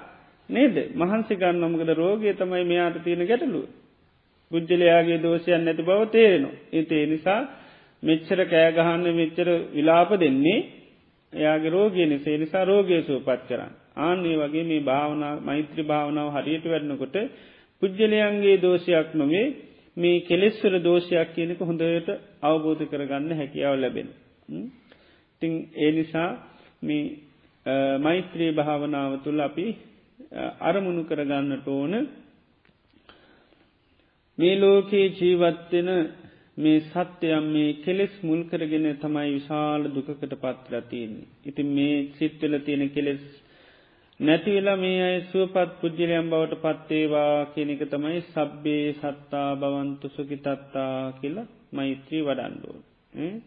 නේද? 0.48 0.76
මහන්සිකන්න 0.94 1.62
මොකද 1.64 1.90
රෝගය 1.94 2.34
තමයි 2.34 2.64
මෙයාට 2.64 3.02
තියෙන 3.04 3.26
ගැටලුව. 3.26 3.66
පුද්ජලයාගේ 4.50 5.18
දෝෂයන් 5.18 5.64
නැති 5.64 5.82
බව 5.82 6.00
තේරෙනවා. 6.08 6.58
ඒතේ 6.72 7.06
නිසා 7.06 7.40
මෙච්චර 8.02 8.38
කෑගහන්න 8.46 9.04
මෙච්චර 9.14 9.48
විලාප 9.74 10.10
දෙන්නේ 10.16 10.79
එයාගේ 11.32 11.70
රෝගය 11.70 12.06
නිසේ 12.06 12.36
නිසා 12.36 12.64
රෝගය 12.64 13.02
සූපත් 13.02 13.42
කරන්න 13.48 13.72
ආන්නේ 13.98 14.36
වගේ 14.36 14.64
මේ 14.64 14.82
භාවනා 14.82 15.34
මෛත්‍රී 15.40 15.84
භාවනාව 15.84 16.28
හරියට 16.36 16.64
වැඩනකොට 16.64 17.16
පුද්ජලයන්ගේ 17.82 18.56
දෝෂයක් 18.58 19.08
නොවේ 19.14 19.46
මේ 19.96 20.22
කෙලෙස්වර 20.22 20.74
දෝෂයක් 20.80 21.28
කියනක 21.34 21.60
හොඳට 21.60 22.08
අවබෝධ 22.42 22.82
කරගන්න 22.84 23.32
හැකියාව 23.32 23.76
ලැබෙන. 23.76 24.08
තිං 25.42 25.52
ඒ 25.76 25.90
නිසා 25.90 26.30
මේ 26.82 27.04
මෛත්‍රී 27.98 28.52
භාවනාව 28.52 29.12
තුළ 29.24 29.40
අපි 29.40 29.66
අරමුණු 30.60 31.02
කරගන්නට 31.04 31.66
ඕන 31.68 31.92
මේ 34.38 34.54
ලෝකයේ 34.56 35.08
ජීවත්වෙන 35.10 35.88
මේ 36.57 36.80
සත්‍යයම් 36.86 37.44
මේ 37.48 37.76
කෙලෙස් 37.80 38.14
මුල් 38.22 38.40
කරගෙන 38.44 38.86
තමයි 38.96 39.28
විශාල 39.30 39.82
දුකකට 39.88 40.34
පත්ලතියන්නේ. 40.36 41.28
ඉතින් 41.44 41.68
මේ 41.68 41.96
සිත්වල 42.16 42.55
තියෙන 42.59 42.84
කෙලෙස් 42.90 43.22
නැතිවෙලා 44.20 44.76
මේ 44.76 45.01
අය 45.03 45.16
සුවපත් 45.28 45.70
පුද්ජලයම් 45.80 46.26
බවට 46.28 46.62
පත්තේවා 46.64 47.34
කෙනෙක 47.46 47.82
තමයි 47.86 48.20
සබ්බේ 48.24 48.86
සත්තා 48.94 49.48
බවන්තු 49.57 50.07
සුකිතත්තා 50.09 50.94
කියලා 51.20 51.51
මෛත්‍රී 51.72 52.22
වඩන්ඩුව. 52.22 52.76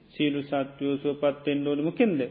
සීලු 0.10 0.42
සත්‍යයෝ 0.44 0.96
සුවපත්තෙන් 0.98 1.60
ඩෝඩමකින්ද. 1.62 2.22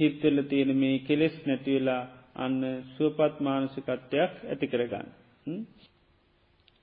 හිත්වල 0.00 0.38
තියෙන 0.42 0.72
මේ 0.76 0.96
කෙලෙස් 1.00 1.36
නැතිවෙලා 1.46 2.02
අන්න 2.36 2.60
සුවපත් 2.94 3.34
මානසිකත්වයක් 3.40 4.32
ඇති 4.44 4.66
කරගන්න. 4.66 5.08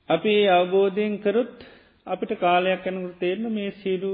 අපි 0.10 0.34
අවබෝධයෙන් 0.50 1.16
කරොත් 1.20 1.58
අපිට 2.08 2.34
කාලයක් 2.38 2.86
යනකට 2.86 3.20
තේරන 3.20 3.46
මේ 3.52 3.72
සීරු 3.76 4.12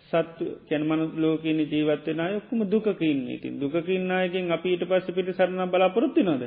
සත්තු 0.00 0.44
කැනමනු 0.66 1.04
ලෝකන 1.16 1.60
ජීවත්වන 1.64 2.20
යොක්කුම 2.28 2.60
දුකකින්න 2.66 3.22
ඉතින් 3.28 3.54
දුකකින්නයගෙන් 3.58 4.46
අපි 4.50 4.68
ඊට 4.70 4.84
පස්ස 4.84 5.10
පිටි 5.10 5.32
සරණ 5.32 5.70
බලාපොරොත්ති 5.70 6.22
නොද 6.22 6.42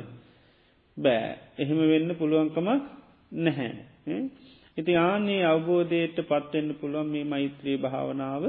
බෑ. 0.96 1.28
එහෙම 1.58 1.80
වෙන්න 1.84 2.10
පුළුවන්කමක් 2.14 2.82
නැහැ. 3.32 3.70
ඉති 4.78 4.92
ආනේ 4.98 5.42
අවබෝධයට 5.44 6.18
පත්වෙන්න 6.22 6.70
පුළුවන් 6.74 7.08
මේ 7.08 7.24
මෛත්‍රී 7.26 7.78
භාවනාව 7.78 8.44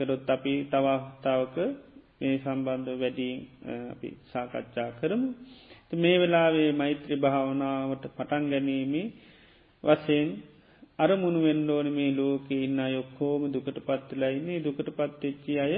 කරොත් 0.00 0.28
අපි 0.28 0.54
තවස්ථාවක 0.66 1.56
මේ 2.18 2.34
සම්බන්ධ 2.38 2.90
වැඩියෙන් 2.94 3.40
අපි 3.92 4.08
සාකච්ඡා 4.26 4.90
කරමු. 4.98 5.28
මේ 5.94 6.16
වෙලාවේ 6.16 6.70
මෛත්‍රී 6.72 7.18
භාවනාවට 7.18 8.04
පටන් 8.10 8.44
ගැනීමේ 8.46 9.06
වසයෙන් 9.84 10.28
අරමුණු 10.98 11.40
වෙන්ඩෝන 11.40 11.88
මේ 11.90 12.10
ලෝක 12.12 12.46
ඉන්න 12.56 12.78
යොක්කෝම 12.88 13.42
දුකට 13.48 13.78
පත්වෙලයින්නේ 13.80 14.62
දුකට 14.62 14.88
පත්වෙච්චි 14.90 15.54
අය 15.58 15.74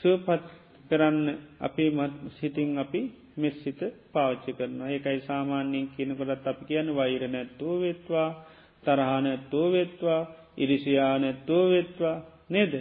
සුවපත් 0.00 0.44
කරන්න 0.90 1.26
අපේ 1.60 1.90
මත් 1.90 2.12
සිතින් 2.36 2.70
අපි 2.76 3.00
මෙස්සිත 3.36 3.80
පාච්චි 4.12 4.50
කරන 4.52 4.80
ඒකයි 4.86 5.20
සාමාන්‍යයෙන් 5.22 5.86
කියනකොටත් 5.90 6.46
අපි 6.46 6.62
කියන 6.64 6.88
වෛර 6.94 7.22
නැත්තෝ 7.26 7.74
වෙත්වා 7.80 8.28
තරහානැත්තෝ 8.82 9.66
වෙත්වා 9.72 10.22
ඉරිසියානැත්තෝ 10.56 11.64
වෙත්වා 11.70 12.16
නේද? 12.48 12.74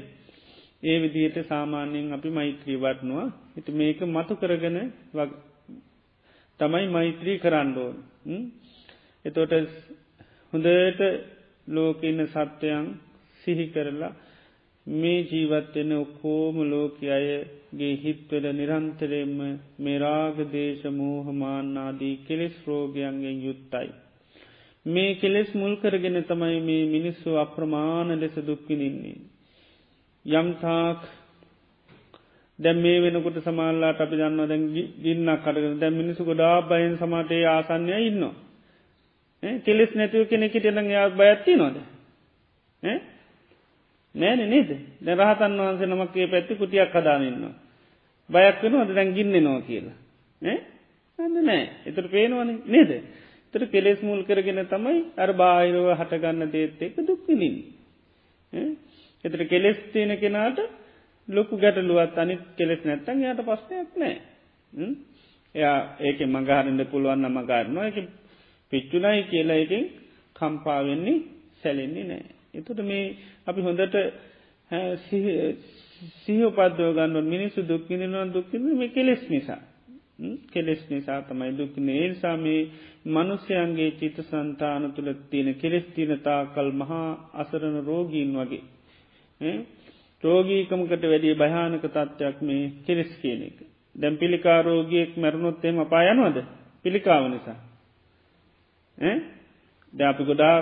ඒ 0.84 0.98
විදියට 1.02 1.38
සාමාන්‍යයෙන් 1.48 2.14
අපි 2.14 2.30
මෛත්‍රී 2.30 2.78
වටනවා. 2.78 3.28
හිට 3.56 3.68
මේක 3.72 4.00
මතු 4.08 4.34
කරගෙන 4.36 4.78
තමයි 6.60 6.86
මෛත්‍රී 6.90 7.38
කරන්නඩෝන් 7.40 7.96
එතෝට 9.26 9.54
හොඳට 10.54 11.02
ලෝකඉන්න 11.70 12.22
සත්‍යයන් 12.28 12.86
සිහි 13.42 13.66
කරලා 13.68 14.14
මේ 14.88 15.20
ජීවත්වෙන 15.24 15.92
ඔක්කෝම 15.96 16.56
ලෝක 16.66 16.98
අයගේ 17.10 17.94
හිත්වල 17.96 18.46
නිරන්තරයෙන්ම 18.52 19.40
මෙරාග 19.80 20.38
දේශ 20.50 20.86
මෝහමාන්නාදී 20.92 22.16
කෙලෙස් 22.26 22.56
රෝගයන්ගෙන් 22.66 23.38
යුත්තයි. 23.40 23.90
මේ 24.86 25.12
කෙලෙස් 25.16 25.50
මුල් 25.54 25.74
කරගෙන 25.78 26.18
තමයි 26.24 26.60
මේ 26.62 26.84
මිනිස්සු 26.88 27.30
අප්‍රමාණ 27.36 28.10
ලෙස 28.16 28.36
දුක්කිනින්නේ. 28.42 29.20
යම්තාක් 30.26 31.00
දැම් 32.60 32.78
මේ 32.78 33.00
වෙනකොට 33.00 33.38
සමාල්ලාට 33.42 34.00
අපි 34.00 34.16
දන්න 34.16 34.48
දැන් 34.48 34.64
ගින්න 34.98 35.30
කටගෙන 35.36 35.80
දැම් 35.80 35.94
මිනිසු 35.94 36.22
ගොඩා 36.24 36.56
බයන් 36.64 36.94
සමටේ 36.98 37.44
ආසන්නය 37.48 37.98
ඉන්නවා. 38.02 38.49
කෙලෙස් 39.44 39.92
නැතිව 39.94 40.28
කෙනෙකිට 40.28 40.66
එන 40.66 40.86
යා 40.88 41.10
බයත්ති 41.12 41.56
නොද 41.56 41.78
නෑන 44.16 44.42
නේද? 44.46 44.70
ද 44.98 45.08
රහතන් 45.10 45.58
වහන්සේ 45.58 45.88
නමක්ගේ 45.88 46.28
පැත්ති 46.28 46.56
කුටියක් 46.56 46.92
හදානන්නවා 46.92 47.54
බයක් 48.30 48.62
වෙන 48.64 48.76
ද 48.82 48.92
දැන් 48.94 49.14
ගින්න 49.14 49.36
නවා 49.38 49.62
කියලා 49.62 49.98
ඇන්න 51.20 51.38
නෑ. 51.42 51.64
එතට 51.86 52.08
පේනවන 52.08 52.52
නේද? 52.66 52.92
තර 53.54 53.66
කෙලෙස් 53.68 54.02
මුල් 54.02 54.22
කරගෙන 54.24 54.62
තමයි 54.66 55.00
අර 55.18 55.32
බාහිරව 55.34 55.88
හටගන්න 55.92 56.52
දේත් 56.52 56.82
එක 56.82 56.96
දුක්විලින් 57.02 57.56
එතට 59.26 59.42
කෙලෙස් 59.46 59.80
තියෙන 59.92 60.14
කෙනාට 60.18 60.60
ලොකු 61.28 61.58
ගැටලුවත් 61.58 62.18
අනිත් 62.18 62.44
කෙලෙස් 62.56 62.82
නැත්තන් 62.84 63.22
යායට 63.22 63.44
පස්සයක් 63.44 63.96
නෑ. 63.96 64.16
එයා 65.56 65.78
ඒක 66.00 66.20
මඟහරන්න 66.24 66.82
පුළුවන්න 66.86 67.32
මගාරනවා 67.32 67.88
එක 67.88 67.98
පිච්චුනයි 68.72 69.24
කියලා 69.24 69.56
එකින් 69.56 69.86
කම්පාවෙන්නේ 70.36 71.18
සැලෙන්නේ 71.62 72.04
නෑ. 72.04 72.26
එතුට 72.54 72.80
මේ 72.82 73.06
අපි 73.48 73.62
හොඳට 73.62 73.96
සිහපදව 76.18 76.80
ගන්නව 76.92 77.26
මිනිසු 77.26 77.60
දුක්කිනනවා 77.64 78.26
දුක්කින 78.28 78.64
මේ 78.74 78.90
කෙලෙස් 78.90 79.24
නිසා. 79.30 79.62
කෙලෙස් 80.52 80.82
නිසා 80.90 81.22
තමයි 81.22 81.52
දුක් 81.58 81.74
නේල්සා 81.80 82.36
මේ 82.38 82.62
මනුස්්‍යයන්ගේ 83.08 83.92
චිත 83.92 84.18
සන්තාන 84.22 84.92
තුළ 84.94 85.10
තියෙන 85.30 85.56
කෙලෙස් 85.56 85.86
තිනතා 85.96 86.42
කල් 86.48 86.70
මහා 86.74 87.10
අසරණ 87.34 87.78
රෝගීන් 87.86 88.32
වගේ. 88.36 88.64
රෝගීකමකට 90.24 91.04
වැඩිය 91.04 91.36
භයානක 91.36 91.84
තත්ත්වයක් 91.86 92.38
මේ 92.42 92.64
කෙලෙස් 92.86 93.12
කියන 93.22 93.42
එක. 93.44 93.58
දැම් 93.96 94.16
පිළිකාරෝගියෙක් 94.18 95.12
මැරුණොත්තේම 95.18 95.80
අපායනවද 95.80 96.38
පිළිකාව 96.86 97.26
නිසා. 97.28 97.60
ද 99.94 100.00
අපි 100.04 100.24
ගොඩා 100.24 100.56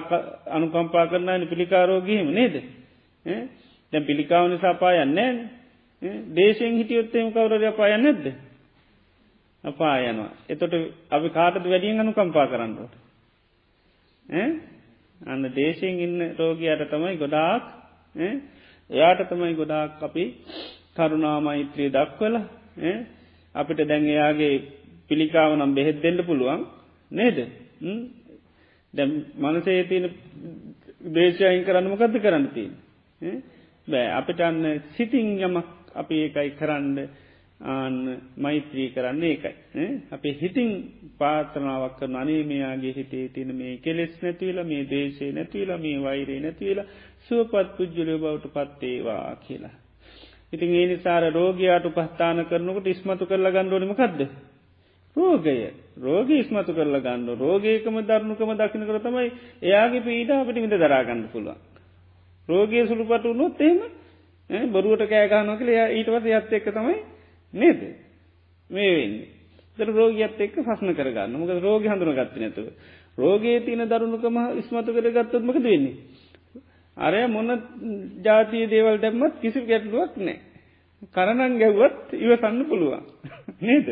අනුකම්පා 0.49 1.05
කරන්න 1.05 1.47
පිළිකාරෝගීම 1.47 2.27
නේද. 2.31 2.55
දැම් 3.93 4.03
පිළිකාව 4.03 4.45
නිසා 4.47 4.75
පායන්නේ 4.75 5.31
දේශයෙන් 6.31 6.77
හිටියොත්තේම 6.77 7.31
කවරද 7.31 7.65
පායන්න 7.73 8.03
නැද්ද. 8.03 8.25
අපා 9.63 9.95
යනවා. 10.01 10.31
එතොට 10.47 10.73
අපි 11.09 11.29
කාටද 11.29 11.65
වැඩියෙන් 11.65 11.99
අනුකම්පා 11.99 12.47
කරන්නට. 12.47 12.93
අන්න 15.21 15.43
දේශයෙන් 15.51 15.99
ඉන්න 15.99 16.19
රෝගයට 16.33 16.83
තමයි 16.88 17.17
ගොඩාක් 17.17 17.63
එයාට 18.89 19.21
තමයි 19.25 19.53
ගොඩාක් 19.53 20.01
අපි 20.01 20.23
කරුණාමෛත්‍රී 20.95 21.89
දක්වල 21.89 22.35
අපිට 23.55 23.79
දැන් 23.83 24.05
එයාගේ 24.05 24.55
පිළිකාව 25.09 25.51
නම් 25.55 25.73
බෙහෙත් 25.73 25.97
දෙන්න 26.01 26.19
පුළුවන් 26.23 26.61
නේද? 27.11 27.38
දැ 28.93 29.07
මනසේ 29.38 29.83
තියෙන 29.83 30.09
දේශයයින් 31.11 31.63
කරන්න 31.63 31.89
මොකද 31.89 32.19
කරන්න 32.19 32.49
තිය 32.49 32.69
බෑ 33.88 34.07
අපිට 34.13 34.41
අන්න 34.41 34.65
සිතින් 34.91 35.29
යමක් 35.41 35.67
අපි 35.95 36.15
ඒකයි 36.19 36.51
කරන්න 36.53 37.07
ආන්න 37.61 37.95
මෛත්‍රී 38.38 38.89
කරන්නේ 38.89 39.31
ඒකයි. 39.31 39.88
අපේ 40.11 40.33
හිතින් 40.33 40.69
පාතරනාවක් 41.17 41.97
කරන 41.99 42.15
අනේ 42.15 42.43
මෙයාගේ 42.43 42.93
හිතේ 42.93 43.27
තින 43.29 43.55
මේ 43.55 43.77
කෙලෙස් 43.79 44.13
නැතිවල 44.21 44.63
මේ 44.63 44.83
දේශේ 44.85 45.31
නැතිවල 45.31 45.71
මේ 45.77 45.97
වෛරේ 45.99 46.39
නැතිවල 46.39 46.81
සුවපත් 47.27 47.77
පුද්ජලය 47.77 48.17
බවට 48.17 48.53
පත්තේවා 48.55 49.35
කියලා. 49.38 49.75
ඉතින් 50.53 50.75
ඒ 50.75 50.85
නිසාර 50.88 51.23
රෝගයාට 51.33 51.85
උපස්ථාන 51.85 52.45
කරනකට 52.45 52.88
ඉස්මතු 52.88 53.25
කරලා 53.25 53.51
ගණ්ඩෝනමකක්ද. 53.51 54.21
රෝගය. 55.18 55.74
රෝග 55.99 56.30
ඉස්මතු 56.32 56.72
කරලා 56.72 57.01
ගන්න. 57.01 57.30
රෝගේකම 57.36 57.97
ධර්නුකම 58.01 58.51
දකින 58.55 58.84
කර 58.84 58.99
තමයි 58.99 59.32
එයාගේ 59.61 60.01
පීඩ 60.01 60.32
අපිට 60.32 60.57
විඳ 60.57 60.76
දරාගන්න 60.76 61.24
පුළුවන්. 61.30 61.57
රෝගය 62.49 62.86
සුළුපට 62.86 63.26
වුණොත් 63.26 63.61
එහෙම 63.61 64.72
බොරුවට 64.72 65.07
කෑගානො 65.07 65.57
කළ 65.57 65.72
ඊටවත 65.91 66.30
යත් 66.32 66.53
එක්ක 66.53 66.70
තමයි 66.72 66.95
නේද? 67.53 67.82
මේ 68.70 68.93
වෙන්නේ. 68.93 69.28
දර 69.78 69.91
රෝගියත් 69.91 70.39
එක්ක 70.39 70.55
ප්‍රශ්න 70.59 70.93
කරගන්න. 70.93 71.36
මොක 71.36 71.51
රෝග 71.59 71.84
හඳුන 71.84 72.15
ගත්ත 72.15 72.38
නැතුව. 72.38 72.68
රෝගයේ 73.18 73.61
තියන 73.61 73.84
දරුණුකම 73.86 74.38
ඉස්මතු 74.57 74.93
කර 74.93 75.11
ගත්තොත්මක 75.11 75.61
වෙන්නේ? 75.61 75.95
අරය 76.97 77.28
මොන 77.28 77.49
ජාතිය 78.24 78.68
දේවල් 78.68 78.99
දැම්මත් 78.99 79.41
කිසි 79.41 79.61
ගැටලුවක් 79.63 80.18
නෑ 80.20 80.38
කරණන් 81.13 81.57
ගැව්වත් 81.57 82.13
ඉවසන්න 82.15 82.61
පුළුවන් 82.65 83.03
නේද 83.61 83.87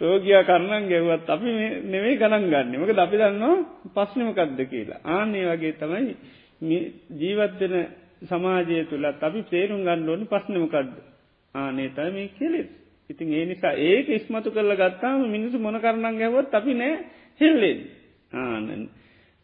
රෝගයා 0.00 0.42
කරණන් 0.44 0.88
ගැව්වත් 0.88 1.26
අපි 1.28 1.54
නෙවේ 1.86 2.16
ගණන් 2.16 2.46
ගන්න 2.46 2.76
මක 2.78 2.98
අපි 2.98 3.16
දන්නවා 3.18 3.56
පස්්නමකක්ද 3.96 4.60
කියලා 4.66 5.00
ආනේ 5.10 5.46
වගේ 5.46 5.72
තමයි 5.74 6.14
ජීවත්වෙන 7.16 7.76
සමාජය 8.24 8.84
තුළත් 8.86 9.22
අපි 9.22 9.40
තේරුම් 9.44 9.82
ගන්න 9.82 10.08
ඕනි 10.08 10.26
පස්්නමකක්ද 10.26 10.92
ආනේතයි 11.54 12.10
මේ 12.10 12.30
කෙලෙස්. 12.30 12.68
ඉතින් 13.10 13.28
ඒ 13.30 13.44
නිසා 13.46 13.74
ඒක 13.74 14.08
ඉස්මතු 14.08 14.50
කරල 14.50 14.72
ගත්තාම 14.74 15.26
මිනිසු 15.26 15.58
මොන 15.58 15.76
කරණන් 15.76 16.18
ගැවත් 16.18 16.52
අපි 16.52 16.72
නෑ 16.74 16.94
හෙල්ලෙන් 17.40 17.78
ආනන්. 18.34 18.88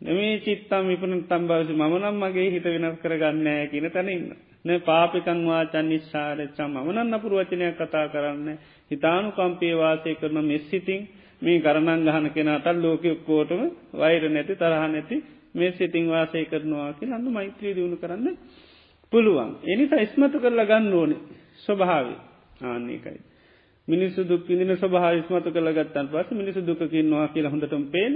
නමේ 0.01 0.41
චිත්තම් 0.41 0.85
විපන 0.87 1.15
තම්බවසි 1.25 1.73
මනම් 1.75 2.17
මගේ 2.17 2.51
හිත 2.51 2.67
වෙනස් 2.67 3.01
කරගන්නෑ 3.01 3.69
කියන 3.69 3.91
තැනඉන්න. 3.91 4.37
න 4.67 4.69
පාපිකන් 4.81 5.41
වාචන් 5.45 5.87
නිශ්ාරච්චා 5.87 6.69
මනන්න 6.69 7.15
පුරුවචනයක් 7.19 7.79
කතා 7.79 8.07
කරන්න 8.09 8.49
හිතානු 8.91 9.29
කම්පේ 9.33 9.75
වාසය 9.75 10.15
කරන 10.17 10.39
මෙස්සිතින් 10.45 11.01
මේ 11.43 11.59
කරණන් 11.61 12.05
ගහන 12.05 12.27
කෙනටල් 12.31 12.79
ලෝක 12.79 13.05
ඔක්කෝටම 13.07 13.63
වෛර 13.95 14.23
නැති 14.29 14.55
තරහ 14.55 14.85
නැති 14.87 15.17
මේ 15.55 15.71
සිතින් 15.73 16.05
වාසය 16.07 16.45
කරනවා 16.47 16.91
කිය 16.95 17.13
අන්න 17.13 17.29
මෛත්‍රී 17.31 17.75
දියුණු 17.75 17.97
කරන්න 17.97 18.37
පුළුවන්. 19.13 19.51
එනිසා 19.65 20.01
ඉස්මතු 20.01 20.37
කරලා 20.39 20.67
ගන්න 20.67 20.95
ඕනේ. 20.95 21.21
ස්වභාව 21.57 22.07
ආන්නේකයි. 22.63 23.21
මිනිස්සු 23.89 24.21
දුක් 24.25 24.43
විදින 24.45 24.73
ස්වභාවිස්මතු 24.75 25.49
කළ 25.49 25.71
ගත්තන් 25.73 26.09
පස 26.09 26.29
මිනිසු 26.33 26.61
දුකින්නවා 26.63 27.29
කියලා 27.29 27.51
හොඳටම 27.51 27.85
පේන. 27.87 28.15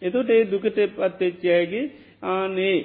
එතොට 0.00 0.30
ඒ 0.30 0.42
දුකට 0.46 0.78
පත්තච්චයගේ 0.92 1.84
ආනේ 2.24 2.76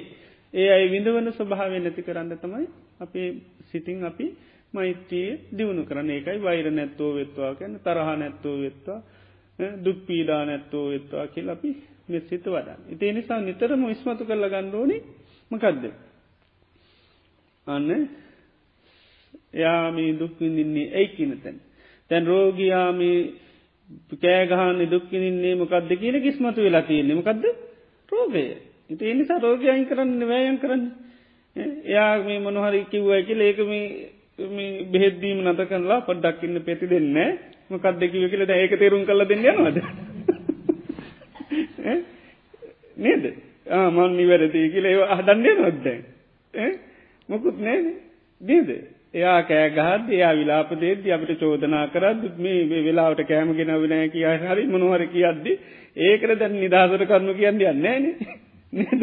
ඒ 0.54 0.68
අයි 0.70 0.86
විඳවන 0.88 1.28
ස්වභාවය 1.32 1.78
නැති 1.78 2.02
කරන්න 2.02 2.38
තමයි 2.38 2.66
අපේ 3.00 3.28
සිතින් 3.70 4.04
අපි 4.04 4.26
මෛත්‍රයේ 4.72 5.40
දියුණු 5.52 5.82
කරන 5.84 6.10
ඒකයි 6.10 6.38
වෛර 6.42 6.66
නැත්තෝ 6.70 7.10
වෙත්වා 7.14 7.54
ගැන 7.54 7.74
තරහ 7.80 8.08
නැත්තෝ 8.16 8.56
වෙත්වා 8.60 9.00
දුක් 9.84 9.98
පීඩා 10.06 10.42
නැත්තෝ 10.44 10.84
වෙත්වා 10.90 11.26
කියල 11.26 11.48
අපි 11.48 11.70
මෙසිත 12.08 12.44
වඩා. 12.44 12.78
ඉතිේ 12.88 13.12
නිසා 13.12 13.40
නිතරම 13.40 13.82
විස්මතු 13.84 14.24
කරල 14.24 14.44
ගණ්ඩෝනි 14.46 14.96
මකක්ද. 15.50 15.84
අන්න 17.66 17.88
යාමී 19.54 20.10
දුක්විඳින්නේ 20.18 20.92
ඇයි 20.92 21.08
කියනතැන්. 21.08 21.56
තැන් 22.10 22.26
රෝගයාමී 22.26 23.18
කෑගහන 24.16 24.80
දුක්කිනින්නේ 24.90 25.54
මොකක්ද 25.54 25.90
කියන 25.94 26.16
කිස්මතු 26.22 26.60
වෙලා 26.60 26.82
තියන්නේ 26.82 27.14
මොකක්ද 27.14 27.44
රෝගය. 28.08 28.44
ඉති 28.90 29.10
එනිසා 29.10 29.38
රෝගයයින් 29.38 29.86
කරන්න 29.86 30.20
වෑයන් 30.22 30.58
කරන්න. 30.58 30.84
එයා 31.56 32.12
මේ 32.20 32.38
මොනහරි 32.40 32.84
කිව්වයි 32.86 33.24
කියල 33.24 33.40
ඒකම 33.40 33.72
බෙහෙද්දීම 34.90 35.42
නත 35.44 35.60
කල්ලා 35.64 36.00
පොඩ්ඩක්කින්න 36.02 36.58
පැති 36.60 36.86
දෙන්න 36.86 37.18
මොකක් 37.70 37.86
දෙකිව 37.96 38.24
කියලද 38.28 38.50
ඒක 38.52 38.74
තේරුම් 38.74 39.04
කල 39.04 39.24
දෙන්න 39.24 39.44
යනවාද. 39.44 39.78
නේද 42.98 43.24
ආමන් 43.72 44.16
නිවැරදි 44.16 44.64
කියල 44.70 44.86
ඒ 44.86 44.98
අහදන්නේ 45.08 45.54
නොද්දැ. 45.56 45.98
මොකුත් 47.28 47.56
නෑ 47.58 47.80
නේද. 48.40 48.68
එයා 49.14 49.40
කෑගහත් 49.44 50.10
එයා 50.10 50.34
විලාපදේද 50.34 51.06
අපට 51.10 51.34
චෝදනා 51.38 51.86
කරත් 51.88 52.38
මේ 52.38 52.82
වෙලාවට 52.82 53.22
කෑමගෙන 53.24 53.70
විනෑ 53.80 54.08
කිය 54.08 54.26
හරි 54.42 54.66
මොනවර 54.68 55.06
කියද්දි 55.08 55.52
ඒකට 56.04 56.34
දැන් 56.36 56.56
නිදහසට 56.56 57.06
කරනු 57.06 57.34
කියන්න 57.34 57.62
යන්නේ 57.64 57.98
නේද? 58.74 59.02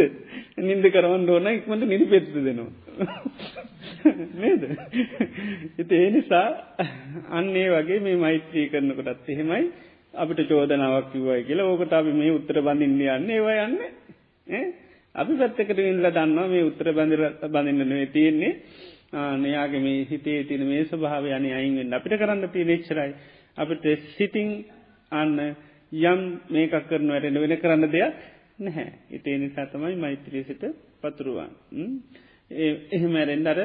නින්ද 0.59 0.85
කරවන් 0.89 1.29
ඕන 1.29 1.47
ඉක්මට 1.49 1.85
නිදි 1.85 2.05
පෙත්තු 2.07 2.39
දෙනවා. 2.39 2.69
නේද? 4.35 4.63
එති 5.77 5.95
ඒ 5.97 6.11
නිසා 6.11 6.47
අන්නේ 7.31 7.67
වගේ 7.71 7.99
මේ 7.99 8.17
මෛත්‍රී 8.17 8.69
කරනකොටත් 8.69 9.29
එහෙමයි. 9.29 9.65
අපිට 10.15 10.47
චෝදනාවක් 10.47 11.11
කිව්වයි 11.11 11.43
කියලා. 11.43 11.67
ඕකට 11.67 11.93
අපි 11.93 12.13
මේ 12.13 12.31
උත්තර 12.31 12.61
බඳින්න 12.61 13.01
යන්න 13.09 13.29
ඒවා 13.31 13.65
යන්න. 13.65 13.77
අපි 15.15 15.33
පැත්තකට 15.35 15.79
ඉල්ල 15.81 16.07
දන්නවා 16.09 16.47
මේ 16.47 16.63
උත්තර 16.63 16.91
බඳර 16.91 17.23
බඳන්න 17.47 17.89
නේ 17.89 18.07
තියෙන්නේ. 18.07 18.53
නයාගේ 19.13 19.81
මේ 19.81 20.05
හිතේ 20.05 20.43
තින 20.45 20.63
මේ 20.65 20.85
ස්වභාව 20.85 21.25
යන 21.27 21.45
අයින්ෙන් 21.51 21.93
අපිට 21.93 22.15
කරන්න 22.17 22.47
තිය 22.49 22.63
නිච්චරයි 22.65 23.11
අපිට 23.57 23.83
සිතිං 24.13 24.51
අන්න 25.11 25.33
යම් 25.91 26.21
මේකක් 26.49 26.87
කරන 26.87 27.09
වැටෙන 27.09 27.35
වෙන 27.35 27.55
කරන්න 27.57 27.89
දෙයක් 27.89 28.13
නැහැ. 28.61 28.91
ඉතේ 29.09 29.37
නිසා 29.37 29.65
තමයි 29.65 29.95
මෛත්‍රී 29.97 30.43
සිට 30.43 30.63
පතුරුවන් 31.01 31.51
එහෙමැරෙන් 32.91 33.47
අර 33.47 33.59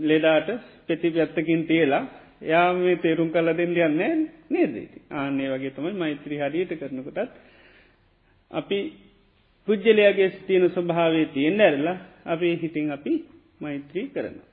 ලෙඩාට 0.00 0.48
පෙතිපත්තකින් 0.86 1.66
තියලා 1.66 2.04
යා 2.42 2.68
මේ 2.74 2.96
තේරුම් 2.96 3.30
කල 3.30 3.48
දෙන්න 3.52 3.76
යන්න 3.78 4.28
නේද? 4.50 4.74
ආන්නේ 5.12 5.48
වගේ 5.48 5.70
තමයි 5.70 5.94
මෛත්‍රී 5.94 6.38
හරියට 6.38 6.72
කරනකොටත් 6.74 7.30
අපි 8.50 8.78
පුද්ජලයාගේ 9.68 10.30
ස්තියන 10.30 10.70
ස්වභාවේ 10.70 11.26
තියෙන් 11.26 11.60
ඇරලා 11.60 11.96
අපි 12.26 12.56
හිතින් 12.56 12.90
අපි 12.90 13.12
මෛත්‍රී 13.60 14.06
කරනවා. 14.08 14.48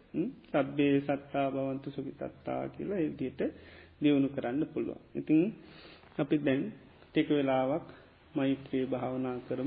සබ්බේ 0.51 1.01
සත්තා 1.01 1.51
බවන්තු 1.51 1.91
සුකි 1.91 2.11
තත්තා 2.11 2.69
කියලා 2.69 2.99
එදියට 2.99 3.41
දියුණු 4.01 4.29
කරන්න 4.29 4.63
පුළුවන්. 4.67 5.01
ඉතින් 5.15 5.39
අපි 6.17 6.35
දැන් 6.37 6.61
ටික 7.05 7.29
වෙලාවක් 7.29 7.87
මෛත්‍රී 8.35 8.85
භාවනා 8.85 9.37
කරම. 9.39 9.59